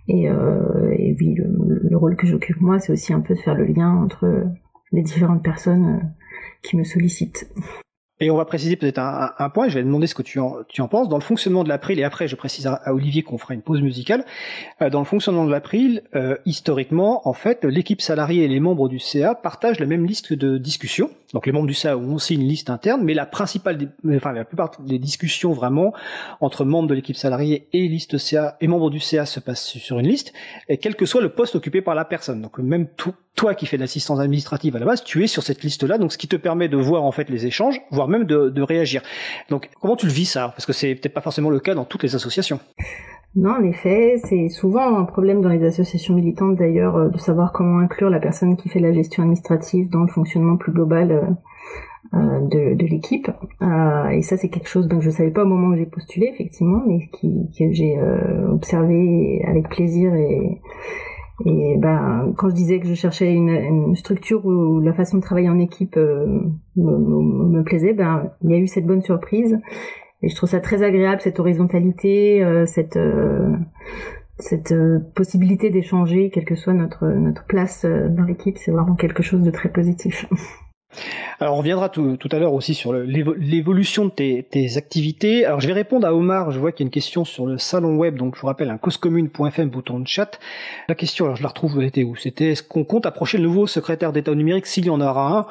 Et, 0.08 0.26
et 0.26 1.16
oui, 1.20 1.36
le 1.36 1.98
rôle 1.98 2.18
que 2.18 2.28
j'occupe 2.28 2.62
moi, 2.62 2.78
c'est 2.78 2.94
aussi 2.94 3.14
un 3.14 3.22
peu 3.22 3.34
de 3.34 3.40
faire 3.40 3.56
le 3.56 3.66
lien 3.66 3.90
entre 3.96 4.46
les 4.92 5.02
différentes 5.02 5.44
personnes 5.44 6.14
qui 6.64 6.78
me. 6.78 6.84
Et 8.20 8.30
on 8.30 8.38
va 8.38 8.46
préciser 8.46 8.78
peut-être 8.78 9.00
un, 9.00 9.50
point, 9.50 9.68
je 9.68 9.74
vais 9.74 9.84
demander 9.84 10.08
ce 10.08 10.16
que 10.16 10.22
tu 10.22 10.40
en, 10.40 10.88
penses. 10.88 11.10
Dans 11.10 11.18
le 11.18 11.24
fonctionnement 11.24 11.64
de 11.66 11.70
l'April, 11.70 12.00
et 12.00 12.04
après 12.04 12.28
je 12.28 12.36
précise 12.38 12.68
à, 12.68 12.82
Olivier 12.94 13.22
qu'on 13.22 13.38
fera 13.38 13.54
une 13.54 13.62
pause 13.62 13.82
musicale, 13.82 14.24
euh, 14.82 14.90
dans 14.90 15.00
le 15.00 15.06
fonctionnement 15.06 15.46
de 15.46 15.52
l'April, 15.52 16.04
euh, 16.16 16.38
historiquement, 16.46 17.28
en 17.28 17.34
fait, 17.34 17.66
l'équipe 17.66 18.02
salariée 18.02 18.46
et 18.46 18.48
les 18.48 18.62
membres 18.62 18.88
du 18.88 19.00
CA 19.00 19.36
partagent 19.36 19.80
la 19.80 19.88
même 19.88 20.06
liste 20.06 20.32
de 20.32 20.58
discussions. 20.58 21.10
Donc 21.34 21.48
les 21.48 21.52
membres 21.52 21.68
du 21.68 21.74
CA 21.74 21.98
ont 21.98 22.14
aussi 22.14 22.36
une 22.36 22.48
liste 22.48 22.70
interne, 22.70 23.04
mais 23.04 23.14
la 23.14 23.26
principale, 23.26 23.92
enfin 24.08 24.32
la 24.32 24.46
plupart 24.46 24.72
des 24.80 25.00
discussions 25.00 25.52
vraiment 25.52 25.92
entre 26.40 26.64
membres 26.64 26.88
de 26.88 26.94
l'équipe 26.94 27.18
salariée 27.18 27.68
et 27.74 27.88
liste 27.88 28.18
CA 28.20 28.56
et 28.62 28.68
membres 28.68 28.90
du 28.90 29.02
CA 29.02 29.26
se 29.26 29.42
passent 29.42 29.66
sur 29.66 30.00
une 30.00 30.08
liste, 30.08 30.32
et 30.70 30.78
quel 30.78 30.96
que 30.96 31.06
soit 31.06 31.22
le 31.22 31.30
poste 31.30 31.56
occupé 31.56 31.82
par 31.82 31.96
la 31.96 32.06
personne. 32.06 32.42
Donc 32.42 32.58
même 32.60 32.88
toi 33.36 33.56
qui 33.56 33.66
fais 33.66 33.78
de 33.78 33.82
l'assistance 33.82 34.20
administrative 34.20 34.76
à 34.76 34.80
la 34.80 34.86
base, 34.86 35.04
tu 35.04 35.24
es 35.24 35.28
sur 35.28 35.44
cette 35.44 35.64
liste-là, 35.64 35.98
donc 35.98 36.12
ce 36.12 36.18
qui 36.18 36.28
te 36.28 36.36
permet 36.36 36.68
de 36.70 36.78
voir 36.78 37.04
en 37.04 37.12
fait 37.12 37.30
les 37.30 37.46
échanges, 37.46 37.82
voire 37.92 38.08
même 38.08 38.26
de, 38.26 38.62
réagir. 38.62 39.02
Donc 39.50 39.70
comment 39.82 39.96
tu 39.96 40.06
le 40.06 40.12
vis 40.12 40.26
ça? 40.26 40.50
Parce 40.50 40.66
que 40.66 40.74
c'est 40.74 40.96
peut-être 40.96 41.14
pas 41.14 41.22
forcément 41.22 41.50
le 41.50 41.60
cas 41.60 41.76
dans 41.76 41.86
toutes 41.86 42.04
les 42.04 42.16
associations. 42.16 42.60
Non, 43.36 43.56
en 43.60 43.64
effet, 43.64 44.18
c'est 44.24 44.48
souvent 44.48 44.96
un 44.96 45.06
problème 45.06 45.42
dans 45.42 45.50
les 45.50 45.64
associations 45.66 46.14
militantes 46.14 46.56
d'ailleurs 46.56 46.96
euh, 46.96 47.10
de 47.10 47.18
savoir 47.18 47.52
comment 47.52 47.80
inclure 47.80 48.12
la 48.12 48.20
personne 48.20 48.56
qui 48.56 48.70
fait 48.70 48.80
la 48.80 48.94
gestion 48.94 49.24
administrative 49.24 49.90
dans 49.90 50.02
le 50.02 50.08
fonctionnement 50.08 50.56
plus 50.56 50.72
global 50.72 51.12
euh, 51.12 51.22
euh, 52.14 52.42
de, 52.42 52.76
de 52.76 52.86
l'équipe. 52.86 53.32
et 54.12 54.22
ça, 54.22 54.38
c'est 54.38 54.50
quelque 54.50 54.70
chose 54.70 54.88
dont 54.88 55.02
je 55.02 55.08
ne 55.08 55.14
savais 55.14 55.32
pas 55.32 55.42
au 55.42 55.48
moment 55.48 55.70
où 55.70 55.76
j'ai 55.76 55.88
postulé, 55.88 56.30
effectivement, 56.32 56.84
mais 56.86 57.10
qui, 57.12 57.50
que 57.58 57.74
j'ai 57.74 58.00
observé 58.50 59.44
avec 59.48 59.68
plaisir 59.68 60.14
et, 60.14 60.62
et 61.46 61.78
ben, 61.78 62.34
quand 62.38 62.50
je 62.50 62.56
disais 62.56 62.80
que 62.80 62.88
je 62.88 62.94
cherchais 62.94 63.34
une, 63.34 63.50
une 63.50 63.96
structure 63.96 64.46
où 64.46 64.80
la 64.80 64.94
façon 64.94 65.18
de 65.18 65.22
travailler 65.22 65.50
en 65.50 65.60
équipe 65.60 65.96
me, 65.96 66.54
me, 66.76 67.22
me, 67.58 67.64
plaisait, 67.64 67.94
ben, 67.94 68.32
il 68.44 68.52
y 68.52 68.54
a 68.54 68.58
eu 68.58 68.68
cette 68.68 68.86
bonne 68.86 69.02
surprise. 69.02 69.60
Et 70.24 70.30
je 70.30 70.36
trouve 70.36 70.50
ça 70.50 70.62
très 70.62 70.84
agréable, 70.84 71.22
cette 71.22 71.40
horizontalité, 71.40 72.42
euh, 72.44 72.66
cette, 72.66 72.96
euh, 72.96 73.58
cette 74.40 74.72
euh, 74.72 75.00
possibilité 75.16 75.70
d'échanger, 75.70 76.30
quelle 76.30 76.46
que 76.46 76.56
soit 76.56 76.74
notre, 76.74 77.06
notre 77.06 77.46
place 77.46 77.86
dans 77.86 78.24
l'équipe, 78.24 78.58
c'est 78.58 78.72
vraiment 78.72 78.96
quelque 78.96 79.22
chose 79.22 79.44
de 79.44 79.52
très 79.52 79.70
positif. 79.70 80.26
Alors 81.40 81.56
on 81.56 81.58
reviendra 81.58 81.90
tout, 81.90 82.18
à 82.32 82.40
l'heure 82.40 82.54
aussi 82.54 82.74
sur 82.74 82.94
l'évolution 82.94 84.06
de 84.06 84.12
tes, 84.12 84.78
activités. 84.78 85.46
Alors 85.46 85.60
je 85.60 85.68
vais 85.68 85.74
répondre 85.74 86.08
à 86.08 86.14
Omar, 86.14 86.52
je 86.52 86.60
vois 86.60 86.72
qu'il 86.72 86.84
y 86.84 86.86
a 86.86 86.88
une 86.88 86.92
question 86.92 87.26
sur 87.26 87.46
le 87.46 87.58
salon 87.58 87.96
web, 87.96 88.18
donc 88.18 88.36
je 88.36 88.42
vous 88.42 88.48
rappelle 88.48 88.70
un 88.70 88.78
causecommune.fm 88.78 89.70
bouton 89.70 90.00
de 90.00 90.08
chat. 90.08 90.40
La 90.88 90.96
question, 90.96 91.26
alors 91.26 91.36
je 91.36 91.44
la 91.44 91.50
retrouve, 91.50 91.82
était 91.84 92.04
où? 92.04 92.16
C'était 92.16 92.52
est-ce 92.52 92.64
qu'on 92.64 92.84
compte 92.84 93.06
approcher 93.06 93.38
le 93.38 93.44
nouveau 93.44 93.68
secrétaire 93.68 94.14
d'État 94.14 94.34
numérique 94.34 94.66
s'il 94.66 94.86
y 94.86 94.90
en 94.90 95.02
aura 95.02 95.38
un? 95.38 95.46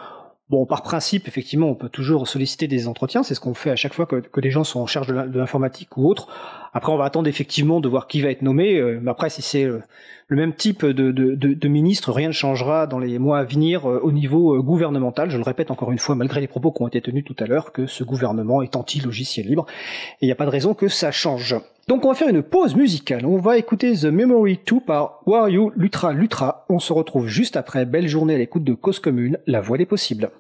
Bon, 0.48 0.66
par 0.66 0.83
principe, 0.83 1.28
effectivement, 1.28 1.68
on 1.68 1.74
peut 1.74 1.88
toujours 1.88 2.28
solliciter 2.28 2.68
des 2.68 2.87
entretiens. 2.87 3.22
C'est 3.22 3.35
ce 3.35 3.40
qu'on 3.40 3.55
fait 3.55 3.70
à 3.70 3.76
chaque 3.76 3.94
fois 3.94 4.05
que, 4.05 4.16
que 4.16 4.40
des 4.40 4.50
gens 4.50 4.64
sont 4.64 4.81
en 4.81 4.87
charge 4.87 5.07
de 5.07 5.38
l'informatique 5.38 5.96
ou 5.96 6.07
autre. 6.09 6.28
Après, 6.75 6.91
on 6.91 6.97
va 6.97 7.05
attendre 7.05 7.29
effectivement 7.29 7.81
de 7.81 7.89
voir 7.89 8.07
qui 8.07 8.23
va 8.23 8.31
être 8.31 8.43
nommé. 8.43 8.79
Euh, 8.79 8.99
mais 9.03 9.11
après, 9.11 9.29
si 9.29 9.43
c'est 9.43 9.65
euh, 9.65 9.81
le 10.29 10.37
même 10.37 10.55
type 10.55 10.87
de, 10.87 11.69
ministre, 11.69 12.13
rien 12.13 12.29
ne 12.29 12.33
changera 12.33 12.87
dans 12.87 12.99
les 12.99 13.19
mois 13.19 13.39
à 13.39 13.45
venir 13.45 13.89
euh, 13.89 14.01
au 14.03 14.11
niveau 14.11 14.63
gouvernemental. 14.63 15.31
Je 15.31 15.37
le 15.37 15.43
répète 15.43 15.71
encore 15.71 15.93
une 15.93 15.99
fois, 15.99 16.15
malgré 16.15 16.41
les 16.41 16.47
propos 16.47 16.73
qui 16.73 16.83
ont 16.83 16.89
été 16.89 17.01
tenus 17.01 17.25
tout 17.25 17.37
à 17.39 17.47
l'heure, 17.47 17.73
que 17.73 17.87
ce 17.87 18.05
gouvernement 18.05 18.63
est 18.63 18.77
anti-logiciel 18.77 19.47
libre. 19.47 19.67
Et 20.21 20.27
il 20.27 20.27
n'y 20.27 20.33
a 20.33 20.37
pas 20.37 20.47
de 20.47 20.51
raison 20.51 20.73
que 20.73 20.89
ça 20.89 21.11
change. 21.11 21.57
Donc 21.89 22.05
on 22.05 22.09
va 22.09 22.15
faire 22.15 22.29
une 22.29 22.43
pause 22.43 22.75
musicale. 22.75 23.27
On 23.27 23.39
va 23.39 23.59
écouter 23.59 23.93
The 23.95 24.05
Memory 24.05 24.61
2 24.67 24.81
par 24.81 25.21
Wario 25.27 25.73
Lutra 25.77 26.13
Lutra. 26.13 26.65
On 26.69 26.79
se 26.79 26.93
retrouve 26.93 27.27
juste 27.27 27.57
après. 27.57 27.85
Belle 27.85 28.09
journée 28.09 28.35
à 28.35 28.39
l'écoute 28.39 28.65
de 28.65 28.75
Cause 28.75 29.01
Commune, 29.01 29.39
la 29.47 29.61
voix 29.61 29.79
des 29.79 29.87
possibles. 29.87 30.31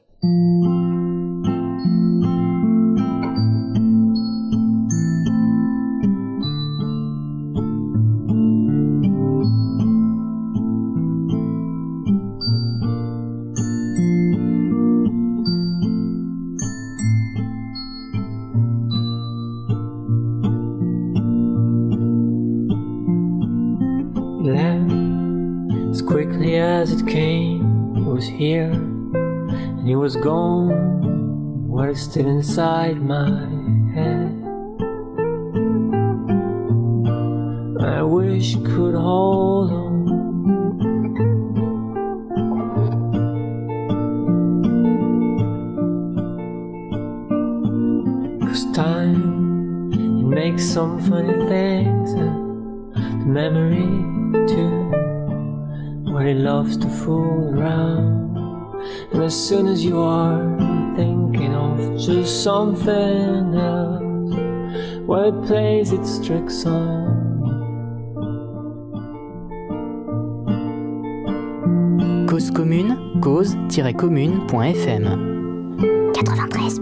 lost 32.12 32.16
inside 32.16 33.00
my 33.00 33.51
just 62.84 62.86
something 62.86 63.54
else, 63.54 64.02
well, 65.06 65.28
it 65.28 65.46
plays 65.46 65.92
its 65.92 66.18
tricks 66.24 66.64
on. 66.66 67.20
Cause 72.28 72.50
commune, 72.50 73.20
cause-commune.fm 73.20 75.32
93.1 76.14 76.81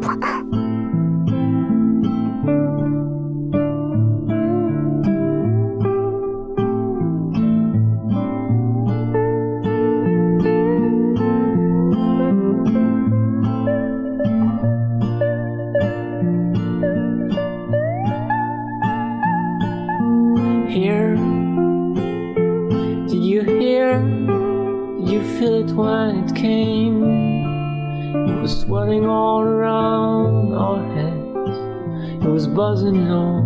rain 26.61 28.29
It 28.29 28.41
was 28.43 28.61
sweating 28.61 29.07
all 29.07 29.41
around 29.41 30.53
our 30.53 30.83
heads. 30.95 32.25
It 32.25 32.29
was 32.29 32.47
buzzing 32.47 33.09
low 33.09 33.39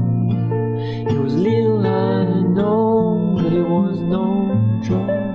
It 1.10 1.18
was 1.18 1.34
little 1.34 1.86
I 1.86 2.42
know 2.42 3.38
But 3.42 3.52
it 3.52 3.68
was 3.68 4.00
no 4.00 4.26
joke. 4.82 5.33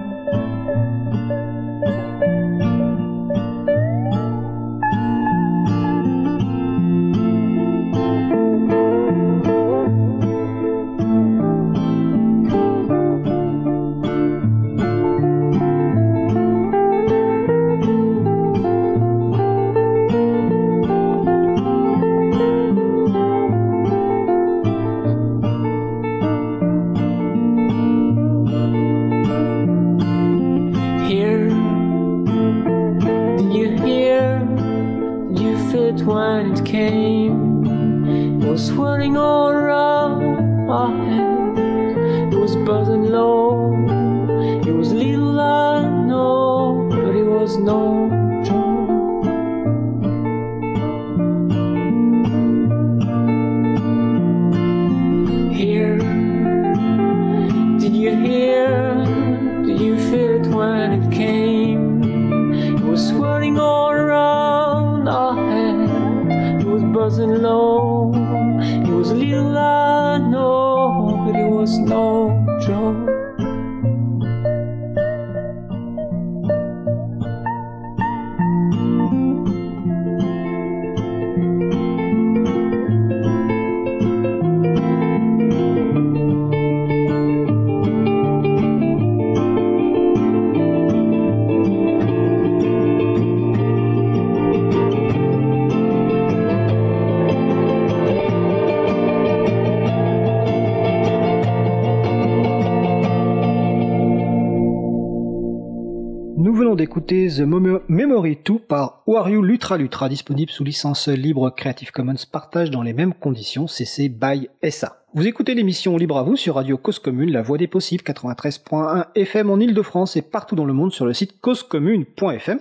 D'écouter 106.80 107.28
The 107.28 107.42
Memory 107.42 108.38
2 108.46 108.60
par 108.60 109.04
Wario 109.06 109.42
Lutra 109.42 109.78
Lutra, 109.78 110.08
disponible 110.08 110.50
sous 110.50 110.64
licence 110.64 111.10
libre 111.10 111.50
Creative 111.50 111.92
Commons 111.92 112.16
partage 112.32 112.72
dans 112.72 112.84
les 112.84 112.94
mêmes 112.94 113.14
conditions 113.14 113.68
CC 113.68 114.08
by 114.08 114.48
SA. 114.64 115.04
Vous 115.14 115.28
écoutez 115.28 115.56
l'émission 115.56 115.98
Libre 115.98 116.18
à 116.18 116.24
vous 116.24 116.38
sur 116.38 116.56
Radio 116.56 116.78
Cause 116.78 117.00
Commune, 117.00 117.34
la 117.34 117.42
voix 117.42 117.58
des 117.58 117.68
possibles, 117.68 118.06
93.1 118.06 119.08
FM 119.14 119.50
en 119.50 119.60
Ile-de-France 119.60 120.16
et 120.16 120.22
partout 120.22 120.56
dans 120.56 120.64
le 120.64 120.72
monde 120.72 120.94
sur 120.94 121.06
le 121.06 121.12
site 121.12 121.42
causecommune.fm. 121.42 122.60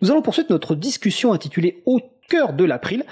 Nous 0.00 0.10
allons 0.10 0.22
poursuivre 0.22 0.48
notre 0.48 0.74
discussion 0.74 1.34
intitulée 1.34 1.82
Au 1.84 2.00
cœur 2.30 2.54
de 2.54 2.64
l'April 2.64 3.04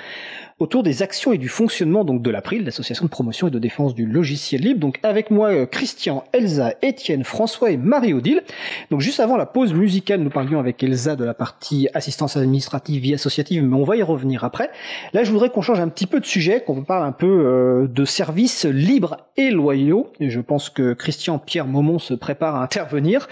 autour 0.59 0.83
des 0.83 1.03
actions 1.03 1.33
et 1.33 1.39
du 1.39 1.49
fonctionnement 1.49 2.05
donc 2.05 2.23
de 2.23 2.31
l'April, 2.31 2.65
l'association 2.65 3.05
de 3.05 3.11
promotion 3.11 3.49
et 3.49 3.51
de 3.51 3.59
défense 3.59 3.95
du 3.95 4.07
logiciel 4.07 4.63
libre. 4.63 4.81
Donc 4.81 4.99
avec 5.03 5.31
moi 5.31 5.51
euh, 5.51 5.67
Christian, 5.67 6.25
Elsa, 6.33 6.75
Étienne, 6.83 7.25
François 7.25 7.71
et 7.71 7.77
Marie-Odile. 7.77 8.43
Donc 8.91 9.01
juste 9.01 9.21
avant 9.21 9.37
la 9.37 9.47
pause 9.47 9.73
musicale, 9.73 10.21
nous 10.21 10.31
parlions 10.31 10.59
avec 10.59 10.83
Elsa 10.83 11.17
de 11.17 11.25
la 11.25 11.35
partie 11.35 11.89
assistance 11.95 12.37
administrative, 12.37 13.03
vie 13.03 13.15
associative, 13.15 13.63
mais 13.63 13.77
on 13.77 13.85
va 13.85 13.97
y 13.97 14.03
revenir 14.03 14.45
après. 14.45 14.71
Là, 15.13 15.25
je 15.25 15.31
voudrais 15.31 15.51
qu'on 15.51 15.63
change 15.63 15.81
un 15.81 15.89
petit 15.89 16.07
peu 16.07 16.21
de 16.21 16.27
sujet, 16.27 16.63
qu'on 16.67 16.83
parle 16.83 17.07
un 17.07 17.13
peu 17.13 17.27
euh, 17.27 17.87
de 17.87 18.05
services 18.05 18.65
libres 18.65 19.29
et 19.37 19.51
loyaux. 19.51 20.13
Et 20.21 20.31
je 20.31 20.41
pense 20.41 20.71
que 20.71 20.93
Christian 20.93 21.39
Pierre 21.39 21.67
Maumont 21.67 21.99
se 21.99 22.15
prépare 22.15 22.57
à 22.57 22.63
intervenir. 22.63 23.29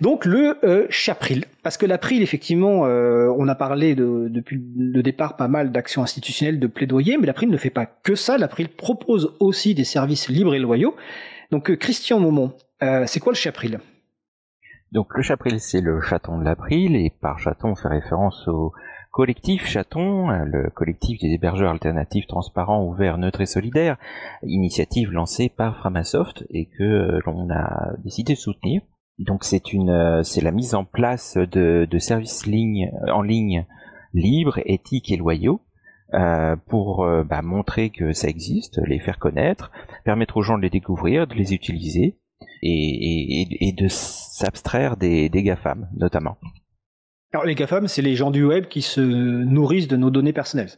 Donc 0.00 0.24
le 0.24 0.56
euh, 0.64 0.86
Chapril. 0.88 1.44
Parce 1.62 1.76
que 1.76 1.86
l'April, 1.86 2.22
effectivement, 2.22 2.86
euh, 2.86 3.32
on 3.38 3.46
a 3.46 3.54
parlé 3.54 3.94
de, 3.94 4.26
depuis 4.28 4.60
le 4.76 5.02
départ 5.02 5.36
pas 5.36 5.46
mal 5.46 5.70
d'actions 5.70 6.02
institutionnelles 6.02 6.58
de 6.62 6.66
plaidoyer, 6.66 7.18
mais 7.18 7.26
l'April 7.26 7.50
ne 7.50 7.56
fait 7.56 7.70
pas 7.70 7.86
que 7.86 8.14
ça. 8.14 8.38
L'April 8.38 8.68
propose 8.68 9.34
aussi 9.40 9.74
des 9.74 9.84
services 9.84 10.28
libres 10.28 10.54
et 10.54 10.58
loyaux. 10.58 10.94
Donc 11.50 11.70
euh, 11.70 11.76
Christian 11.76 12.20
Momont, 12.20 12.54
euh, 12.82 13.04
c'est 13.06 13.20
quoi 13.20 13.32
le 13.32 13.36
Chapril? 13.36 13.80
Donc 14.92 15.08
le 15.14 15.22
Chapril, 15.22 15.60
c'est 15.60 15.80
le 15.80 16.00
chaton 16.00 16.38
de 16.38 16.44
l'April, 16.44 16.96
et 16.96 17.10
par 17.20 17.38
chaton, 17.38 17.70
on 17.70 17.74
fait 17.74 17.88
référence 17.88 18.46
au 18.46 18.72
collectif 19.10 19.66
Chaton, 19.66 20.28
le 20.28 20.70
collectif 20.70 21.20
des 21.20 21.28
hébergeurs 21.28 21.70
alternatifs 21.70 22.26
transparents, 22.26 22.84
ouverts, 22.84 23.18
neutres 23.18 23.42
et 23.42 23.46
solidaires, 23.46 23.98
initiative 24.42 25.12
lancée 25.12 25.50
par 25.50 25.76
Framasoft 25.76 26.44
et 26.48 26.66
que 26.66 27.20
l'on 27.26 27.50
a 27.50 27.92
décidé 28.02 28.32
de 28.32 28.38
soutenir. 28.38 28.80
Donc 29.18 29.44
c'est 29.44 29.62
la 30.42 30.50
mise 30.50 30.74
en 30.74 30.84
place 30.84 31.36
de, 31.36 31.86
services 31.98 32.44
en 33.12 33.22
ligne 33.22 33.66
libres, 34.14 34.60
éthiques 34.64 35.12
et 35.12 35.16
loyaux, 35.16 35.60
euh, 36.14 36.56
pour 36.68 37.04
euh, 37.04 37.24
bah, 37.24 37.42
montrer 37.42 37.90
que 37.90 38.12
ça 38.12 38.28
existe, 38.28 38.80
les 38.86 38.98
faire 38.98 39.18
connaître, 39.18 39.70
permettre 40.04 40.36
aux 40.36 40.42
gens 40.42 40.58
de 40.58 40.62
les 40.62 40.70
découvrir, 40.70 41.26
de 41.26 41.34
les 41.34 41.54
utiliser 41.54 42.18
et, 42.62 43.66
et, 43.68 43.72
de 43.72 43.88
s'abstraire 43.88 44.96
des, 44.96 45.28
des 45.28 45.42
GAFAM 45.42 45.88
notamment. 45.96 46.36
Alors 47.32 47.46
les 47.46 47.54
GAFAM, 47.54 47.88
c'est 47.88 48.02
les 48.02 48.14
gens 48.14 48.30
du 48.30 48.44
web 48.44 48.66
qui 48.66 48.82
se 48.82 49.00
nourrissent 49.00 49.88
de 49.88 49.96
nos 49.96 50.10
données 50.10 50.32
personnelles. 50.32 50.70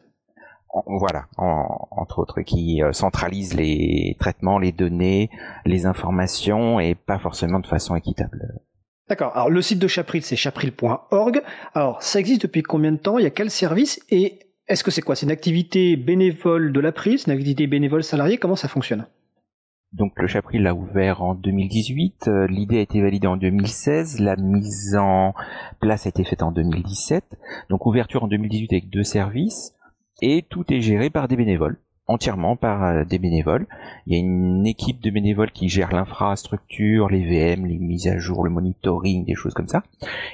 Voilà, 0.87 1.26
entre 1.37 2.18
autres, 2.18 2.43
qui 2.43 2.82
euh, 2.82 2.93
centralisent 2.93 3.55
les 3.55 4.16
traitements, 4.18 4.59
les 4.59 4.72
données, 4.72 5.30
les 5.64 5.87
informations 5.87 6.80
et 6.80 6.97
pas 6.97 7.18
forcément 7.18 7.61
de 7.61 7.66
façon 7.66 7.95
équitable. 7.95 8.61
D'accord. 9.09 9.32
Alors 9.35 9.51
le 9.51 9.62
site 9.62 9.78
de 9.78 9.87
Chapril, 9.87 10.22
c'est 10.22 10.37
chapril.org. 10.37 11.43
Alors 11.74 12.03
ça 12.03 12.18
existe 12.18 12.43
depuis 12.43 12.62
combien 12.62 12.93
de 12.93 12.97
temps? 12.97 13.18
Il 13.18 13.24
y 13.24 13.26
a 13.26 13.30
quel 13.30 13.51
service? 13.51 14.01
Et 14.11 14.39
est-ce 14.67 14.83
que 14.83 14.91
c'est 14.91 15.03
quoi? 15.03 15.15
C'est 15.15 15.27
une 15.27 15.33
activité 15.33 15.97
bénévole 15.97 16.73
de 16.73 16.81
l'April 16.81 17.19
C'est 17.19 17.27
une 17.27 17.37
activité 17.37 17.67
bénévole 17.67 18.03
salariée? 18.03 18.39
Comment 18.39 18.57
ça 18.57 18.69
fonctionne? 18.69 19.07
Donc 19.93 20.12
le 20.17 20.27
Chapril 20.27 20.62
l'a 20.62 20.75
ouvert 20.75 21.23
en 21.23 21.37
2018, 21.37 22.27
euh, 22.27 22.47
l'idée 22.49 22.79
a 22.79 22.81
été 22.81 23.01
validée 23.01 23.29
en 23.29 23.37
2016, 23.37 24.19
la 24.19 24.35
mise 24.35 24.97
en 24.97 25.35
place 25.81 26.07
a 26.07 26.09
été 26.09 26.25
faite 26.25 26.43
en 26.43 26.51
2017, 26.51 27.25
donc 27.71 27.87
ouverture 27.87 28.25
en 28.25 28.27
2018 28.27 28.73
avec 28.73 28.91
deux 28.91 29.05
services, 29.05 29.73
et 30.21 30.43
tout 30.43 30.65
est 30.73 30.81
géré 30.81 31.11
par 31.11 31.29
des 31.29 31.37
bénévoles 31.37 31.79
entièrement 32.07 32.57
par 32.57 32.85
euh, 32.85 33.05
des 33.05 33.19
bénévoles. 33.19 33.67
Il 34.07 34.15
y 34.15 34.17
a 34.17 34.21
une 34.21 34.67
équipe 34.67 35.01
de 35.01 35.11
bénévoles 35.11 35.51
qui 35.51 35.69
gère 35.69 35.93
l'infrastructure, 35.93 37.09
les 37.09 37.25
VM, 37.25 37.67
les 37.67 37.79
mises 37.79 38.07
à 38.09 38.19
jour, 38.19 38.45
le 38.45 38.51
monitoring, 38.51 39.25
des 39.25 39.35
choses 39.35 39.55
comme 39.55 39.69
ça. 39.69 39.83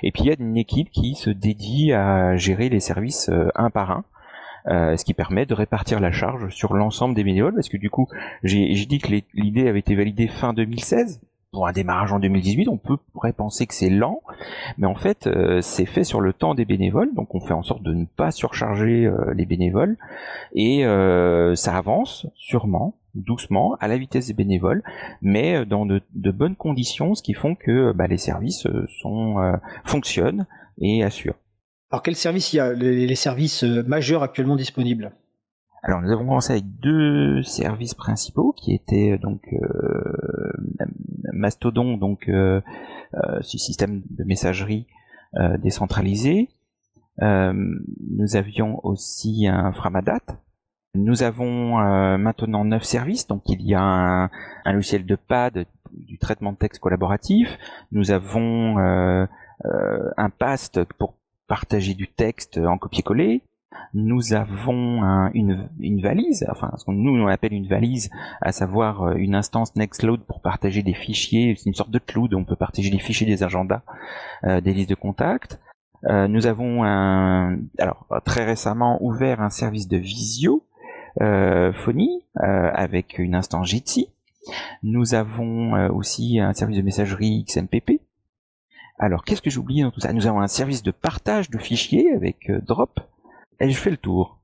Et 0.02 0.10
puis 0.12 0.24
il 0.24 0.26
y 0.26 0.30
a 0.30 0.36
une 0.38 0.56
équipe 0.56 0.90
qui 0.90 1.14
se 1.14 1.30
dédie 1.30 1.92
à 1.92 2.36
gérer 2.36 2.68
les 2.68 2.80
services 2.80 3.28
euh, 3.28 3.48
un 3.54 3.70
par 3.70 3.90
un. 3.90 4.04
Euh, 4.68 4.96
ce 4.96 5.04
qui 5.04 5.14
permet 5.14 5.46
de 5.46 5.54
répartir 5.54 6.00
la 6.00 6.12
charge 6.12 6.48
sur 6.50 6.74
l'ensemble 6.74 7.14
des 7.14 7.24
bénévoles, 7.24 7.54
parce 7.54 7.68
que 7.68 7.76
du 7.76 7.90
coup, 7.90 8.08
j'ai 8.42 8.86
dit 8.86 8.98
que 8.98 9.12
l'idée 9.34 9.68
avait 9.68 9.78
été 9.78 9.94
validée 9.94 10.28
fin 10.28 10.52
2016, 10.52 11.20
pour 11.52 11.66
un 11.66 11.72
démarrage 11.72 12.12
en 12.12 12.20
2018, 12.20 12.68
on 12.68 12.76
peut, 12.76 12.96
pourrait 13.12 13.32
penser 13.32 13.66
que 13.66 13.74
c'est 13.74 13.90
lent, 13.90 14.22
mais 14.78 14.86
en 14.86 14.94
fait, 14.94 15.26
euh, 15.26 15.60
c'est 15.60 15.86
fait 15.86 16.04
sur 16.04 16.20
le 16.20 16.32
temps 16.32 16.54
des 16.54 16.64
bénévoles, 16.64 17.12
donc 17.14 17.34
on 17.34 17.40
fait 17.40 17.54
en 17.54 17.62
sorte 17.62 17.82
de 17.82 17.92
ne 17.92 18.04
pas 18.04 18.30
surcharger 18.30 19.06
euh, 19.06 19.34
les 19.34 19.46
bénévoles, 19.46 19.96
et 20.54 20.84
euh, 20.84 21.56
ça 21.56 21.76
avance 21.76 22.28
sûrement, 22.36 22.94
doucement, 23.14 23.76
à 23.80 23.88
la 23.88 23.98
vitesse 23.98 24.28
des 24.28 24.34
bénévoles, 24.34 24.82
mais 25.22 25.66
dans 25.66 25.86
de, 25.86 26.02
bonnes 26.30 26.54
conditions, 26.54 27.16
ce 27.16 27.22
qui 27.22 27.34
font 27.34 27.56
que 27.56 27.92
bah, 27.92 28.06
les 28.06 28.18
services 28.18 28.68
fonctionnent 29.84 30.46
et 30.78 31.02
assurent. 31.02 31.34
Alors 31.90 32.02
quels 32.02 32.16
services 32.16 32.52
il 32.52 32.56
y 32.56 32.60
a 32.60 32.72
les 32.72 33.14
services 33.14 33.62
majeurs 33.62 34.22
actuellement 34.22 34.56
disponibles? 34.56 35.12
Alors 35.82 36.02
nous 36.02 36.10
avons 36.10 36.26
commencé 36.26 36.52
avec 36.52 36.78
deux 36.80 37.42
services 37.42 37.94
principaux 37.94 38.52
qui 38.52 38.74
étaient 38.74 39.16
donc 39.18 39.42
euh, 39.52 40.52
Mastodon, 41.32 41.96
donc 41.96 42.28
euh, 42.28 42.60
euh, 43.14 43.38
ce 43.40 43.56
système 43.56 44.02
de 44.10 44.24
messagerie 44.24 44.86
décentralisé. 45.62 46.48
nous 47.20 48.34
avions 48.34 48.84
aussi 48.84 49.46
un 49.46 49.70
Framadat. 49.72 50.24
Nous 50.96 51.22
avons 51.22 51.76
maintenant 52.18 52.64
neuf 52.64 52.82
services, 52.82 53.28
donc 53.28 53.42
il 53.46 53.62
y 53.62 53.76
a 53.76 53.80
un, 53.80 54.24
un, 54.64 54.72
logiciel 54.72 55.06
de 55.06 55.14
pad 55.14 55.66
du 55.92 56.18
traitement 56.18 56.50
de 56.50 56.56
texte 56.56 56.80
collaboratif. 56.80 57.58
Nous 57.92 58.10
avons 58.10 58.76
un 58.78 60.30
PAST 60.30 60.82
pour 60.98 61.14
partager 61.50 61.94
du 61.94 62.06
texte 62.06 62.58
en 62.58 62.78
copier-coller 62.78 63.42
nous 63.94 64.34
avons 64.34 65.02
une, 65.34 66.00
valise, 66.00 66.46
enfin 66.50 66.72
ce 66.76 66.84
qu'on 66.84 66.92
nous 66.92 67.28
appelle 67.28 67.52
une 67.52 67.66
valise, 67.66 68.10
à 68.40 68.52
savoir 68.52 69.02
euh, 69.02 69.14
une 69.14 69.34
instance 69.34 69.74
Nextcloud 69.76 70.22
pour 70.26 70.40
partager 70.40 70.82
des 70.82 70.94
fichiers, 70.94 71.54
c'est 71.56 71.66
une 71.66 71.74
sorte 71.74 71.90
de 71.90 71.98
cloud, 71.98 72.34
on 72.34 72.44
peut 72.44 72.56
partager 72.56 72.90
des 72.90 72.98
fichiers, 72.98 73.26
des 73.26 73.42
agendas, 73.42 73.82
euh, 74.44 74.60
des 74.60 74.72
listes 74.72 74.90
de 74.90 74.94
contacts. 74.94 75.60
Euh, 76.04 76.28
nous 76.28 76.46
avons 76.46 76.84
un, 76.84 77.58
alors 77.78 78.06
très 78.24 78.44
récemment 78.44 78.98
ouvert 79.02 79.40
un 79.40 79.50
service 79.50 79.88
de 79.88 79.98
visio 79.98 80.64
phonie 81.18 82.24
avec 82.36 83.18
une 83.18 83.34
instance 83.34 83.66
Jitsi. 83.66 84.08
Nous 84.84 85.14
avons 85.14 85.88
aussi 85.90 86.38
un 86.38 86.54
service 86.54 86.76
de 86.76 86.82
messagerie 86.82 87.44
XMPP. 87.44 88.00
Alors 89.00 89.24
qu'est-ce 89.24 89.40
que 89.40 89.48
j'oublie 89.48 89.80
dans 89.80 89.90
tout 89.90 90.00
ça? 90.00 90.12
Nous 90.12 90.26
avons 90.26 90.40
un 90.40 90.46
service 90.46 90.82
de 90.82 90.90
partage 90.90 91.48
de 91.48 91.56
fichiers 91.56 92.12
avec 92.14 92.50
Drop 92.66 93.00
et 93.58 93.70
je 93.70 93.78
fais 93.78 93.90
le 93.90 93.96
tour. 93.96 94.38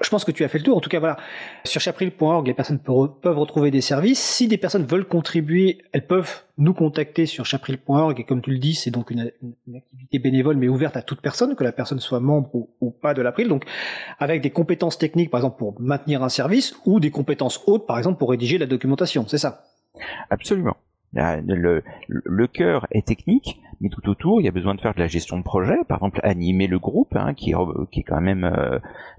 Je 0.00 0.08
pense 0.08 0.24
que 0.24 0.30
tu 0.30 0.44
as 0.44 0.48
fait 0.48 0.58
le 0.58 0.64
tour. 0.64 0.76
En 0.76 0.80
tout 0.80 0.88
cas, 0.88 1.00
voilà. 1.00 1.16
Sur 1.64 1.80
chapril.org, 1.80 2.46
les 2.46 2.54
personnes 2.54 2.78
peuvent 2.78 3.38
retrouver 3.38 3.72
des 3.72 3.80
services. 3.80 4.20
Si 4.20 4.46
des 4.46 4.56
personnes 4.56 4.86
veulent 4.86 5.06
contribuer, 5.06 5.82
elles 5.92 6.06
peuvent 6.06 6.44
nous 6.58 6.72
contacter 6.74 7.26
sur 7.26 7.44
chapril.org. 7.44 8.18
Et 8.20 8.24
comme 8.24 8.40
tu 8.40 8.52
le 8.52 8.58
dis, 8.58 8.74
c'est 8.74 8.92
donc 8.92 9.10
une, 9.10 9.32
activité 9.74 10.18
bénévole, 10.20 10.56
mais 10.56 10.68
ouverte 10.68 10.96
à 10.96 11.02
toute 11.02 11.20
personne, 11.20 11.56
que 11.56 11.64
la 11.64 11.72
personne 11.72 11.98
soit 11.98 12.20
membre 12.20 12.68
ou, 12.80 12.90
pas 12.90 13.14
de 13.14 13.22
l'April. 13.22 13.48
Donc, 13.48 13.64
avec 14.20 14.42
des 14.42 14.50
compétences 14.50 14.96
techniques, 14.96 15.30
par 15.30 15.40
exemple, 15.40 15.58
pour 15.58 15.80
maintenir 15.80 16.22
un 16.22 16.28
service, 16.28 16.76
ou 16.86 17.00
des 17.00 17.10
compétences 17.10 17.60
hautes, 17.66 17.86
par 17.86 17.98
exemple, 17.98 18.18
pour 18.18 18.30
rédiger 18.30 18.58
la 18.58 18.66
documentation. 18.66 19.26
C'est 19.26 19.38
ça? 19.38 19.64
Absolument. 20.30 20.76
Le, 21.12 21.82
le 22.06 22.46
cœur 22.46 22.86
est 22.90 23.06
technique, 23.06 23.60
mais 23.80 23.88
tout 23.88 24.08
autour, 24.10 24.40
il 24.40 24.44
y 24.44 24.48
a 24.48 24.52
besoin 24.52 24.74
de 24.74 24.80
faire 24.80 24.94
de 24.94 25.00
la 25.00 25.06
gestion 25.06 25.38
de 25.38 25.42
projet, 25.42 25.78
par 25.88 25.98
exemple 25.98 26.20
animer 26.22 26.66
le 26.66 26.78
groupe, 26.78 27.16
hein, 27.16 27.32
qui, 27.34 27.52
est, 27.52 28.02
quand 28.02 28.20
même 28.20 28.44
euh, 28.44 28.78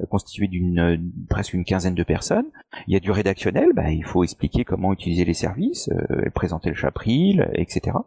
constitué 0.09 0.47
d'une 0.47 1.11
presque 1.29 1.53
une 1.53 1.65
quinzaine 1.65 1.95
de 1.95 2.03
personnes. 2.03 2.45
Il 2.87 2.93
y 2.93 2.97
a 2.97 2.99
du 2.99 3.11
rédactionnel, 3.11 3.73
bah, 3.73 3.89
il 3.89 4.05
faut 4.05 4.23
expliquer 4.23 4.63
comment 4.63 4.93
utiliser 4.93 5.25
les 5.25 5.33
services, 5.33 5.89
euh, 5.89 6.29
présenter 6.33 6.69
le 6.69 6.75
chapril, 6.75 7.49
etc. 7.55 7.97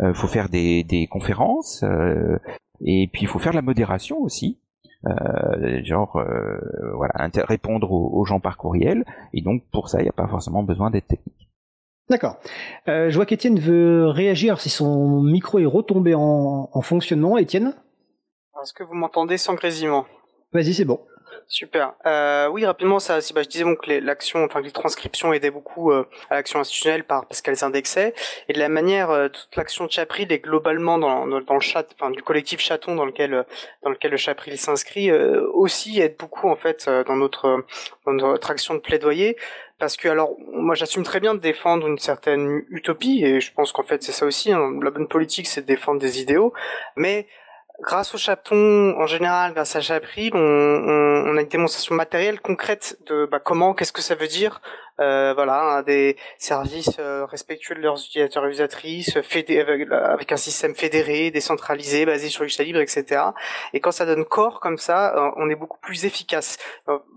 Il 0.00 0.06
euh, 0.06 0.14
faut 0.14 0.26
faire 0.26 0.48
des, 0.48 1.08
conférences, 1.10 1.84
et 2.84 3.08
puis 3.12 3.22
il 3.22 3.28
faut 3.28 3.38
faire 3.38 3.52
la 3.52 3.62
modération 3.62 4.18
aussi. 4.18 4.58
genre 5.84 6.20
voilà 6.94 7.30
répondre 7.46 7.92
aux 7.92 8.24
gens 8.24 8.40
par 8.40 8.56
courriel 8.56 9.04
et 9.32 9.42
donc 9.42 9.62
pour 9.70 9.88
ça 9.88 10.00
il 10.00 10.02
n'y 10.02 10.08
a 10.08 10.12
pas 10.12 10.26
forcément 10.26 10.64
besoin 10.64 10.90
d'être 10.90 11.06
technique 11.06 11.47
D'accord. 12.10 12.36
Euh, 12.88 13.10
je 13.10 13.14
vois 13.16 13.26
qu'Étienne 13.26 13.58
veut 13.60 14.08
réagir 14.08 14.60
si 14.60 14.70
son 14.70 15.20
micro 15.20 15.58
est 15.58 15.66
retombé 15.66 16.14
en, 16.14 16.80
fonctionnement. 16.82 17.36
Étienne? 17.36 17.74
Est-ce 18.62 18.72
que 18.72 18.82
vous 18.82 18.94
m'entendez 18.94 19.36
sans 19.36 19.54
grésillement? 19.54 20.06
Vas-y, 20.52 20.74
c'est 20.74 20.84
bon. 20.84 21.00
Super. 21.50 21.94
Euh, 22.04 22.46
oui, 22.48 22.66
rapidement, 22.66 22.98
ça, 22.98 23.20
bah, 23.34 23.42
je 23.42 23.48
disais 23.48 23.64
bon 23.64 23.74
que 23.74 23.90
l'action, 23.90 24.44
enfin 24.44 24.60
que 24.60 24.66
les 24.66 24.70
transcriptions 24.70 25.32
aidaient 25.32 25.50
beaucoup 25.50 25.90
euh, 25.90 26.06
à 26.28 26.34
l'action 26.34 26.60
institutionnelle 26.60 27.04
par 27.04 27.24
parce 27.24 27.40
qu'elles 27.40 27.64
indexaient, 27.64 28.12
et 28.50 28.52
de 28.52 28.58
la 28.58 28.68
manière, 28.68 29.10
euh, 29.10 29.28
toute 29.28 29.56
l'action 29.56 29.86
de 29.86 29.90
Chapril 29.90 30.30
est 30.30 30.40
globalement 30.40 30.98
dans, 30.98 31.26
dans, 31.26 31.54
le 31.54 31.60
chat, 31.60 31.86
enfin 31.98 32.10
du 32.10 32.22
collectif 32.22 32.60
chaton 32.60 32.96
dans 32.96 33.06
lequel 33.06 33.46
dans 33.82 33.88
lequel 33.88 34.10
le 34.10 34.18
Chapril 34.18 34.58
s'inscrit, 34.58 35.10
aussi 35.10 36.00
aide 36.00 36.16
beaucoup 36.18 36.50
en 36.50 36.56
fait 36.56 36.88
dans 37.06 37.16
notre 37.16 37.64
dans 38.04 38.12
notre 38.12 38.50
action 38.50 38.74
de 38.74 38.80
plaidoyer 38.80 39.38
parce 39.78 39.96
que 39.96 40.08
alors 40.08 40.36
moi 40.52 40.74
j'assume 40.74 41.02
très 41.02 41.20
bien 41.20 41.34
de 41.34 41.40
défendre 41.40 41.86
une 41.86 41.98
certaine 41.98 42.62
utopie 42.68 43.24
et 43.24 43.40
je 43.40 43.52
pense 43.52 43.72
qu'en 43.72 43.82
fait 43.82 44.02
c'est 44.02 44.12
ça 44.12 44.26
aussi 44.26 44.52
hein. 44.52 44.78
la 44.82 44.90
bonne 44.90 45.08
politique 45.08 45.46
c'est 45.46 45.62
de 45.62 45.66
défendre 45.66 46.00
des 46.00 46.20
idéaux 46.20 46.52
mais 46.96 47.26
grâce 47.80 48.14
au 48.14 48.18
chaton 48.18 48.94
en 48.98 49.06
général, 49.06 49.54
grâce 49.54 49.76
à 49.76 49.80
Chapril, 49.80 50.32
on, 50.34 50.38
on, 50.38 51.36
a 51.36 51.40
une 51.40 51.48
démonstration 51.48 51.94
matérielle 51.94 52.40
concrète 52.40 52.98
de 53.06 53.26
bah, 53.26 53.40
comment, 53.40 53.74
qu'est-ce 53.74 53.92
que 53.92 54.02
ça 54.02 54.14
veut 54.14 54.26
dire, 54.26 54.60
euh, 55.00 55.32
voilà, 55.34 55.82
des 55.86 56.16
services 56.38 56.96
euh, 56.98 57.24
respectueux 57.24 57.76
de 57.76 57.80
leurs 57.80 57.98
utilisateurs 57.98 58.44
et 58.44 58.48
utilisatrices, 58.48 59.16
avec, 59.16 60.32
un 60.32 60.36
système 60.36 60.74
fédéré, 60.74 61.30
décentralisé, 61.30 62.04
basé 62.04 62.28
sur 62.28 62.42
l'usage 62.42 62.66
libre, 62.66 62.80
etc. 62.80 63.22
Et 63.72 63.80
quand 63.80 63.92
ça 63.92 64.06
donne 64.06 64.24
corps 64.24 64.58
comme 64.58 64.78
ça, 64.78 65.14
euh, 65.16 65.30
on 65.36 65.48
est 65.48 65.54
beaucoup 65.54 65.78
plus 65.78 66.04
efficace. 66.04 66.58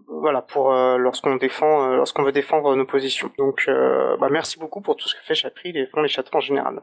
voilà, 0.07 0.41
pour 0.41 0.71
lorsqu'on 0.73 1.37
défend, 1.37 1.87
lorsqu'on 1.95 2.23
veut 2.23 2.31
défendre 2.31 2.75
nos 2.75 2.85
positions. 2.85 3.31
Donc, 3.37 3.67
bah, 4.19 4.27
merci 4.29 4.59
beaucoup 4.59 4.81
pour 4.81 4.95
tout 4.95 5.07
ce 5.07 5.15
que 5.15 5.21
fait 5.21 5.35
Chapril 5.35 5.75
et 5.77 5.89
les 5.95 6.07
chatons 6.07 6.37
en 6.37 6.41
général. 6.41 6.81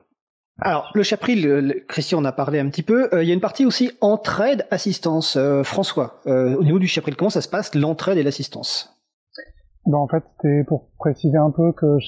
Alors, 0.61 0.91
le 0.95 1.03
chapril, 1.03 1.85
Christian 1.89 2.19
en 2.19 2.25
a 2.25 2.33
parlé 2.33 2.59
un 2.59 2.69
petit 2.69 2.83
peu. 2.83 3.09
il 3.13 3.29
y 3.29 3.31
a 3.31 3.35
une 3.35 3.41
partie 3.41 3.65
aussi 3.65 3.93
entraide, 4.01 4.67
assistance. 4.71 5.39
François, 5.63 6.21
au 6.27 6.65
niveau 6.65 6.81
du 6.81 6.89
chapril, 6.89 7.15
comment 7.15 7.31
ça 7.31 7.41
se 7.41 7.49
passe, 7.49 7.75
l'entraide 7.77 8.19
et 8.19 8.25
l'assistance? 8.25 8.93
Ben, 9.87 9.99
en 9.99 10.09
fait, 10.09 10.25
c'était 10.37 10.65
pour 10.65 10.89
préciser 10.99 11.39
un 11.39 11.51
peu 11.51 11.73
que 11.73 11.99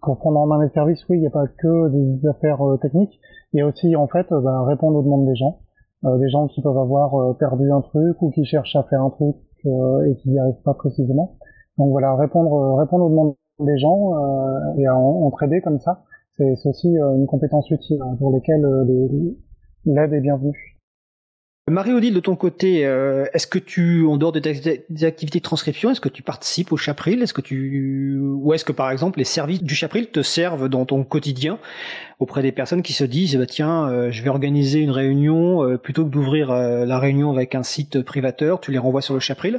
quand 0.00 0.18
on 0.22 0.36
en 0.36 0.50
a 0.52 0.64
les 0.64 0.70
services, 0.70 1.04
oui, 1.08 1.16
il 1.16 1.20
n'y 1.22 1.26
a 1.26 1.30
pas 1.30 1.48
que 1.48 1.88
des 1.88 2.28
affaires 2.28 2.60
techniques, 2.80 3.18
il 3.52 3.58
y 3.58 3.62
a 3.62 3.66
aussi 3.66 3.96
en 3.96 4.06
fait 4.06 4.26
ben, 4.30 4.62
répondre 4.62 4.98
aux 4.98 5.02
demandes 5.02 5.26
des 5.26 5.34
gens. 5.34 5.58
Euh, 6.04 6.18
des 6.18 6.28
gens 6.28 6.46
qui 6.46 6.60
peuvent 6.60 6.76
avoir 6.76 7.14
euh, 7.14 7.32
perdu 7.34 7.72
un 7.72 7.80
truc 7.80 8.20
ou 8.20 8.30
qui 8.30 8.44
cherchent 8.44 8.76
à 8.76 8.82
faire 8.84 9.00
un 9.00 9.10
truc 9.10 9.36
euh, 9.64 10.04
et 10.04 10.16
qui 10.16 10.30
n'y 10.30 10.38
arrivent 10.38 10.62
pas 10.62 10.74
précisément. 10.74 11.36
Donc 11.78 11.90
voilà, 11.90 12.14
répondre, 12.16 12.76
répondre 12.76 13.06
aux 13.06 13.10
demandes 13.10 13.34
des 13.58 13.78
gens 13.78 14.12
et 14.76 14.86
en, 14.88 15.30
trader 15.30 15.62
comme 15.62 15.78
ça, 15.80 16.02
c'est 16.38 16.68
aussi 16.68 16.88
une 16.88 17.26
compétence 17.26 17.70
utile 17.70 17.98
hein, 18.02 18.16
pour 18.18 18.34
lesquelles 18.34 18.64
l'aide 19.84 20.12
est 20.12 20.20
bienvenue. 20.20 20.76
Marie-Odile, 21.68 22.14
de 22.14 22.20
ton 22.20 22.36
côté, 22.36 22.86
euh, 22.86 23.26
est-ce 23.34 23.48
que 23.48 23.58
tu, 23.58 24.06
en 24.06 24.16
dehors 24.18 24.30
des, 24.30 24.46
activités 25.04 25.40
de 25.40 25.42
transcription, 25.42 25.90
est-ce 25.90 26.00
que 26.00 26.08
tu 26.08 26.22
participes 26.22 26.70
au 26.70 26.76
Chapril? 26.76 27.20
Est-ce 27.20 27.34
que 27.34 27.40
tu, 27.40 28.20
ou 28.20 28.54
est-ce 28.54 28.64
que 28.64 28.70
par 28.70 28.88
exemple 28.92 29.18
les 29.18 29.24
services 29.24 29.64
du 29.64 29.74
Chapril 29.74 30.06
te 30.06 30.22
servent 30.22 30.68
dans 30.68 30.84
ton 30.84 31.02
quotidien 31.02 31.58
auprès 32.20 32.42
des 32.42 32.52
personnes 32.52 32.82
qui 32.82 32.92
se 32.92 33.02
disent, 33.02 33.36
bah, 33.36 33.46
tiens, 33.46 33.88
euh, 33.88 34.12
je 34.12 34.22
vais 34.22 34.28
organiser 34.28 34.78
une 34.78 34.92
réunion 34.92 35.64
euh, 35.64 35.76
plutôt 35.76 36.04
que 36.04 36.10
d'ouvrir 36.10 36.52
la 36.52 36.98
réunion 37.00 37.32
avec 37.32 37.56
un 37.56 37.64
site 37.64 38.00
privateur, 38.00 38.60
tu 38.60 38.70
les 38.70 38.78
renvoies 38.78 39.02
sur 39.02 39.14
le 39.14 39.20
Chapril? 39.20 39.58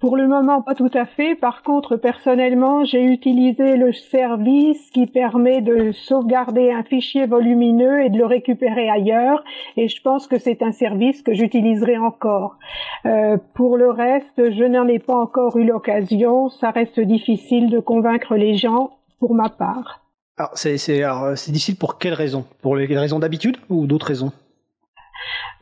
Pour 0.00 0.16
le 0.16 0.26
moment, 0.26 0.62
pas 0.62 0.74
tout 0.74 0.90
à 0.94 1.04
fait. 1.04 1.34
Par 1.34 1.62
contre, 1.62 1.96
personnellement, 1.96 2.84
j'ai 2.84 3.04
utilisé 3.04 3.76
le 3.76 3.92
service 3.92 4.90
qui 4.90 5.06
permet 5.06 5.60
de 5.60 5.92
sauvegarder 5.92 6.72
un 6.72 6.82
fichier 6.82 7.26
volumineux 7.26 8.02
et 8.02 8.08
de 8.08 8.16
le 8.16 8.24
récupérer 8.24 8.88
ailleurs. 8.88 9.44
Et 9.76 9.88
je 9.88 10.00
pense 10.00 10.26
que 10.26 10.38
c'est 10.38 10.62
un 10.62 10.72
service 10.72 11.22
que 11.22 11.34
j'utiliserai 11.34 11.98
encore. 11.98 12.56
Euh, 13.04 13.36
pour 13.52 13.76
le 13.76 13.90
reste, 13.90 14.36
je 14.38 14.64
n'en 14.64 14.88
ai 14.88 14.98
pas 14.98 15.14
encore 15.14 15.58
eu 15.58 15.64
l'occasion. 15.64 16.48
Ça 16.48 16.70
reste 16.70 16.98
difficile 16.98 17.68
de 17.68 17.78
convaincre 17.78 18.36
les 18.36 18.56
gens 18.56 18.92
pour 19.18 19.34
ma 19.34 19.50
part. 19.50 20.00
Alors, 20.38 20.52
c'est 20.54 21.52
difficile 21.52 21.76
pour 21.76 21.98
quelles 21.98 22.14
raisons 22.14 22.46
Pour 22.62 22.74
les 22.74 22.86
raisons 22.86 23.18
d'habitude 23.18 23.58
ou 23.68 23.86
d'autres 23.86 24.06
raisons? 24.06 24.32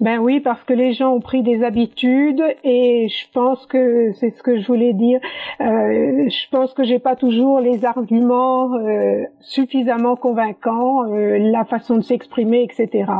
Ben 0.00 0.18
oui, 0.18 0.38
parce 0.38 0.62
que 0.62 0.72
les 0.72 0.92
gens 0.92 1.12
ont 1.12 1.20
pris 1.20 1.42
des 1.42 1.64
habitudes 1.64 2.42
et 2.62 3.08
je 3.08 3.32
pense 3.32 3.66
que 3.66 4.12
c'est 4.12 4.30
ce 4.30 4.42
que 4.44 4.60
je 4.60 4.66
voulais 4.66 4.92
dire. 4.92 5.18
Euh, 5.60 6.28
je 6.28 6.50
pense 6.50 6.72
que 6.72 6.84
j'ai 6.84 7.00
pas 7.00 7.16
toujours 7.16 7.58
les 7.60 7.84
arguments 7.84 8.74
euh, 8.74 9.24
suffisamment 9.40 10.14
convaincants, 10.14 11.04
euh, 11.12 11.38
la 11.38 11.64
façon 11.64 11.96
de 11.96 12.02
s'exprimer, 12.02 12.62
etc. 12.62 13.10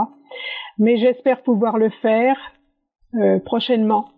Mais 0.79 0.99
j'espère 0.99 1.43
pouvoir 1.43 1.79
le 1.79 1.91
faire 1.91 2.37
prochainement. 3.47 4.11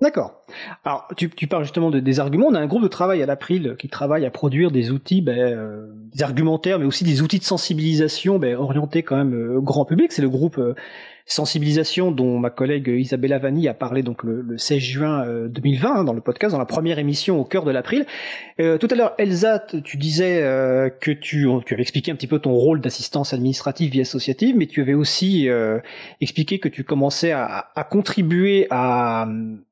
D'accord. 0.00 0.40
Alors, 0.84 1.08
tu, 1.16 1.28
parles 1.48 1.64
justement 1.64 1.90
de, 1.90 1.98
des 1.98 2.20
arguments. 2.20 2.46
On 2.46 2.54
a 2.54 2.60
un 2.60 2.68
groupe 2.68 2.84
de 2.84 2.88
travail 2.88 3.22
à 3.22 3.26
l'April 3.26 3.74
qui 3.76 3.88
travaille 3.88 4.24
à 4.24 4.30
produire 4.30 4.70
des 4.70 4.92
outils, 4.92 5.20
ben, 5.20 5.90
des 6.14 6.22
argumentaires, 6.22 6.78
mais 6.78 6.86
aussi 6.86 7.02
des 7.02 7.22
outils 7.22 7.40
de 7.40 7.44
sensibilisation 7.44 8.38
ben, 8.38 8.56
orientés 8.56 9.02
quand 9.02 9.16
même 9.16 9.56
au 9.56 9.62
grand 9.62 9.84
public. 9.84 10.12
C'est 10.12 10.22
le 10.22 10.30
groupe 10.30 10.58
sensibilisation 11.32 12.10
dont 12.10 12.38
ma 12.38 12.50
collègue 12.50 12.88
Isabella 12.88 13.38
Vanni 13.38 13.68
a 13.68 13.74
parlé 13.74 14.02
donc 14.02 14.24
le, 14.24 14.58
16 14.58 14.78
juin 14.78 15.46
2020 15.48 15.88
euh, 15.88 16.00
hein, 16.00 16.04
dans 16.04 16.12
le 16.12 16.20
podcast, 16.20 16.52
dans 16.52 16.58
la 16.58 16.66
première 16.66 16.98
émission 16.98 17.38
au 17.38 17.44
cœur 17.44 17.64
de 17.64 17.70
l'April. 17.70 18.04
Euh, 18.60 18.78
tout 18.78 18.88
à 18.90 18.94
l'heure, 18.96 19.14
Elsa, 19.16 19.64
tu 19.84 19.96
disais 19.96 20.42
euh, 20.42 20.90
que 20.90 21.12
tu, 21.12 21.48
avais 21.48 21.82
expliqué 21.82 22.10
un 22.10 22.16
petit 22.16 22.26
peu 22.26 22.40
ton 22.40 22.52
rôle 22.52 22.80
d'assistance 22.80 23.32
administrative 23.32 23.92
vie 23.92 24.00
associative, 24.00 24.56
mais 24.56 24.66
tu 24.66 24.80
avais 24.80 24.94
aussi 24.94 25.48
expliqué 26.20 26.58
que 26.58 26.68
tu 26.68 26.84
commençais 26.84 27.32
à, 27.32 27.70
à 27.74 27.84
contribuer 27.84 28.66
à, 28.70 29.28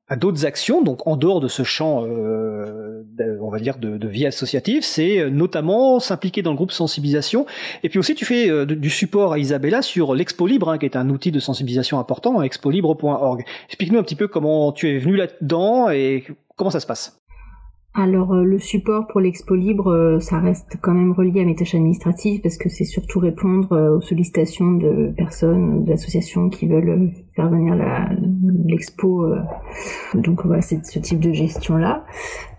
à 0.09 0.15
d'autres 0.15 0.45
actions, 0.45 0.81
donc 0.81 1.05
en 1.07 1.15
dehors 1.15 1.39
de 1.39 1.47
ce 1.47 1.63
champ, 1.63 2.03
euh, 2.03 3.03
on 3.41 3.49
va 3.49 3.59
dire, 3.59 3.77
de, 3.77 4.07
vie 4.07 4.25
associative, 4.25 4.83
c'est 4.83 5.19
euh, 5.19 5.29
notamment 5.29 5.99
s'impliquer 5.99 6.41
dans 6.41 6.49
le 6.49 6.57
groupe 6.57 6.71
sensibilisation. 6.71 7.45
Et 7.83 7.89
puis 7.89 7.99
aussi, 7.99 8.15
tu 8.15 8.25
fais 8.25 8.49
euh, 8.49 8.65
du 8.65 8.89
support 8.89 9.33
à 9.33 9.39
Isabella 9.39 9.83
sur 9.83 10.15
l'Expo 10.15 10.47
Libre, 10.47 10.69
hein, 10.69 10.77
qui 10.79 10.85
est 10.85 10.95
un 10.95 11.09
outil 11.09 11.31
de 11.31 11.39
sensibilisation 11.39 11.99
important, 11.99 12.41
expolibre.org. 12.41 13.43
Explique-nous 13.67 13.99
un 13.99 14.03
petit 14.03 14.15
peu 14.15 14.27
comment 14.27 14.71
tu 14.71 14.89
es 14.89 14.97
venu 14.97 15.15
là-dedans 15.15 15.89
et 15.91 16.23
comment 16.55 16.71
ça 16.71 16.79
se 16.79 16.87
passe. 16.87 17.15
Alors 17.95 18.35
le 18.35 18.59
support 18.59 19.07
pour 19.07 19.19
l'expo 19.19 19.55
libre, 19.55 20.19
ça 20.21 20.39
reste 20.39 20.77
quand 20.81 20.93
même 20.93 21.11
relié 21.11 21.41
à 21.41 21.45
mes 21.45 21.55
tâches 21.55 21.73
administratives 21.73 22.39
parce 22.41 22.57
que 22.57 22.69
c'est 22.69 22.85
surtout 22.85 23.19
répondre 23.19 23.97
aux 23.97 24.01
sollicitations 24.01 24.73
de 24.73 25.11
personnes, 25.17 25.85
d'associations 25.85 26.49
qui 26.49 26.67
veulent 26.67 27.09
faire 27.35 27.49
venir 27.49 27.75
l'expo. 28.65 29.27
donc 30.13 30.45
voilà, 30.45 30.61
c'est 30.61 30.85
ce 30.85 30.99
type 30.99 31.19
de 31.19 31.31
gestion-là. 31.31 32.05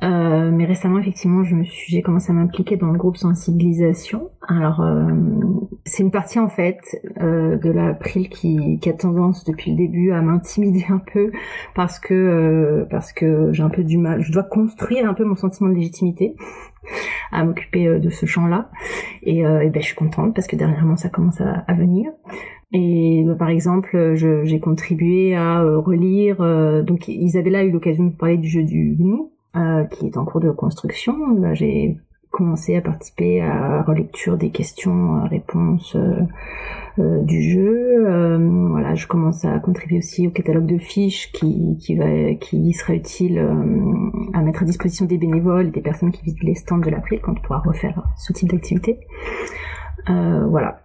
mais 0.02 0.64
récemment, 0.64 0.98
effectivement, 0.98 1.44
je 1.44 1.54
me 1.54 1.64
suis, 1.64 1.92
j'ai 1.92 2.02
commencé 2.02 2.30
à 2.30 2.34
m'impliquer 2.34 2.76
dans 2.76 2.90
le 2.90 2.98
groupe 2.98 3.16
sensibilisation. 3.16 4.30
Alors 4.50 4.84
c'est 5.84 6.02
une 6.02 6.10
partie 6.10 6.40
en 6.40 6.48
fait 6.48 6.80
de 7.20 7.70
l'April 7.70 8.28
qui, 8.28 8.80
qui 8.80 8.90
a 8.90 8.92
tendance 8.92 9.44
depuis 9.44 9.70
le 9.70 9.76
début 9.76 10.10
à 10.10 10.20
m'intimider 10.22 10.86
un 10.88 10.98
peu 10.98 11.30
parce 11.76 12.00
que 12.00 12.84
parce 12.90 13.12
que 13.12 13.52
j'ai 13.52 13.62
un 13.62 13.70
peu 13.70 13.84
du 13.84 13.96
mal. 13.96 14.22
Je 14.22 14.32
dois 14.32 14.42
construire 14.42 15.08
un 15.08 15.14
peu 15.14 15.24
mon 15.24 15.36
sentiment 15.36 15.68
de 15.68 15.74
légitimité 15.74 16.34
à 17.32 17.44
m'occuper 17.44 17.86
euh, 17.86 17.98
de 17.98 18.10
ce 18.10 18.26
champ-là. 18.26 18.70
Et, 19.22 19.44
euh, 19.46 19.68
ben, 19.68 19.80
je 19.80 19.86
suis 19.86 19.96
contente 19.96 20.34
parce 20.34 20.46
que 20.46 20.56
dernièrement 20.56 20.96
ça 20.96 21.08
commence 21.08 21.40
à, 21.40 21.72
venir. 21.74 22.10
Et 22.72 23.24
bah, 23.26 23.34
par 23.34 23.48
exemple, 23.48 24.14
j'ai 24.14 24.60
contribué 24.60 25.34
à 25.34 25.62
euh, 25.62 25.78
relire. 25.78 26.38
donc 26.84 27.08
Isabella 27.08 27.60
a 27.60 27.62
eu 27.64 27.70
l'occasion 27.70 28.04
de 28.04 28.14
parler 28.14 28.38
du 28.38 28.48
jeu 28.48 28.62
du 28.62 28.96
GNU, 28.98 29.30
qui 29.90 30.06
est 30.06 30.16
en 30.16 30.24
cours 30.24 30.40
de 30.40 30.50
construction. 30.50 31.14
j'ai 31.54 31.96
commencé 32.30 32.76
à 32.76 32.80
participer 32.80 33.42
à 33.42 33.82
relecture 33.82 34.36
des 34.36 34.50
questions, 34.50 35.24
réponses 35.28 35.96
euh, 36.98 37.22
du 37.22 37.42
jeu. 37.42 38.06
Euh, 38.06 38.38
voilà, 38.68 38.94
je 38.94 39.06
commence 39.06 39.44
à 39.44 39.58
contribuer 39.60 39.98
aussi 39.98 40.26
au 40.26 40.30
catalogue 40.30 40.66
de 40.66 40.78
fiches 40.78 41.30
qui, 41.32 41.76
qui, 41.78 41.96
va, 41.96 42.34
qui 42.34 42.72
sera 42.72 42.94
utile 42.94 43.38
euh, 43.38 44.30
à 44.34 44.42
mettre 44.42 44.62
à 44.62 44.66
disposition 44.66 45.06
des 45.06 45.18
bénévoles 45.18 45.68
et 45.68 45.70
des 45.70 45.82
personnes 45.82 46.10
qui 46.10 46.22
visitent 46.22 46.42
les 46.42 46.54
stands 46.54 46.78
de 46.78 46.90
l'April 46.90 47.20
quand 47.22 47.32
on 47.32 47.40
pourra 47.40 47.60
refaire 47.60 48.02
ce 48.16 48.32
type 48.32 48.50
d'activité. 48.50 48.98
voilà. 50.06 50.82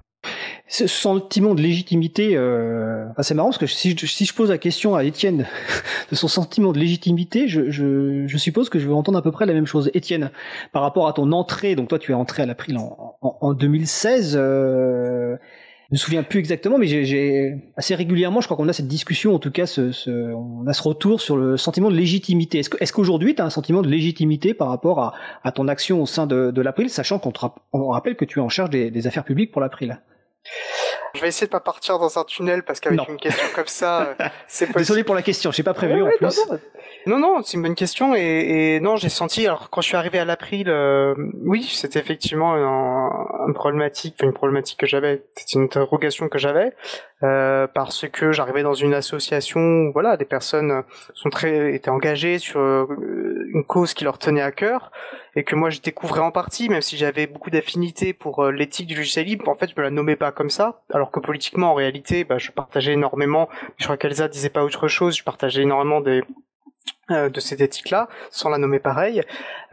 Ce 0.67 0.87
sentiment 0.87 1.55
de 1.55 1.61
légitimité, 1.61 2.35
euh... 2.35 3.05
c'est 3.21 3.33
marrant 3.33 3.49
parce 3.49 3.57
que 3.57 3.67
si 3.67 3.95
je, 3.95 4.33
pose 4.33 4.49
la 4.49 4.57
question 4.57 4.95
à 4.95 5.03
Étienne 5.03 5.45
de 6.11 6.15
son 6.15 6.27
sentiment 6.27 6.71
de 6.71 6.79
légitimité, 6.79 7.47
je, 7.47 8.37
suppose 8.37 8.69
que 8.69 8.79
je 8.79 8.87
vais 8.87 8.93
entendre 8.93 9.17
à 9.17 9.21
peu 9.21 9.31
près 9.31 9.45
la 9.45 9.53
même 9.53 9.67
chose. 9.67 9.91
Étienne, 9.93 10.31
par 10.71 10.81
rapport 10.81 11.07
à 11.07 11.13
ton 11.13 11.31
entrée, 11.31 11.75
donc 11.75 11.89
toi 11.89 11.99
tu 11.99 12.11
es 12.11 12.15
entré 12.15 12.43
à 12.43 12.45
l'April 12.45 12.77
en, 12.77 13.17
en, 13.21 13.37
en 13.41 13.53
2016, 13.53 14.35
euh, 14.39 15.35
je 15.89 15.93
me 15.93 15.97
souviens 15.97 16.23
plus 16.23 16.39
exactement, 16.39 16.79
mais 16.79 16.87
j'ai 16.87 17.57
assez 17.77 17.93
régulièrement, 17.93 18.41
je 18.41 18.47
crois 18.47 18.57
qu'on 18.57 18.67
a 18.67 18.73
cette 18.73 18.87
discussion, 18.87 19.35
en 19.35 19.39
tout 19.39 19.51
cas, 19.51 19.65
on 19.77 20.65
a 20.65 20.73
ce 20.73 20.81
retour 20.81 21.21
sur 21.21 21.37
le 21.37 21.57
sentiment 21.57 21.91
de 21.91 21.95
légitimité. 21.95 22.57
Est-ce 22.59 22.91
qu'aujourd'hui, 22.91 23.35
tu 23.35 23.41
as 23.41 23.45
un 23.45 23.51
sentiment 23.51 23.83
de 23.83 23.87
légitimité 23.87 24.55
par 24.55 24.69
rapport 24.69 25.15
à, 25.43 25.51
ton 25.51 25.67
action 25.67 26.01
au 26.01 26.07
sein 26.07 26.25
de, 26.25 26.61
l'April, 26.61 26.89
sachant 26.89 27.19
qu'on 27.19 27.89
rappelle 27.91 28.15
que 28.15 28.25
tu 28.25 28.39
es 28.39 28.41
en 28.41 28.49
charge 28.49 28.71
des 28.71 29.07
affaires 29.07 29.25
publiques 29.25 29.51
pour 29.51 29.61
l'April 29.61 29.99
je 31.13 31.21
vais 31.21 31.27
essayer 31.27 31.47
de 31.47 31.51
pas 31.51 31.59
partir 31.59 31.99
dans 31.99 32.19
un 32.19 32.23
tunnel 32.23 32.63
parce 32.63 32.79
qu'avec 32.79 33.07
une 33.07 33.17
question 33.17 33.47
comme 33.53 33.67
ça, 33.67 34.15
euh, 34.19 34.25
c'est 34.47 34.67
pas. 34.67 34.79
Désolé 34.79 35.03
pour 35.03 35.15
la 35.15 35.21
question, 35.21 35.51
j'ai 35.51 35.63
pas 35.63 35.73
prévu 35.73 36.01
en 36.01 36.09
plus. 36.17 36.39
Non, 37.07 37.19
non, 37.19 37.41
c'est 37.43 37.57
une 37.57 37.63
bonne 37.63 37.75
question 37.75 38.15
et, 38.15 38.75
et 38.75 38.79
non, 38.79 38.95
j'ai 38.95 39.09
senti. 39.09 39.45
Alors 39.45 39.69
quand 39.69 39.81
je 39.81 39.87
suis 39.87 39.97
arrivé 39.97 40.17
à 40.19 40.25
l'April, 40.25 40.69
euh, 40.69 41.13
oui, 41.43 41.63
c'était 41.63 41.99
effectivement 41.99 42.55
une 42.55 43.53
problématique, 43.53 44.21
une 44.23 44.33
problématique 44.33 44.79
que 44.79 44.87
j'avais, 44.87 45.23
c'était 45.35 45.59
une 45.59 45.65
interrogation 45.65 46.29
que 46.29 46.39
j'avais 46.39 46.73
euh, 47.25 47.65
parce 47.73 48.07
que 48.07 48.31
j'arrivais 48.31 48.61
dans 48.61 48.75
une 48.75 48.93
association 48.93 49.59
où 49.59 49.91
voilà, 49.91 50.15
des 50.15 50.25
personnes 50.25 50.83
sont 51.13 51.29
très 51.29 51.73
étaient 51.73 51.89
engagées 51.89 52.37
sur 52.37 52.59
euh, 52.59 53.47
une 53.51 53.63
cause 53.63 53.95
qui 53.95 54.03
leur 54.03 54.19
tenait 54.19 54.41
à 54.41 54.51
cœur 54.51 54.91
et 55.35 55.43
que 55.43 55.55
moi 55.55 55.71
je 55.71 55.81
découvrais 55.81 56.19
en 56.19 56.31
partie, 56.31 56.69
même 56.69 56.81
si 56.81 56.97
j'avais 56.97 57.25
beaucoup 57.25 57.49
d'affinités 57.49 58.13
pour 58.13 58.43
euh, 58.43 58.51
l'éthique 58.51 58.87
du 58.87 58.95
logiciel 58.95 59.25
libre. 59.25 59.49
En 59.49 59.55
fait, 59.55 59.69
je 59.69 59.75
me 59.75 59.81
la 59.81 59.89
nommais 59.89 60.15
pas 60.15 60.31
comme 60.31 60.51
ça, 60.51 60.81
alors 60.93 61.09
que 61.09 61.19
politiquement, 61.19 61.71
en 61.71 61.73
réalité, 61.73 62.25
bah, 62.25 62.37
je 62.37 62.51
partageais 62.51 62.93
énormément. 62.93 63.49
Je 63.77 63.85
crois 63.85 63.97
qu'Elsa 63.97 64.27
disait 64.27 64.49
pas 64.49 64.63
autre 64.63 64.87
chose. 64.87 65.17
Je 65.17 65.23
partageais 65.23 65.63
énormément 65.63 66.01
des 66.01 66.21
euh, 67.11 67.29
de 67.29 67.39
cette 67.39 67.61
éthique-là, 67.61 68.07
sans 68.31 68.49
la 68.49 68.57
nommer 68.57 68.79
pareil. 68.79 69.21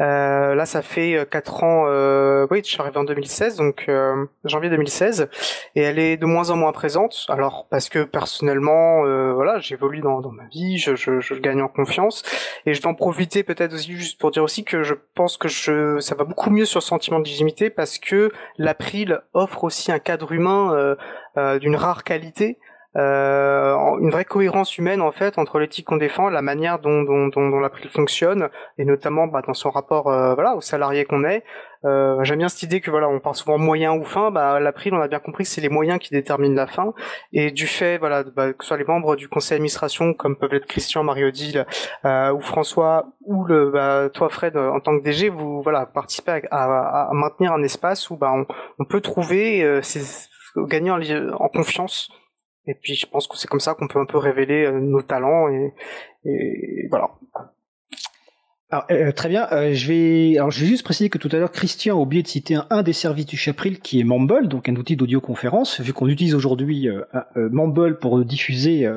Euh, 0.00 0.54
là, 0.54 0.66
ça 0.66 0.82
fait 0.82 1.16
euh, 1.16 1.24
quatre 1.24 1.64
ans. 1.64 1.84
Euh, 1.86 2.46
oui, 2.50 2.60
je 2.62 2.68
suis 2.70 2.80
arrivé 2.80 2.98
en 2.98 3.04
2016, 3.04 3.56
donc 3.56 3.86
euh, 3.88 4.26
janvier 4.44 4.68
2016, 4.68 5.30
et 5.74 5.80
elle 5.80 5.98
est 5.98 6.18
de 6.18 6.26
moins 6.26 6.50
en 6.50 6.56
moins 6.56 6.72
présente. 6.72 7.24
Alors 7.28 7.66
parce 7.70 7.88
que 7.88 8.04
personnellement, 8.04 9.02
voilà, 9.34 9.58
j'évolue 9.60 10.00
dans, 10.00 10.20
dans 10.20 10.30
ma 10.30 10.44
vie, 10.48 10.76
je, 10.76 10.94
je, 10.94 11.20
je, 11.20 11.34
gagne 11.34 11.62
en 11.62 11.68
confiance, 11.68 12.22
et 12.66 12.74
je 12.74 12.82
vais 12.82 12.88
en 12.88 12.94
profiter 12.94 13.42
peut-être 13.42 13.72
aussi 13.72 13.96
juste 13.96 14.20
pour 14.20 14.30
dire 14.30 14.42
aussi 14.42 14.64
que 14.64 14.82
je 14.82 14.94
pense 15.14 15.38
que 15.38 15.48
je, 15.48 15.98
ça 16.00 16.14
va 16.14 16.24
beaucoup 16.24 16.50
mieux 16.50 16.66
sur 16.66 16.80
le 16.80 16.84
sentiment 16.84 17.18
de 17.18 17.24
légitimité 17.24 17.70
parce 17.70 17.98
que 17.98 18.30
l'April 18.58 19.22
offre 19.32 19.64
aussi 19.64 19.90
un 19.90 19.98
cadre 19.98 20.32
humain 20.32 20.96
d'une 21.36 21.76
rare 21.76 22.04
qualité 22.04 22.58
euh, 22.96 23.74
une 24.00 24.10
vraie 24.10 24.24
cohérence 24.24 24.76
humaine 24.78 25.00
en 25.00 25.12
fait 25.12 25.38
entre 25.38 25.58
l'éthique 25.58 25.86
qu'on 25.86 25.96
défend, 25.96 26.28
la 26.28 26.42
manière 26.42 26.78
dont, 26.78 27.02
dont, 27.02 27.28
dont, 27.28 27.48
dont 27.48 27.60
l'April 27.60 27.88
fonctionne, 27.88 28.48
et 28.78 28.84
notamment 28.84 29.26
bah, 29.26 29.42
dans 29.46 29.54
son 29.54 29.70
rapport 29.70 30.08
euh, 30.08 30.34
voilà 30.34 30.54
aux 30.54 30.60
salariés 30.60 31.04
qu'on 31.04 31.24
est. 31.24 31.42
Euh, 31.84 32.22
J'aime 32.22 32.38
bien 32.38 32.48
cette 32.48 32.62
idée 32.62 32.80
que 32.80 32.90
voilà, 32.90 33.08
on 33.08 33.18
parle 33.18 33.34
souvent 33.34 33.58
moyen 33.58 33.92
ou 33.92 34.04
fin. 34.04 34.30
Bah, 34.30 34.60
l'April, 34.60 34.94
on 34.94 35.00
a 35.00 35.08
bien 35.08 35.18
compris 35.18 35.44
que 35.44 35.50
c'est 35.50 35.60
les 35.60 35.68
moyens 35.68 35.98
qui 35.98 36.10
déterminent 36.10 36.54
la 36.54 36.66
fin. 36.66 36.92
Et 37.32 37.50
du 37.50 37.66
fait, 37.66 37.98
voilà, 37.98 38.22
bah, 38.24 38.52
que 38.52 38.62
ce 38.62 38.68
soit 38.68 38.76
les 38.76 38.84
membres 38.84 39.16
du 39.16 39.28
conseil 39.28 39.56
d'administration, 39.56 40.14
comme 40.14 40.36
peuvent 40.36 40.54
être 40.54 40.66
Christian, 40.66 41.02
Marie-Odile 41.02 41.66
euh, 42.04 42.32
ou 42.32 42.40
François, 42.40 43.06
ou 43.22 43.44
le, 43.44 43.70
bah, 43.70 44.08
toi 44.12 44.28
Fred, 44.28 44.56
en 44.56 44.80
tant 44.80 44.96
que 44.98 45.02
DG, 45.02 45.28
vous 45.28 45.62
voilà, 45.62 45.86
participez 45.86 46.42
à, 46.50 46.64
à, 46.64 47.10
à 47.10 47.12
maintenir 47.14 47.52
un 47.52 47.62
espace 47.62 48.10
où 48.10 48.16
bah, 48.16 48.32
on, 48.32 48.46
on 48.78 48.84
peut 48.84 49.00
trouver 49.00 49.62
euh, 49.62 49.82
ces, 49.82 50.28
en 50.56 51.48
confiance 51.48 52.10
et 52.66 52.74
puis 52.74 52.94
je 52.94 53.06
pense 53.06 53.26
que 53.26 53.36
c'est 53.36 53.48
comme 53.48 53.60
ça 53.60 53.74
qu'on 53.74 53.88
peut 53.88 53.98
un 53.98 54.06
peu 54.06 54.18
révéler 54.18 54.64
euh, 54.64 54.80
nos 54.80 55.02
talents 55.02 55.48
et, 55.48 55.74
et 56.24 56.86
voilà. 56.90 57.10
Alors, 58.72 58.86
euh, 58.90 59.12
très 59.12 59.28
bien. 59.28 59.46
Euh, 59.52 59.74
je 59.74 59.86
vais, 59.86 60.38
alors 60.38 60.50
je 60.50 60.60
vais 60.60 60.66
juste 60.66 60.82
préciser 60.82 61.10
que 61.10 61.18
tout 61.18 61.28
à 61.30 61.36
l'heure 61.36 61.52
Christian 61.52 61.98
a 61.98 62.00
oublié 62.00 62.22
de 62.22 62.28
citer 62.28 62.56
un, 62.70 62.82
des 62.82 62.94
services 62.94 63.26
du 63.26 63.36
Chapril 63.36 63.80
qui 63.80 64.00
est 64.00 64.02
Mumble, 64.02 64.48
donc 64.48 64.66
un 64.66 64.76
outil 64.76 64.96
d'audioconférence. 64.96 65.78
Vu 65.82 65.92
qu'on 65.92 66.08
utilise 66.08 66.34
aujourd'hui 66.34 66.88
euh, 66.88 67.02
Mumble 67.36 67.98
pour 67.98 68.24
diffuser, 68.24 68.88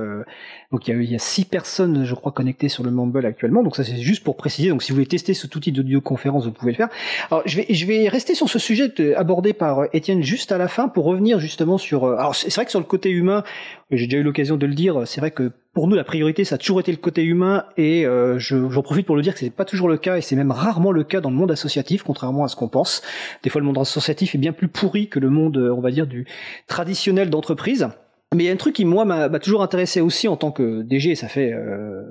donc 0.71 0.87
il 0.87 0.95
y, 0.95 0.97
a, 0.97 1.01
il 1.01 1.11
y, 1.11 1.15
a, 1.15 1.19
six 1.19 1.45
personnes, 1.45 2.05
je 2.05 2.15
crois, 2.15 2.31
connectées 2.31 2.69
sur 2.69 2.83
le 2.83 2.91
Mumble 2.91 3.25
actuellement. 3.25 3.63
Donc 3.63 3.75
ça 3.75 3.83
c'est 3.83 3.97
juste 3.97 4.23
pour 4.23 4.37
préciser. 4.37 4.69
Donc 4.69 4.83
si 4.83 4.91
vous 4.91 4.95
voulez 4.95 5.07
tester 5.07 5.33
cet 5.33 5.55
outil 5.55 5.71
d'audioconférence, 5.71 6.45
vous 6.45 6.51
pouvez 6.51 6.71
le 6.71 6.77
faire. 6.77 6.89
Alors 7.29 7.43
je 7.45 7.57
vais, 7.57 7.65
je 7.69 7.85
vais 7.85 8.09
rester 8.09 8.35
sur 8.35 8.49
ce 8.49 8.59
sujet 8.59 8.91
abordé 9.15 9.53
par 9.53 9.85
Étienne 9.93 10.23
juste 10.23 10.51
à 10.51 10.57
la 10.57 10.67
fin 10.67 10.87
pour 10.87 11.05
revenir 11.05 11.39
justement 11.39 11.77
sur. 11.77 12.05
alors 12.05 12.35
c'est 12.35 12.53
vrai 12.53 12.65
que 12.65 12.71
sur 12.71 12.79
le 12.79 12.85
côté 12.85 13.09
humain, 13.09 13.43
j'ai 13.91 14.07
déjà 14.07 14.17
eu 14.17 14.23
l'occasion 14.23 14.57
de 14.57 14.65
le 14.65 14.73
dire. 14.73 15.03
C'est 15.05 15.21
vrai 15.21 15.31
que 15.31 15.51
pour 15.75 15.89
nous, 15.89 15.95
la 15.95 16.05
priorité, 16.05 16.45
ça 16.45 16.55
a 16.55 16.57
toujours 16.57 16.79
été 16.79 16.91
le 16.91 16.97
côté 16.97 17.21
humain, 17.21 17.65
et 17.75 18.05
euh, 18.05 18.39
j'en 18.39 18.81
profite 18.81 19.05
pour 19.05 19.17
le 19.17 19.21
dire 19.21 19.33
que 19.33 19.41
c'est 19.41 19.49
pas 19.49 19.65
toujours 19.65 19.89
le 19.89 19.97
cas, 19.97 20.17
et 20.17 20.21
c'est 20.21 20.37
même 20.37 20.51
rarement 20.51 20.93
le 20.93 21.03
cas 21.03 21.19
dans 21.19 21.29
le 21.29 21.35
monde 21.35 21.51
associatif, 21.51 22.01
contrairement 22.01 22.45
à 22.45 22.47
ce 22.47 22.55
qu'on 22.55 22.69
pense. 22.69 23.01
Des 23.43 23.49
fois, 23.49 23.59
le 23.59 23.67
monde 23.67 23.77
associatif 23.77 24.35
est 24.35 24.37
bien 24.37 24.53
plus 24.53 24.69
pourri 24.69 25.09
que 25.09 25.19
le 25.19 25.29
monde, 25.29 25.57
on 25.57 25.81
va 25.81 25.91
dire, 25.91 26.07
du 26.07 26.25
traditionnel 26.67 27.29
d'entreprise. 27.29 27.89
Mais 28.35 28.43
il 28.43 28.47
y 28.47 28.49
a 28.49 28.53
un 28.53 28.57
truc 28.57 28.75
qui, 28.75 28.85
moi, 28.85 29.05
m'a 29.05 29.39
toujours 29.39 29.63
intéressé 29.63 30.01
aussi 30.01 30.27
en 30.27 30.37
tant 30.37 30.51
que 30.51 30.81
DG, 30.81 31.15
ça 31.15 31.27
fait... 31.27 31.51
Euh, 31.53 32.01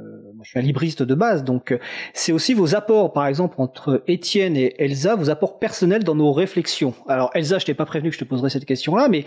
je 0.44 0.50
suis 0.50 0.58
un 0.58 0.62
libriste 0.62 1.02
de 1.02 1.14
base, 1.14 1.42
donc 1.42 1.72
euh, 1.72 1.78
c'est 2.12 2.32
aussi 2.32 2.52
vos 2.54 2.74
apports, 2.74 3.12
par 3.12 3.26
exemple, 3.26 3.56
entre 3.58 4.02
Étienne 4.06 4.56
et 4.56 4.74
Elsa, 4.78 5.16
vos 5.16 5.30
apports 5.30 5.58
personnels 5.58 6.04
dans 6.04 6.14
nos 6.14 6.32
réflexions. 6.32 6.94
Alors 7.08 7.30
Elsa, 7.34 7.58
je 7.58 7.64
t'ai 7.64 7.74
pas 7.74 7.86
prévenu 7.86 8.10
que 8.10 8.14
je 8.14 8.20
te 8.20 8.24
poserais 8.24 8.50
cette 8.50 8.66
question-là, 8.66 9.08
mais 9.08 9.24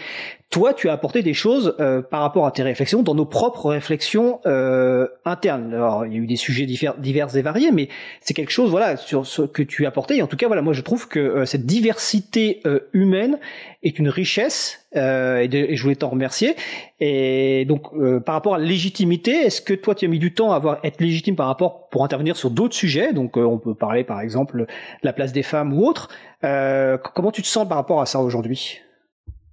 toi, 0.52 0.74
tu 0.74 0.90
as 0.90 0.94
apporté 0.94 1.24
des 1.24 1.34
choses 1.34 1.76
euh, 1.80 2.02
par 2.02 2.22
rapport 2.22 2.46
à 2.46 2.52
tes 2.52 2.62
réflexions, 2.62 3.02
dans 3.02 3.16
nos 3.16 3.26
propres 3.26 3.72
réflexions 3.72 4.40
euh, 4.46 5.08
internes. 5.26 5.74
Alors, 5.74 6.06
il 6.06 6.14
y 6.14 6.16
a 6.16 6.20
eu 6.20 6.28
des 6.28 6.36
sujets 6.36 6.66
divers, 6.66 7.36
et 7.36 7.42
variés, 7.42 7.72
mais 7.72 7.90
c'est 8.22 8.36
quelque 8.36 8.52
chose, 8.52 8.70
voilà, 8.70 8.96
sur 8.96 9.26
ce 9.26 9.42
que 9.42 9.64
tu 9.64 9.86
as 9.86 9.90
apporté. 9.90 10.18
Et 10.18 10.22
en 10.22 10.28
tout 10.28 10.38
cas, 10.38 10.48
voilà, 10.48 10.62
moi, 10.62 10.74
je 10.74 10.82
trouve 10.82 11.08
que 11.08 11.46
cette 11.46 11.66
diversité 11.66 12.62
humaine 12.94 13.40
est 13.84 14.00
une 14.00 14.10
richesse 14.10 14.87
euh, 14.98 15.48
et, 15.50 15.76
je 15.76 15.84
voulais 15.84 15.96
t'en 15.96 16.10
remercier. 16.10 16.56
Et 17.00 17.66
donc, 17.66 17.94
euh, 17.94 18.20
par 18.20 18.36
rapport 18.36 18.56
à 18.56 18.58
la 18.58 18.66
légitimité, 18.66 19.32
est-ce 19.32 19.62
que 19.62 19.74
toi, 19.74 19.96
tu 19.96 20.06
as 20.06 20.08
mis 20.08 20.20
du 20.20 20.34
temps 20.34 20.52
à 20.52 20.56
avoir, 20.56 20.80
être 20.84 21.00
légitime 21.00 21.36
par 21.36 21.48
rapport 21.48 21.88
pour 21.90 22.04
intervenir 22.04 22.36
sur 22.36 22.50
d'autres 22.50 22.76
sujets? 22.76 23.14
Donc, 23.14 23.38
euh, 23.38 23.44
on 23.44 23.58
peut 23.58 23.76
parler, 23.76 24.04
par 24.04 24.22
exemple, 24.22 24.62
de 24.62 24.68
la 25.04 25.14
place 25.14 25.32
des 25.32 25.44
femmes 25.44 25.74
ou 25.74 25.86
autre. 25.86 26.10
comment 26.42 27.32
tu 27.32 27.42
te 27.42 27.48
sens 27.48 27.68
par 27.68 27.78
rapport 27.78 28.02
à 28.02 28.06
ça 28.06 28.20
aujourd'hui? 28.20 28.80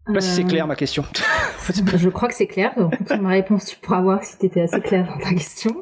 Je 0.07 0.12
sais 0.12 0.14
pas 0.14 0.20
si 0.20 0.30
c'est 0.32 0.45
clair 0.45 0.66
ma 0.66 0.76
question. 0.76 1.03
je 1.97 2.09
crois 2.11 2.28
que 2.28 2.34
c'est 2.34 2.47
clair. 2.47 2.72
En 2.76 2.90
fonction 2.90 3.16
de 3.16 3.22
ma 3.22 3.30
réponse, 3.30 3.64
tu 3.64 3.76
pourras 3.76 4.03
voir 4.03 4.22
si 4.22 4.36
tu 4.36 4.47
étais 4.47 4.61
assez 4.61 4.80
clair 4.80 5.07
dans 5.07 5.18
ta 5.18 5.30
question. 5.30 5.76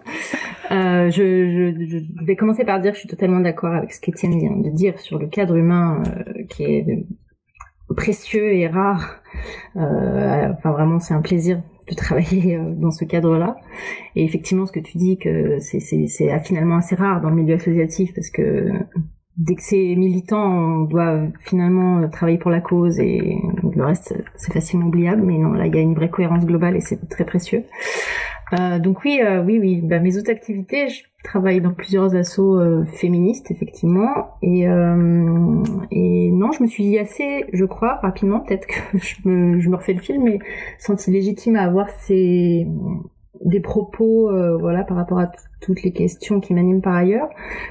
Euh, 0.71 1.11
je, 1.11 1.75
je, 1.75 1.87
je, 1.87 2.25
vais 2.25 2.37
commencer 2.37 2.65
par 2.65 2.81
dire 2.81 2.93
que 2.93 2.97
je 2.97 3.01
suis 3.01 3.09
totalement 3.09 3.41
d'accord 3.41 3.75
avec 3.75 3.93
ce 3.93 4.01
qu'Étienne 4.01 4.39
vient 4.39 4.57
de 4.57 4.71
dire 4.71 4.99
sur 5.01 5.19
le 5.19 5.27
cadre 5.27 5.57
humain 5.57 6.03
euh, 6.07 6.45
qui 6.49 6.63
est 6.63 7.07
précieux 7.97 8.53
et 8.55 8.67
rare. 8.67 9.21
Euh, 9.77 10.53
enfin 10.53 10.73
vraiment, 10.73 10.99
c'est 10.99 11.15
un 11.15 11.23
plaisir 11.23 11.63
de 11.89 11.95
travailler 11.95 12.57
euh, 12.57 12.75
dans 12.75 12.91
ce 12.91 13.05
cadre-là. 13.05 13.57
Et 14.17 14.25
effectivement, 14.25 14.67
ce 14.67 14.73
que 14.73 14.81
tu 14.81 14.99
dis 14.99 15.19
que 15.19 15.59
c'est 15.59 15.81
finalement 16.45 16.77
assez 16.77 16.95
rare 16.95 17.21
dans 17.21 17.31
le 17.31 17.37
milieu 17.37 17.55
associatif 17.55 18.15
parce 18.15 18.31
que 18.31 18.71
dès 19.37 19.55
que 19.55 19.63
c'est 19.63 19.95
militant, 19.97 20.45
on 20.45 20.81
doit 20.83 21.23
finalement 21.41 22.09
travailler 22.09 22.39
pour 22.39 22.51
la 22.51 22.61
cause 22.61 23.01
et 23.01 23.39
le 23.75 23.85
reste, 23.85 24.15
c'est 24.37 24.53
facilement 24.53 24.87
oubliable. 24.87 25.23
Mais 25.23 25.39
non, 25.39 25.53
là, 25.53 25.67
il 25.67 25.75
y 25.75 25.79
a 25.79 25.83
une 25.83 25.95
vraie 25.95 26.11
cohérence 26.11 26.45
globale 26.45 26.77
et 26.77 26.81
c'est 26.81 27.09
très 27.09 27.25
précieux. 27.25 27.65
Euh, 28.59 28.79
donc 28.79 29.05
oui, 29.05 29.21
euh, 29.23 29.43
oui, 29.43 29.59
oui. 29.59 29.81
Bah, 29.83 29.99
mes 29.99 30.17
autres 30.19 30.31
activités, 30.31 30.89
je 30.89 31.03
travaille 31.23 31.61
dans 31.61 31.73
plusieurs 31.73 32.15
assos 32.15 32.59
euh, 32.59 32.85
féministes, 32.85 33.51
effectivement. 33.51 34.37
Et, 34.43 34.69
euh, 34.69 35.63
et 35.91 36.31
non, 36.33 36.53
je 36.53 36.63
me 36.63 36.69
suis 36.69 36.99
assez, 36.99 37.47
je 37.53 37.65
crois, 37.65 37.97
rapidement, 38.03 38.41
peut-être 38.41 38.67
que 38.67 38.99
je 38.99 39.29
me, 39.29 39.61
je 39.61 39.69
me 39.69 39.77
refais 39.77 39.95
le 39.95 40.01
film, 40.01 40.25
mais 40.25 40.39
senti 40.79 41.11
légitime 41.11 41.57
à 41.57 41.63
avoir 41.63 41.89
ces 41.91 42.67
des 43.45 43.59
propos, 43.59 44.31
voilà, 44.61 44.85
par 44.85 44.97
rapport 44.97 45.19
à 45.19 45.33
toutes 45.63 45.83
les 45.83 45.93
questions 45.93 46.41
qui 46.41 46.53
m'animent 46.53 46.83
par 46.83 46.95
ailleurs, 46.95 47.29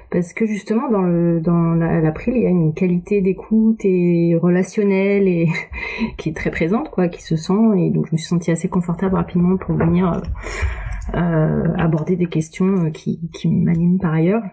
parce 0.10 0.34
que 0.34 0.46
justement 0.46 0.90
dans 0.90 1.02
le 1.02 1.40
dans 1.42 1.76
l'April, 1.76 2.36
il 2.36 2.44
y 2.44 2.46
a 2.46 2.50
une 2.50 2.74
qualité 2.74 3.22
d'écoute 3.22 3.82
et 3.84 4.36
relationnelle 4.42 5.28
et 5.28 5.50
qui 6.18 6.30
est 6.30 6.36
très 6.36 6.50
présente, 6.50 6.90
quoi, 6.90 7.08
qui 7.10 7.22
se 7.22 7.36
sent, 7.36 7.54
et 7.78 7.90
donc 7.90 8.08
je 8.08 8.14
me 8.14 8.18
suis 8.18 8.28
sentie 8.28 8.52
assez 8.52 8.70
confortable 8.70 9.16
rapidement 9.16 9.58
pour 9.58 9.76
venir 9.76 10.12
euh, 10.12 10.18
euh 10.18 10.91
aborder 11.14 12.16
des 12.16 12.28
questions 12.28 12.86
euh, 12.86 12.90
qui, 12.90 13.20
qui 13.34 13.50
m'animent 13.50 14.00
par 14.00 14.14
ailleurs. 14.14 14.44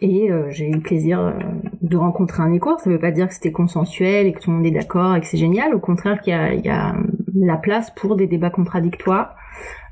Et 0.00 0.30
euh, 0.30 0.50
j'ai 0.50 0.68
eu 0.68 0.74
le 0.74 0.80
plaisir 0.80 1.34
de 1.80 1.96
rencontrer 1.96 2.42
un 2.42 2.52
écho. 2.52 2.76
Ça 2.78 2.90
veut 2.90 2.98
pas 2.98 3.12
dire 3.12 3.28
que 3.28 3.34
c'était 3.34 3.52
consensuel 3.52 4.26
et 4.26 4.32
que 4.32 4.40
tout 4.40 4.50
le 4.50 4.56
monde 4.56 4.66
est 4.66 4.70
d'accord 4.70 5.14
et 5.16 5.20
que 5.20 5.26
c'est 5.26 5.38
génial. 5.38 5.74
Au 5.74 5.78
contraire, 5.80 6.20
qu'il 6.20 6.34
y 6.34 6.66
y 6.66 6.68
a 6.68 6.94
la 7.34 7.56
place 7.56 7.90
pour 7.90 8.16
des 8.16 8.26
débats 8.26 8.50
contradictoires 8.50 9.36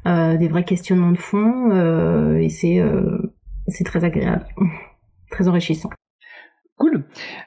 euh, 0.04 0.36
des 0.36 0.48
vrais 0.48 0.64
questionnements 0.64 1.12
de 1.12 1.18
fond, 1.18 1.70
euh, 1.70 2.36
et 2.38 2.48
c'est 2.48 2.80
euh, 2.80 3.18
c'est 3.68 3.84
très 3.84 4.02
agréable, 4.02 4.44
très 5.30 5.46
enrichissant. 5.46 5.90
Cool. 6.82 7.04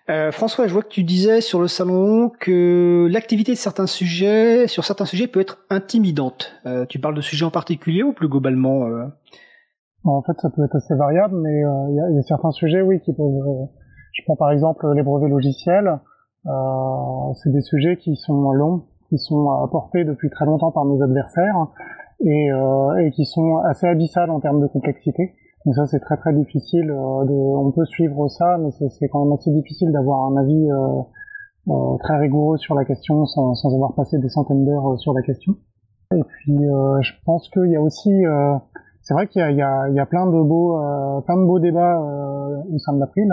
Euh, 0.09 0.31
François, 0.31 0.65
je 0.65 0.71
vois 0.71 0.81
que 0.81 0.87
tu 0.87 1.03
disais 1.03 1.41
sur 1.41 1.59
le 1.59 1.67
salon 1.67 2.31
que 2.39 3.05
l'activité 3.11 3.51
de 3.51 3.57
certains 3.57 3.85
sujets, 3.85 4.65
sur 4.67 4.85
certains 4.85 5.03
sujets, 5.03 5.27
peut 5.27 5.41
être 5.41 5.57
intimidante. 5.69 6.53
Euh, 6.65 6.85
tu 6.85 6.99
parles 6.99 7.15
de 7.15 7.21
sujets 7.21 7.43
en 7.43 7.51
particulier 7.51 8.01
ou 8.01 8.13
plus 8.13 8.29
globalement 8.29 8.85
euh... 8.85 9.07
En 10.05 10.21
fait, 10.21 10.39
ça 10.41 10.49
peut 10.49 10.63
être 10.63 10.77
assez 10.77 10.95
variable, 10.95 11.35
mais 11.35 11.59
il 11.59 12.15
y, 12.15 12.17
a 12.17 12.21
certains 12.21 12.51
sujets, 12.51 12.81
oui, 12.81 13.01
qui 13.01 13.11
peuvent. 13.11 13.67
je 14.13 14.21
prends 14.23 14.37
par 14.37 14.51
exemple 14.51 14.89
les 14.93 15.03
brevets 15.03 15.29
logiciels. 15.29 15.99
c'est 16.45 17.51
des 17.51 17.61
sujets 17.61 17.97
qui 17.97 18.15
sont 18.15 18.53
longs, 18.53 18.85
qui 19.09 19.17
sont 19.17 19.49
apportés 19.65 20.05
depuis 20.05 20.29
très 20.29 20.45
longtemps 20.45 20.71
par 20.71 20.85
nos 20.85 21.03
adversaires 21.03 21.57
et, 22.23 22.51
et 23.01 23.11
qui 23.11 23.25
sont 23.25 23.57
assez 23.65 23.87
abyssales 23.87 24.29
en 24.29 24.39
termes 24.39 24.61
de 24.61 24.67
complexité. 24.67 25.33
Donc 25.65 25.75
ça 25.75 25.85
c'est 25.87 25.99
très 25.99 26.17
très 26.17 26.33
difficile. 26.33 26.91
Euh, 26.91 27.25
de, 27.25 27.33
on 27.33 27.71
peut 27.71 27.85
suivre 27.85 28.27
ça, 28.27 28.57
mais 28.57 28.69
c'est 28.71 29.07
quand 29.09 29.23
même 29.23 29.33
assez 29.33 29.51
difficile 29.51 29.91
d'avoir 29.91 30.25
un 30.25 30.37
avis 30.37 30.71
euh, 30.71 31.01
euh, 31.69 31.97
très 31.99 32.17
rigoureux 32.17 32.57
sur 32.57 32.75
la 32.75 32.85
question 32.85 33.25
sans, 33.25 33.55
sans 33.55 33.73
avoir 33.73 33.93
passé 33.95 34.19
des 34.19 34.29
centaines 34.29 34.65
d'heures 34.65 34.93
euh, 34.93 34.97
sur 34.97 35.13
la 35.13 35.21
question. 35.21 35.55
Et 36.13 36.23
puis 36.23 36.55
je 36.55 37.11
pense 37.25 37.49
qu'il 37.49 37.71
y 37.71 37.75
a 37.75 37.81
aussi, 37.81 38.11
c'est 39.01 39.15
vrai 39.15 39.27
qu'il 39.27 39.41
y, 39.41 39.53
y, 39.53 39.57
y 39.57 39.99
a, 39.99 40.05
plein 40.05 40.27
de 40.27 40.41
beaux, 40.41 40.79
plein 41.25 41.35
de 41.35 41.45
beaux 41.45 41.59
débats 41.59 41.99
au 41.99 42.77
sein 42.77 42.93
de 42.93 42.99
l'April. 42.99 43.27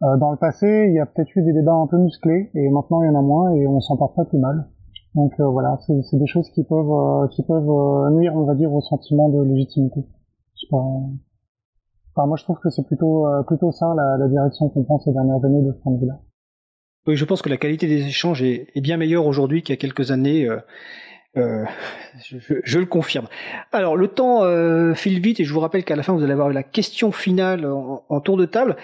dans 0.00 0.30
le 0.30 0.38
passé, 0.38 0.86
il 0.88 0.94
y 0.94 0.98
a 0.98 1.04
peut-être 1.04 1.36
eu 1.36 1.42
des 1.42 1.52
débats 1.52 1.74
un 1.74 1.86
peu 1.86 1.98
musclés, 1.98 2.50
et 2.54 2.70
maintenant 2.70 3.02
il 3.02 3.06
y 3.06 3.10
en 3.10 3.18
a 3.18 3.22
moins, 3.22 3.52
et 3.52 3.66
on 3.66 3.80
s'en 3.80 3.98
porte 3.98 4.16
pas 4.16 4.24
plus 4.24 4.38
mal. 4.38 4.66
Donc 5.16 5.32
euh, 5.40 5.48
voilà, 5.48 5.78
c'est 5.86 6.18
des 6.18 6.26
choses 6.26 6.50
qui 6.50 6.62
peuvent 6.62 6.92
euh, 6.92 7.26
qui 7.28 7.42
peuvent 7.42 7.70
euh, 7.70 8.10
nuire, 8.10 8.34
on 8.36 8.44
va 8.44 8.54
dire, 8.54 8.72
au 8.72 8.82
sentiment 8.82 9.30
de 9.30 9.42
légitimité. 9.42 10.04
Je 10.60 10.66
enfin, 12.16 12.26
moi 12.26 12.36
je 12.36 12.44
trouve 12.44 12.58
que 12.58 12.70
c'est 12.70 12.86
plutôt 12.86 13.26
plutôt 13.46 13.70
ça 13.70 13.92
la, 13.96 14.16
la 14.18 14.28
direction 14.28 14.68
qu'on 14.68 14.84
prend 14.84 14.98
ces 15.00 15.12
dernières 15.12 15.44
années 15.44 15.62
de 15.62 15.72
ce 15.72 15.82
point 15.82 15.92
de 15.92 16.00
vue-là. 16.00 16.18
Oui, 17.06 17.16
je 17.16 17.24
pense 17.24 17.42
que 17.42 17.48
la 17.48 17.56
qualité 17.56 17.86
des 17.86 18.06
échanges 18.06 18.42
est, 18.42 18.68
est 18.74 18.80
bien 18.80 18.96
meilleure 18.96 19.26
aujourd'hui 19.26 19.62
qu'il 19.62 19.72
y 19.72 19.78
a 19.78 19.80
quelques 19.80 20.10
années. 20.10 20.48
Euh, 21.36 21.64
je, 22.64 22.78
le 22.78 22.86
confirme. 22.86 23.26
Alors 23.70 23.96
le 23.96 24.08
temps 24.08 24.42
euh, 24.44 24.94
file 24.94 25.20
vite 25.20 25.38
et 25.38 25.44
je 25.44 25.52
vous 25.52 25.60
rappelle 25.60 25.84
qu'à 25.84 25.94
la 25.94 26.02
fin 26.02 26.14
vous 26.14 26.22
allez 26.22 26.32
avoir 26.32 26.50
la 26.50 26.62
question 26.62 27.12
finale 27.12 27.66
en, 27.66 28.20
tour 28.20 28.38
de 28.38 28.46
table. 28.46 28.76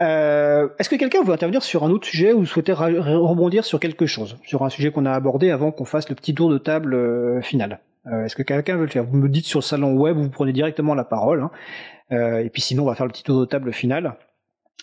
Euh, 0.00 0.68
est-ce 0.78 0.88
que 0.88 0.96
quelqu'un 0.96 1.22
veut 1.22 1.34
intervenir 1.34 1.62
sur 1.62 1.84
un 1.84 1.90
autre 1.90 2.06
sujet 2.06 2.32
ou 2.32 2.46
souhaitez 2.46 2.72
rebondir 2.72 3.64
sur 3.64 3.78
quelque 3.78 4.06
chose, 4.06 4.38
sur 4.44 4.64
un 4.64 4.70
sujet 4.70 4.90
qu'on 4.90 5.04
a 5.04 5.12
abordé 5.12 5.50
avant 5.50 5.70
qu'on 5.70 5.84
fasse 5.84 6.08
le 6.08 6.14
petit 6.14 6.34
tour 6.34 6.48
de 6.48 6.56
table 6.56 7.42
final? 7.42 7.80
Est-ce 8.24 8.36
que 8.36 8.42
quelqu'un 8.42 8.76
veut 8.76 8.84
le 8.84 8.90
faire? 8.90 9.04
Vous 9.04 9.16
me 9.16 9.28
dites 9.28 9.46
sur 9.46 9.58
le 9.60 9.64
salon 9.64 9.94
web, 9.94 10.16
vous 10.16 10.30
prenez 10.30 10.52
directement 10.52 10.94
la 10.94 11.04
parole. 11.04 11.42
Hein. 11.42 12.40
et 12.40 12.50
puis 12.50 12.62
sinon 12.62 12.84
on 12.84 12.86
va 12.86 12.94
faire 12.94 13.06
le 13.06 13.12
petit 13.12 13.22
tour 13.24 13.40
de 13.40 13.44
table 13.44 13.72
final. 13.72 14.16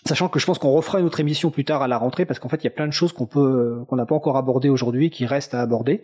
Sachant 0.04 0.28
que 0.28 0.38
je 0.38 0.46
pense 0.46 0.58
qu'on 0.58 0.70
refera 0.70 1.00
une 1.00 1.06
autre 1.06 1.20
émission 1.20 1.50
plus 1.50 1.64
tard 1.64 1.82
à 1.82 1.88
la 1.88 1.98
rentrée 1.98 2.26
parce 2.26 2.38
qu'en 2.38 2.48
fait 2.48 2.62
il 2.62 2.64
y 2.64 2.68
a 2.68 2.70
plein 2.70 2.86
de 2.86 2.92
choses 2.92 3.12
qu'on 3.12 3.26
peut 3.26 3.84
qu'on 3.88 3.96
n'a 3.96 4.06
pas 4.06 4.14
encore 4.14 4.36
abordées 4.36 4.68
aujourd'hui 4.68 5.10
qui 5.10 5.26
restent 5.26 5.54
à 5.54 5.60
aborder. 5.60 6.02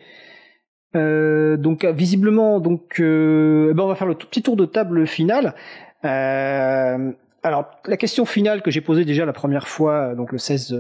Euh, 0.95 1.57
donc 1.57 1.85
visiblement, 1.85 2.61
donc, 2.61 3.01
euh, 3.01 3.69
eh 3.71 3.75
ben 3.75 3.85
on 3.85 3.87
va 3.87 3.95
faire 3.95 4.07
le 4.07 4.15
tout 4.15 4.27
petit 4.27 4.43
tour 4.43 4.57
de 4.57 4.67
table 4.67 5.07
final. 5.07 5.55
Euh, 6.05 7.13
alors 7.43 7.71
la 7.87 7.97
question 7.97 8.25
finale 8.25 8.63
que 8.63 8.71
j'ai 8.71 8.81
posée 8.81 9.05
déjà 9.05 9.25
la 9.25 9.33
première 9.33 9.69
fois, 9.69 10.15
donc 10.15 10.33
le 10.33 10.39
16, 10.39 10.79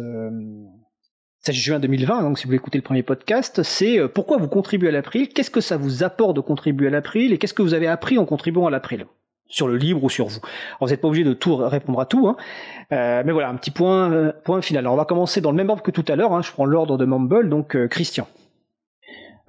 16 1.45 1.55
juin 1.55 1.79
2020, 1.81 2.23
donc 2.23 2.39
si 2.39 2.45
vous 2.45 2.49
voulez 2.49 2.57
écouter 2.57 2.79
le 2.79 2.83
premier 2.83 3.03
podcast, 3.03 3.63
c'est 3.63 3.99
pourquoi 4.09 4.37
vous 4.37 4.49
contribuez 4.49 4.89
à 4.89 4.93
l'April, 4.93 5.29
qu'est-ce 5.29 5.51
que 5.51 5.61
ça 5.61 5.77
vous 5.77 6.05
apporte 6.05 6.37
de 6.37 6.41
contribuer 6.41 6.87
à 6.87 6.91
l'April? 6.91 7.33
Et 7.33 7.39
qu'est-ce 7.39 7.55
que 7.55 7.63
vous 7.63 7.75
avez 7.75 7.89
appris 7.89 8.17
en 8.19 8.25
contribuant 8.25 8.67
à 8.67 8.71
l'April? 8.71 9.07
Sur 9.49 9.69
le 9.69 9.77
libre 9.77 10.05
ou 10.05 10.09
sur 10.09 10.29
vous? 10.29 10.41
Alors, 10.43 10.79
vous 10.83 10.89
n'êtes 10.89 11.01
pas 11.01 11.09
obligé 11.09 11.25
de 11.25 11.35
tout 11.35 11.57
répondre 11.57 12.01
à 12.01 12.07
tout, 12.07 12.29
hein. 12.29 12.37
mais 12.91 13.33
voilà, 13.33 13.49
un 13.49 13.57
petit 13.57 13.73
point, 13.73 14.33
point 14.45 14.63
final. 14.63 14.85
Alors 14.85 14.95
on 14.95 14.97
va 14.97 15.05
commencer 15.05 15.41
dans 15.41 15.51
le 15.51 15.57
même 15.57 15.69
ordre 15.69 15.83
que 15.83 15.91
tout 15.91 16.05
à 16.09 16.17
l'heure, 16.17 16.33
hein. 16.33 16.43
je 16.43 16.53
prends 16.53 16.65
l'ordre 16.65 16.97
de 16.97 17.05
Mumble, 17.05 17.49
donc 17.49 17.77
Christian. 17.89 18.27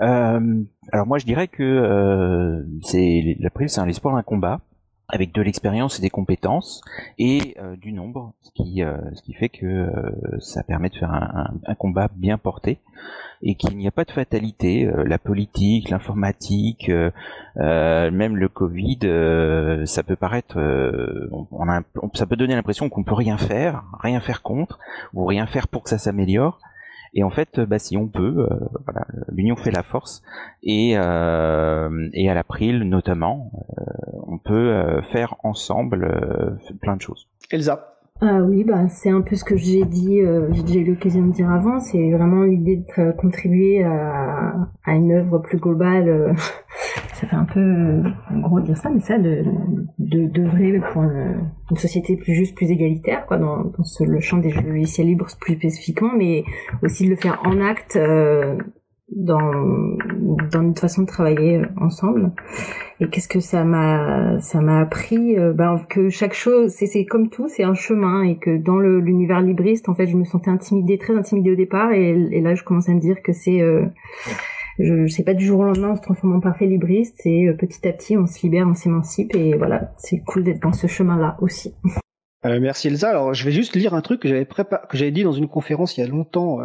Euh, 0.01 0.63
alors 0.91 1.05
moi 1.05 1.19
je 1.19 1.25
dirais 1.25 1.47
que 1.47 1.63
euh, 1.63 2.63
c'est 2.81 3.37
l'April 3.39 3.69
c'est 3.69 3.79
un 3.79 3.87
espoir 3.87 4.15
d'un 4.15 4.23
combat 4.23 4.59
avec 5.09 5.33
de 5.33 5.41
l'expérience 5.41 5.99
et 5.99 6.01
des 6.01 6.09
compétences 6.09 6.81
et 7.17 7.55
euh, 7.59 7.75
du 7.75 7.91
nombre, 7.91 8.33
ce 8.41 8.51
qui, 8.51 8.81
ce 9.13 9.21
qui 9.21 9.33
fait 9.33 9.49
que 9.49 9.89
ça 10.39 10.63
permet 10.63 10.89
de 10.89 10.95
faire 10.95 11.11
un, 11.11 11.53
un, 11.65 11.75
combat 11.75 12.09
bien 12.15 12.37
porté 12.37 12.79
et 13.41 13.55
qu'il 13.55 13.77
n'y 13.77 13.87
a 13.87 13.91
pas 13.91 14.05
de 14.05 14.11
fatalité. 14.11 14.89
la 15.05 15.17
politique, 15.17 15.89
l'informatique, 15.89 16.89
même 17.57 18.37
le 18.37 18.47
Covid, 18.47 18.99
ça 19.85 20.03
peut 20.03 20.15
paraître, 20.15 20.57
on 21.51 21.69
a, 21.69 21.81
ça 22.13 22.25
peut 22.25 22.37
donner 22.37 22.55
l'impression 22.55 22.89
qu'on 22.89 23.03
peut 23.03 23.13
rien 23.13 23.37
faire, 23.37 23.83
rien 23.99 24.21
faire 24.21 24.41
contre 24.41 24.79
ou 25.13 25.25
rien 25.25 25.45
faire 25.45 25.67
pour 25.67 25.83
que 25.83 25.89
ça 25.89 25.97
s'améliore. 25.97 26.59
Et 27.15 27.23
en 27.23 27.29
fait, 27.29 27.59
bah, 27.59 27.77
si 27.77 27.95
on 27.95 28.07
peut, 28.07 28.47
euh, 28.49 28.59
voilà, 28.85 29.05
l'union 29.31 29.55
fait 29.55 29.71
la 29.71 29.83
force. 29.83 30.23
Et, 30.63 30.93
euh, 30.97 32.09
et 32.13 32.29
à 32.29 32.33
l'April 32.33 32.79
notamment, 32.89 33.51
euh, 33.72 33.72
on 34.33 34.37
peut 34.37 35.01
faire 35.11 35.35
ensemble 35.43 36.57
plein 36.81 36.95
de 36.95 37.01
choses. 37.01 37.27
Elsa. 37.51 37.89
Ah 38.21 38.41
oui, 38.41 38.63
bah 38.63 38.87
c'est 38.89 39.09
un 39.09 39.21
peu 39.21 39.35
ce 39.35 39.43
que 39.43 39.57
j'ai 39.57 39.83
dit, 39.85 40.21
j'ai 40.51 40.63
déjà 40.63 40.79
eu 40.79 40.85
l'occasion 40.85 41.25
de 41.27 41.33
dire 41.33 41.49
avant. 41.49 41.79
C'est 41.79 42.11
vraiment 42.11 42.43
l'idée 42.43 42.77
de 42.77 43.11
contribuer 43.11 43.83
à, 43.83 44.53
à, 44.85 44.95
une 44.95 45.11
œuvre 45.11 45.39
plus 45.39 45.57
globale. 45.57 46.35
ça 47.13 47.27
fait 47.27 47.35
un 47.35 47.45
peu 47.45 48.03
gros 48.39 48.59
dire 48.61 48.77
ça, 48.77 48.89
mais 48.89 49.01
ça 49.01 49.17
de 49.17 49.43
d'œuvrer 49.99 50.79
pour 50.91 51.03
une, 51.03 51.49
société 51.75 52.15
plus 52.15 52.33
juste, 52.33 52.55
plus 52.55 52.69
égalitaire, 52.71 53.25
quoi, 53.25 53.37
dans, 53.37 53.63
dans 53.63 53.83
ce, 53.83 54.03
le 54.03 54.19
champ 54.19 54.37
des 54.37 54.51
logiciels 54.51 55.07
libres 55.07 55.27
plus 55.41 55.55
spécifiquement, 55.55 56.11
mais 56.15 56.43
aussi 56.81 57.05
de 57.05 57.09
le 57.09 57.15
faire 57.15 57.41
en 57.45 57.59
acte. 57.61 57.97
Dans 59.15 59.51
dans 60.51 60.63
notre 60.63 60.81
façon 60.81 61.03
de 61.03 61.07
travailler 61.07 61.57
euh, 61.57 61.65
ensemble. 61.79 62.31
Et 62.99 63.09
qu'est-ce 63.09 63.27
que 63.27 63.39
ça 63.39 63.63
m'a 63.63 64.39
ça 64.39 64.61
m'a 64.61 64.79
appris 64.79 65.35
ben, 65.35 65.79
que 65.89 66.09
chaque 66.09 66.33
chose 66.33 66.71
c'est 66.71 66.85
c'est 66.85 67.05
comme 67.05 67.29
tout 67.29 67.47
c'est 67.47 67.63
un 67.63 67.73
chemin. 67.73 68.23
Et 68.23 68.37
que 68.37 68.57
dans 68.57 68.79
l'univers 68.79 69.41
libriste 69.41 69.89
en 69.89 69.95
fait 69.95 70.07
je 70.07 70.15
me 70.15 70.23
sentais 70.23 70.49
intimidée 70.49 70.97
très 70.97 71.15
intimidée 71.15 71.51
au 71.51 71.55
départ. 71.55 71.91
Et, 71.91 72.09
et 72.09 72.41
là 72.41 72.55
je 72.55 72.63
commence 72.63 72.89
à 72.89 72.93
me 72.93 72.99
dire 72.99 73.21
que 73.21 73.33
c'est 73.33 73.61
euh, 73.61 73.85
je, 74.79 75.07
sais 75.07 75.23
pas 75.23 75.33
du 75.33 75.45
jour 75.45 75.59
au 75.59 75.63
lendemain 75.63 75.91
on 75.91 75.95
se 75.95 76.01
transforme 76.01 76.35
en 76.35 76.39
parfait 76.39 76.65
libriste. 76.65 77.21
Euh, 77.25 77.53
petit 77.53 77.87
à 77.87 77.93
petit 77.93 78.17
on 78.17 78.25
se 78.25 78.41
libère 78.43 78.67
on 78.67 78.75
s'émancipe. 78.75 79.35
Et 79.35 79.55
voilà 79.57 79.91
c'est 79.97 80.19
cool 80.19 80.43
d'être 80.43 80.61
dans 80.61 80.73
ce 80.73 80.87
chemin 80.87 81.17
là 81.17 81.37
aussi 81.41 81.73
merci 82.45 82.89
Elsa. 82.89 83.09
Alors 83.09 83.33
je 83.33 83.45
vais 83.45 83.51
juste 83.51 83.75
lire 83.75 83.93
un 83.93 84.01
truc 84.01 84.21
que 84.21 84.27
j'avais 84.27 84.45
que 84.45 84.97
j'avais 84.97 85.11
dit 85.11 85.23
dans 85.23 85.31
une 85.31 85.47
conférence 85.47 85.97
il 85.97 86.01
y 86.01 86.03
a 86.03 86.07
longtemps 86.07 86.59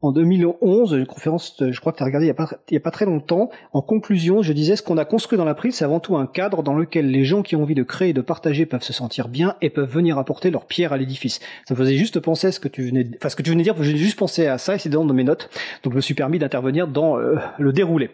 en 0.00 0.12
2011, 0.12 0.92
une 0.92 1.06
conférence, 1.06 1.56
je 1.58 1.80
crois 1.80 1.92
que 1.92 1.98
tu 1.98 2.04
as 2.04 2.06
regardé 2.06 2.26
il 2.26 2.34
n'y 2.70 2.76
a, 2.76 2.80
pas, 2.80 2.90
très 2.90 3.04
longtemps. 3.04 3.50
En 3.72 3.82
conclusion, 3.82 4.42
je 4.42 4.52
disais 4.52 4.76
ce 4.76 4.82
qu'on 4.82 4.96
a 4.96 5.04
construit 5.04 5.36
dans 5.36 5.44
l'April, 5.44 5.72
c'est 5.72 5.84
avant 5.84 5.98
tout 5.98 6.16
un 6.16 6.26
cadre 6.26 6.62
dans 6.62 6.74
lequel 6.74 7.10
les 7.10 7.24
gens 7.24 7.42
qui 7.42 7.56
ont 7.56 7.62
envie 7.62 7.74
de 7.74 7.82
créer 7.82 8.10
et 8.10 8.12
de 8.12 8.20
partager 8.20 8.64
peuvent 8.64 8.82
se 8.82 8.92
sentir 8.92 9.26
bien 9.26 9.56
et 9.60 9.70
peuvent 9.70 9.90
venir 9.90 10.16
apporter 10.16 10.50
leur 10.50 10.66
pierre 10.66 10.92
à 10.92 10.98
l'édifice. 10.98 11.40
Ça 11.66 11.74
me 11.74 11.78
faisait 11.78 11.96
juste 11.96 12.20
penser 12.20 12.46
à 12.46 12.52
ce 12.52 12.60
que 12.60 12.68
tu 12.68 12.84
venais, 12.84 13.08
enfin 13.16 13.28
ce 13.28 13.34
que 13.34 13.42
tu 13.42 13.50
venais 13.50 13.64
dire, 13.64 13.74
j'ai 13.82 13.96
juste 13.96 14.18
pensé 14.18 14.46
à 14.46 14.58
ça 14.58 14.76
et 14.76 14.78
c'est 14.78 14.88
dans 14.88 15.04
mes 15.04 15.24
notes. 15.24 15.50
Donc 15.82 15.94
je 15.94 15.96
me 15.96 16.02
suis 16.02 16.14
permis 16.14 16.38
d'intervenir 16.38 16.86
dans 16.86 17.18
euh, 17.18 17.36
le 17.58 17.72
déroulé. 17.72 18.10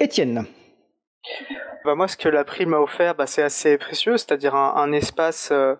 Étienne. 0.00 0.44
Bah 1.84 1.94
moi, 1.94 2.08
ce 2.08 2.16
que 2.16 2.28
l'April 2.28 2.68
m'a 2.68 2.78
offert, 2.78 3.14
bah, 3.14 3.26
c'est 3.26 3.42
assez 3.42 3.76
précieux, 3.76 4.16
c'est-à-dire 4.16 4.54
un, 4.54 4.92
espace. 4.92 5.50
Euh, 5.52 5.74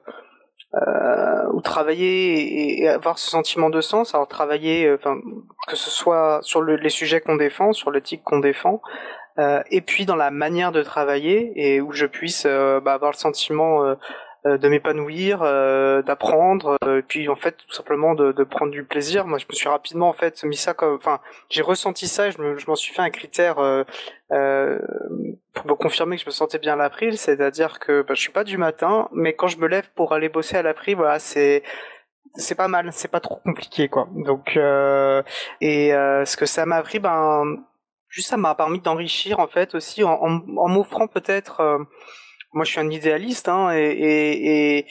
euh, 0.82 1.44
ou 1.52 1.60
travailler 1.60 2.82
et, 2.82 2.88
avoir 2.88 3.18
ce 3.18 3.30
sentiment 3.30 3.70
de 3.70 3.80
sens. 3.80 4.14
Alors 4.14 4.26
travailler, 4.26 4.86
euh, 4.86 4.96
enfin 4.96 5.20
que 5.68 5.76
ce 5.76 5.90
soit 5.90 6.40
sur 6.42 6.62
le, 6.62 6.76
les 6.76 6.88
sujets 6.88 7.20
qu'on 7.20 7.36
défend, 7.36 7.72
sur 7.72 7.90
l'éthique 7.90 8.22
qu'on 8.24 8.40
défend, 8.40 8.82
euh, 9.38 9.62
et 9.70 9.80
puis 9.80 10.04
dans 10.04 10.16
la 10.16 10.30
manière 10.30 10.72
de 10.72 10.82
travailler 10.82 11.52
et 11.54 11.80
où 11.80 11.92
je 11.92 12.06
puisse 12.06 12.44
bah, 12.46 12.94
avoir 12.94 13.12
le 13.12 13.16
sentiment 13.16 13.96
de 14.44 14.68
m'épanouir, 14.68 15.40
euh, 15.42 16.02
d'apprendre, 16.02 16.76
euh, 16.84 16.98
et 16.98 17.02
puis 17.02 17.28
en 17.30 17.36
fait 17.36 17.56
tout 17.56 17.72
simplement 17.72 18.14
de, 18.14 18.32
de, 18.32 18.44
prendre 18.44 18.70
du 18.70 18.84
plaisir. 18.84 19.26
Moi, 19.26 19.38
je 19.38 19.46
me 19.48 19.54
suis 19.54 19.68
rapidement 19.68 20.08
en 20.08 20.12
fait 20.12 20.44
mis 20.44 20.56
ça 20.56 20.74
comme, 20.74 20.96
enfin, 20.96 21.20
j'ai 21.48 21.62
ressenti 21.62 22.06
ça, 22.06 22.30
je, 22.30 22.38
me, 22.38 22.58
je 22.58 22.66
m'en 22.66 22.74
suis 22.74 22.92
fait 22.92 23.00
un 23.00 23.08
critère 23.10 23.58
euh, 23.58 23.84
pour 25.54 25.66
me 25.66 25.74
confirmer 25.74 26.16
que 26.16 26.22
je 26.22 26.26
me 26.26 26.32
sentais 26.32 26.58
bien 26.58 26.76
l'April, 26.76 27.16
c'est-à-dire 27.16 27.78
que 27.78 28.02
bah, 28.02 28.12
je 28.14 28.20
suis 28.20 28.32
pas 28.32 28.44
du 28.44 28.58
matin, 28.58 29.08
mais 29.12 29.32
quand 29.34 29.48
je 29.48 29.56
me 29.58 29.66
lève 29.66 29.88
pour 29.94 30.12
aller 30.12 30.28
bosser 30.28 30.56
à 30.56 30.62
l'April, 30.62 30.96
voilà, 30.96 31.18
c'est 31.18 31.62
c'est 32.36 32.56
pas 32.56 32.68
mal, 32.68 32.90
c'est 32.92 33.10
pas 33.10 33.20
trop 33.20 33.36
compliqué 33.36 33.88
quoi. 33.88 34.08
Donc 34.12 34.56
et 34.56 35.90
ce 35.90 36.36
que 36.36 36.46
ça 36.46 36.66
m'a 36.66 36.76
appris, 36.76 36.98
ben 36.98 37.44
juste 38.08 38.28
ça 38.28 38.36
m'a 38.36 38.54
permis 38.54 38.80
d'enrichir 38.80 39.38
en 39.38 39.46
fait 39.46 39.74
aussi 39.74 40.04
en, 40.04 40.14
en, 40.20 40.40
en 40.56 40.68
m'offrant 40.68 41.06
peut-être 41.06 41.86
moi 42.54 42.64
je 42.64 42.70
suis 42.70 42.80
un 42.80 42.90
idéaliste 42.90 43.48
hein, 43.48 43.70
et, 43.74 43.82
et, 43.82 44.78
et 44.78 44.86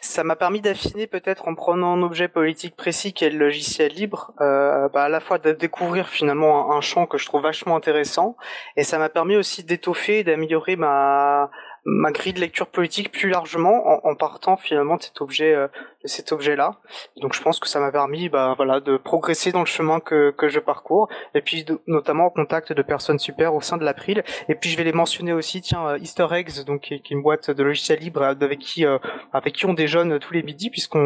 ça 0.00 0.24
m'a 0.24 0.36
permis 0.36 0.60
d'affiner 0.60 1.06
peut-être 1.06 1.48
en 1.48 1.54
prenant 1.54 1.94
un 1.94 2.02
objet 2.02 2.28
politique 2.28 2.76
précis 2.76 3.12
qui 3.12 3.24
est 3.24 3.30
le 3.30 3.38
logiciel 3.38 3.92
libre, 3.92 4.32
euh, 4.40 4.88
bah, 4.88 5.04
à 5.04 5.08
la 5.08 5.20
fois 5.20 5.38
de 5.38 5.52
découvrir 5.52 6.08
finalement 6.08 6.72
un, 6.72 6.78
un, 6.78 6.80
champ 6.80 7.06
que 7.06 7.18
je 7.18 7.26
trouve 7.26 7.42
vachement 7.42 7.76
intéressant 7.76 8.36
et 8.76 8.84
ça 8.84 8.98
m'a 8.98 9.08
permis 9.08 9.36
aussi 9.36 9.64
d'étoffer 9.64 10.24
d'améliorer 10.24 10.76
ma 10.76 11.50
ma 11.84 12.10
grille 12.12 12.32
de 12.32 12.40
lecture 12.40 12.66
politique 12.66 13.12
plus 13.12 13.28
largement 13.28 13.86
en, 13.86 14.10
en 14.10 14.14
partant 14.14 14.56
finalement 14.56 14.96
de 14.96 15.02
cet 15.02 15.20
objet 15.20 15.54
euh, 15.54 15.68
de 16.02 16.08
cet 16.08 16.32
objet 16.32 16.56
là 16.56 16.76
donc 17.20 17.34
je 17.34 17.42
pense 17.42 17.58
que 17.58 17.68
ça 17.68 17.80
m'a 17.80 17.90
permis 17.90 18.28
bah 18.28 18.54
voilà 18.56 18.80
de 18.80 18.96
progresser 18.96 19.52
dans 19.52 19.60
le 19.60 19.66
chemin 19.66 20.00
que, 20.00 20.30
que 20.30 20.48
je 20.48 20.60
parcours 20.60 21.08
et 21.34 21.40
puis 21.40 21.64
notamment 21.86 22.26
en 22.26 22.30
contact 22.30 22.72
de 22.72 22.82
personnes 22.82 23.18
super 23.18 23.54
au 23.54 23.60
sein 23.60 23.76
de 23.76 23.84
l'April. 23.84 24.22
Et 24.48 24.54
puis 24.54 24.70
je 24.70 24.76
vais 24.76 24.84
les 24.84 24.92
mentionner 24.92 25.32
aussi 25.32 25.60
tiens 25.60 25.86
euh, 25.88 25.98
Easter 25.98 26.26
Eggs 26.32 26.64
donc 26.64 26.82
qui, 26.82 26.94
est 26.94 27.10
une 27.10 27.22
boîte 27.22 27.50
de 27.50 27.62
logiciels 27.62 27.98
libres 27.98 28.22
euh, 28.22 28.34
avec 28.40 28.58
qui 28.58 28.84
avec 29.32 29.54
qui 29.54 29.66
on 29.66 29.74
déjeune 29.74 30.18
tous 30.18 30.32
les 30.32 30.42
midis 30.42 30.70
puisqu'on 30.70 30.98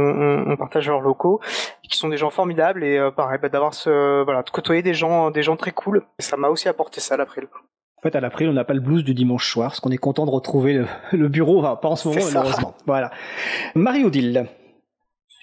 on, 0.47 0.57
partage 0.57 0.89
leurs 0.89 1.01
locaux 1.01 1.41
qui 1.89 1.97
sont 1.97 2.09
des 2.09 2.17
gens 2.17 2.31
formidables 2.31 2.85
et 2.85 3.11
pareil 3.17 3.39
bah, 3.41 3.49
d'avoir 3.49 3.75
ce 3.75 4.23
voilà 4.25 4.43
de 4.43 4.51
côtoyer 4.51 4.83
des 4.83 4.95
gens 4.95 5.31
des 5.31 5.43
gens 5.43 5.57
très 5.57 5.73
cool. 5.73 6.03
Ça 6.19 6.37
m'a 6.37 6.49
aussi 6.49 6.69
apporté 6.69 7.01
ça 7.01 7.17
l'April 7.17 7.49
en 8.03 8.09
fait, 8.09 8.17
à 8.17 8.21
l'April, 8.21 8.49
on 8.49 8.53
n'a 8.53 8.65
pas 8.65 8.75
le 8.75 8.81
blues 8.81 9.05
du 9.05 9.15
dimanche 9.15 9.49
soir, 9.49 9.69
parce 9.69 9.79
qu'on 9.79 9.93
est 9.93 9.97
content 9.97 10.27
de 10.27 10.31
retrouver 10.31 10.85
le, 11.13 11.29
bureau, 11.29 11.61
enfin, 11.61 11.77
pas 11.77 11.89
en 11.89 11.95
ce 11.95 12.09
moment, 12.09 12.21
malheureusement. 12.35 12.75
Voilà. 12.85 13.13
Marie-Odile. 13.77 14.47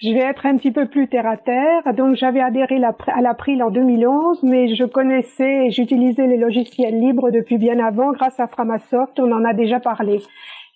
Je 0.02 0.10
vais 0.10 0.20
être 0.20 0.44
un 0.44 0.58
petit 0.58 0.70
peu 0.70 0.86
plus 0.86 1.08
terre 1.08 1.26
à 1.26 1.38
terre. 1.38 1.94
Donc, 1.94 2.16
j'avais 2.16 2.40
adhéré 2.40 2.76
à 2.84 3.20
l'April 3.22 3.62
en 3.62 3.70
2011, 3.70 4.42
mais 4.42 4.74
je 4.74 4.84
connaissais 4.84 5.66
et 5.66 5.70
j'utilisais 5.70 6.26
les 6.26 6.36
logiciels 6.36 7.00
libres 7.00 7.30
depuis 7.30 7.56
bien 7.56 7.78
avant 7.78 8.12
grâce 8.12 8.38
à 8.38 8.46
Framasoft. 8.46 9.18
On 9.18 9.32
en 9.32 9.44
a 9.46 9.54
déjà 9.54 9.80
parlé. 9.80 10.20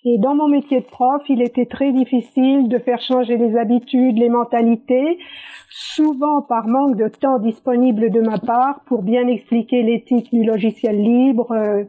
Et 0.06 0.18
dans 0.18 0.34
mon 0.34 0.48
métier 0.48 0.80
de 0.80 0.84
prof, 0.84 1.22
il 1.30 1.40
était 1.40 1.64
très 1.64 1.90
difficile 1.90 2.68
de 2.68 2.78
faire 2.78 3.00
changer 3.00 3.38
les 3.38 3.56
habitudes, 3.56 4.18
les 4.18 4.28
mentalités, 4.28 5.18
souvent 5.70 6.42
par 6.42 6.66
manque 6.66 6.96
de 6.96 7.08
temps 7.08 7.38
disponible 7.38 8.10
de 8.10 8.20
ma 8.20 8.36
part 8.36 8.80
pour 8.84 9.02
bien 9.02 9.26
expliquer 9.28 9.82
l'éthique 9.82 10.30
du 10.30 10.44
logiciel 10.44 11.00
libre. 11.00 11.52
Euh, 11.52 11.84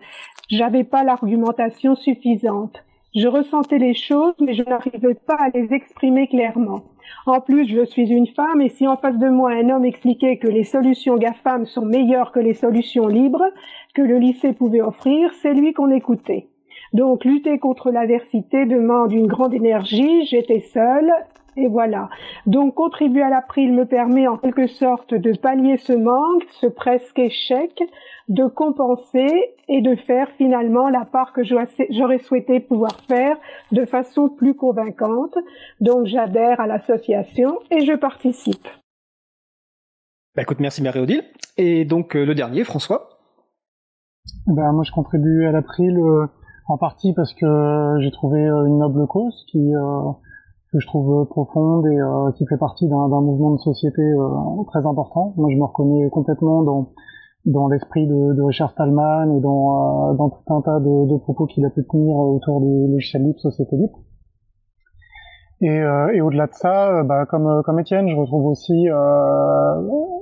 j'avais 0.50 0.86
pas 0.86 1.04
l'argumentation 1.04 1.96
suffisante. 1.96 2.86
Je 3.14 3.28
ressentais 3.28 3.80
les 3.80 3.94
choses, 3.94 4.36
mais 4.40 4.54
je 4.54 4.64
n'arrivais 4.64 5.16
pas 5.16 5.38
à 5.38 5.50
les 5.50 5.74
exprimer 5.74 6.28
clairement. 6.28 6.84
En 7.26 7.42
plus, 7.42 7.68
je 7.68 7.84
suis 7.84 8.10
une 8.10 8.28
femme 8.28 8.62
et 8.62 8.70
si 8.70 8.88
en 8.88 8.96
face 8.96 9.18
de 9.18 9.28
moi 9.28 9.52
un 9.52 9.70
homme 9.70 9.86
expliquait 9.86 10.38
que 10.38 10.48
les 10.48 10.64
solutions 10.64 11.18
GAFAM 11.18 11.66
sont 11.66 11.86
meilleures 11.86 12.32
que 12.32 12.40
les 12.40 12.54
solutions 12.54 13.08
libres 13.08 13.46
que 13.94 14.02
le 14.02 14.20
lycée 14.20 14.54
pouvait 14.54 14.82
offrir, 14.82 15.34
c'est 15.42 15.54
lui 15.54 15.74
qu'on 15.74 15.92
écoutait. 15.92 16.48
Donc 16.94 17.26
lutter 17.26 17.60
contre 17.60 17.92
l'adversité 17.92 18.66
demande 18.66 19.12
une 19.12 19.28
grande 19.28 19.54
énergie, 19.54 20.26
j'étais 20.26 20.62
seule, 20.62 21.12
et 21.58 21.68
voilà. 21.68 22.10
Donc 22.46 22.76
contribuer 22.76 23.22
à 23.22 23.30
l'April 23.30 23.74
me 23.74 23.86
permet 23.86 24.28
en 24.28 24.38
quelque 24.38 24.68
sorte 24.68 25.14
de 25.14 25.38
pallier 25.38 25.78
ce 25.78 25.94
manque, 25.94 26.44
ce 26.60 26.68
presque 26.68 27.18
échec, 27.20 27.82
de 28.28 28.48
compenser 28.48 29.56
et 29.68 29.82
de 29.82 29.96
faire 29.96 30.30
finalement 30.32 30.90
la 30.90 31.06
part 31.06 31.32
que 31.32 31.44
j'aurais 31.44 32.20
souhaité 32.20 32.60
pouvoir 32.60 33.00
faire 33.08 33.38
de 33.72 33.86
façon 33.86 34.28
plus 34.30 34.56
convaincante. 34.56 35.38
Donc 35.80 36.08
j'adhère 36.08 36.60
à 36.60 36.68
l'association 36.68 37.60
et 37.72 37.86
je 37.86 37.94
participe. 37.94 38.68
Bah 40.36 40.42
écoute, 40.42 40.60
merci 40.60 40.84
Marie-Odile. 40.84 41.24
Et 41.58 41.86
donc 41.86 42.16
euh, 42.18 42.26
le 42.26 42.36
dernier, 42.36 42.66
François? 42.66 43.20
Ben, 44.48 44.74
Moi 44.74 44.84
je 44.84 44.92
contribue 44.92 45.46
à 45.46 45.52
l'April 45.52 45.98
euh, 45.98 46.28
en 46.68 46.78
partie 46.78 47.14
parce 47.14 47.34
que 47.34 47.98
j'ai 48.00 48.12
trouvé 48.12 48.48
euh, 48.48 48.66
une 48.66 48.80
noble 48.80 49.08
cause 49.08 49.46
qui 49.52 49.72
que 50.72 50.80
je 50.80 50.88
trouve 50.88 51.26
profonde 51.28 51.86
et 51.88 52.00
qui 52.38 52.46
fait 52.48 52.58
partie 52.58 52.88
d'un 52.88 53.22
mouvement 53.22 53.52
de 53.52 53.60
société 53.60 54.02
très 54.68 54.86
important. 54.86 55.34
Moi 55.38 55.50
je 55.52 55.58
me 55.58 55.64
reconnais 55.64 56.10
complètement 56.10 56.64
dans 56.64 56.92
dans 57.46 57.68
l'esprit 57.68 58.08
de, 58.08 58.34
de, 58.34 58.42
Richard 58.42 58.72
Stallman 58.72 59.38
et 59.38 59.40
dans, 59.40 60.12
euh, 60.12 60.14
dans 60.16 60.30
tout 60.30 60.54
un 60.54 60.62
tas 60.62 60.80
de, 60.80 61.14
de 61.14 61.18
propos 61.20 61.46
qu'il 61.46 61.66
a 61.66 61.70
pu 61.70 61.86
tenir 61.86 62.16
autour 62.16 62.62
du 62.62 62.92
logiciel 62.92 63.24
libre, 63.24 63.40
société 63.40 63.76
libre. 63.76 64.00
Et, 65.62 65.70
euh, 65.70 66.12
et 66.14 66.22
au-delà 66.22 66.48
de 66.48 66.54
ça, 66.54 66.90
euh, 66.90 67.04
bah, 67.04 67.26
comme, 67.28 67.62
comme 67.64 67.80
Étienne, 67.80 68.10
je 68.10 68.16
retrouve 68.16 68.48
aussi 68.48 68.88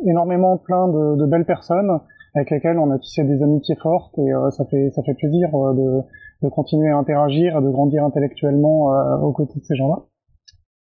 énormément 0.06 0.58
plein 0.58 0.88
de, 0.88 1.16
de, 1.16 1.26
belles 1.26 1.46
personnes 1.46 2.00
avec 2.36 2.50
lesquelles 2.50 2.78
on 2.78 2.92
a 2.92 3.00
tissé 3.00 3.24
des 3.24 3.42
amitiés 3.42 3.76
fortes 3.82 4.18
et 4.18 4.32
ça 4.50 4.66
fait 4.66 4.90
ça 4.90 5.04
fait 5.04 5.14
plaisir 5.14 5.50
de, 5.52 6.02
de 6.44 6.50
continuer 6.50 6.90
à 6.90 6.98
interagir, 6.98 7.62
de 7.62 7.70
grandir 7.70 8.04
intellectuellement 8.04 8.88
aux 9.22 9.32
côtés 9.32 9.60
de 9.60 9.64
ces 9.64 9.76
gens-là. 9.76 10.04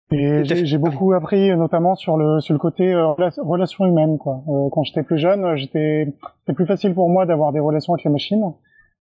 Et 0.10 0.46
j'ai 0.46 0.78
beaucoup 0.78 1.12
appris, 1.12 1.54
notamment 1.58 1.96
sur 1.96 2.16
le 2.16 2.40
sur 2.40 2.54
le 2.54 2.60
côté 2.60 2.94
euh, 2.94 3.12
relation 3.40 3.86
humaine. 3.86 4.18
Quoi. 4.18 4.42
Euh, 4.48 4.70
quand 4.72 4.84
j'étais 4.84 5.04
plus 5.04 5.18
jeune, 5.18 5.58
j'étais 5.58 6.14
c'était 6.40 6.54
plus 6.54 6.66
facile 6.66 6.94
pour 6.94 7.10
moi 7.10 7.26
d'avoir 7.26 7.52
des 7.52 7.60
relations 7.60 7.94
avec 7.94 8.06
les 8.06 8.12
machines, 8.12 8.54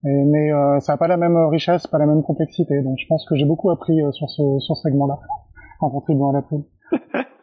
mais 0.02 0.52
euh, 0.52 0.80
ça 0.80 0.94
n'a 0.94 0.96
pas 0.96 1.06
la 1.06 1.16
même 1.16 1.36
richesse, 1.46 1.86
pas 1.86 1.98
la 1.98 2.06
même 2.06 2.24
complexité. 2.24 2.82
Donc 2.82 2.96
je 2.98 3.06
pense 3.06 3.24
que 3.28 3.36
j'ai 3.36 3.44
beaucoup 3.44 3.70
appris 3.70 4.00
sur 4.10 4.28
ce 4.28 4.58
sur 4.58 4.76
ce 4.76 4.82
segment-là 4.82 5.20
en 5.80 5.90
contribuant 5.90 6.30
à 6.30 6.32
la 6.32 6.42
poule. 6.42 6.64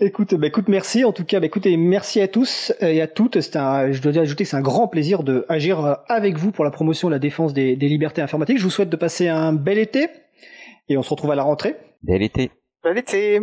Écoute, 0.00 0.34
bah, 0.36 0.46
écoute, 0.46 0.68
merci. 0.68 1.04
En 1.04 1.12
tout 1.12 1.24
cas, 1.24 1.40
bah, 1.40 1.46
écoutez, 1.46 1.76
merci 1.76 2.20
à 2.20 2.28
tous 2.28 2.72
et 2.80 3.00
à 3.00 3.08
toutes. 3.08 3.40
C'est 3.40 3.56
un, 3.56 3.90
je 3.90 4.00
dois 4.00 4.16
ajouter 4.16 4.44
que 4.44 4.50
c'est 4.50 4.56
un 4.56 4.62
grand 4.62 4.86
plaisir 4.86 5.24
de 5.24 5.44
agir 5.48 5.98
avec 6.08 6.36
vous 6.36 6.52
pour 6.52 6.64
la 6.64 6.70
promotion 6.70 7.08
et 7.08 7.10
la 7.10 7.18
défense 7.18 7.52
des, 7.52 7.74
des 7.74 7.88
libertés 7.88 8.22
informatiques. 8.22 8.58
Je 8.58 8.64
vous 8.64 8.70
souhaite 8.70 8.90
de 8.90 8.96
passer 8.96 9.26
un 9.28 9.52
bel 9.52 9.78
été 9.78 10.08
et 10.88 10.96
on 10.96 11.02
se 11.02 11.10
retrouve 11.10 11.32
à 11.32 11.34
la 11.34 11.42
rentrée. 11.42 11.76
Bel 12.02 12.22
été. 12.22 12.50
Bel 12.84 12.96
été. 12.96 13.40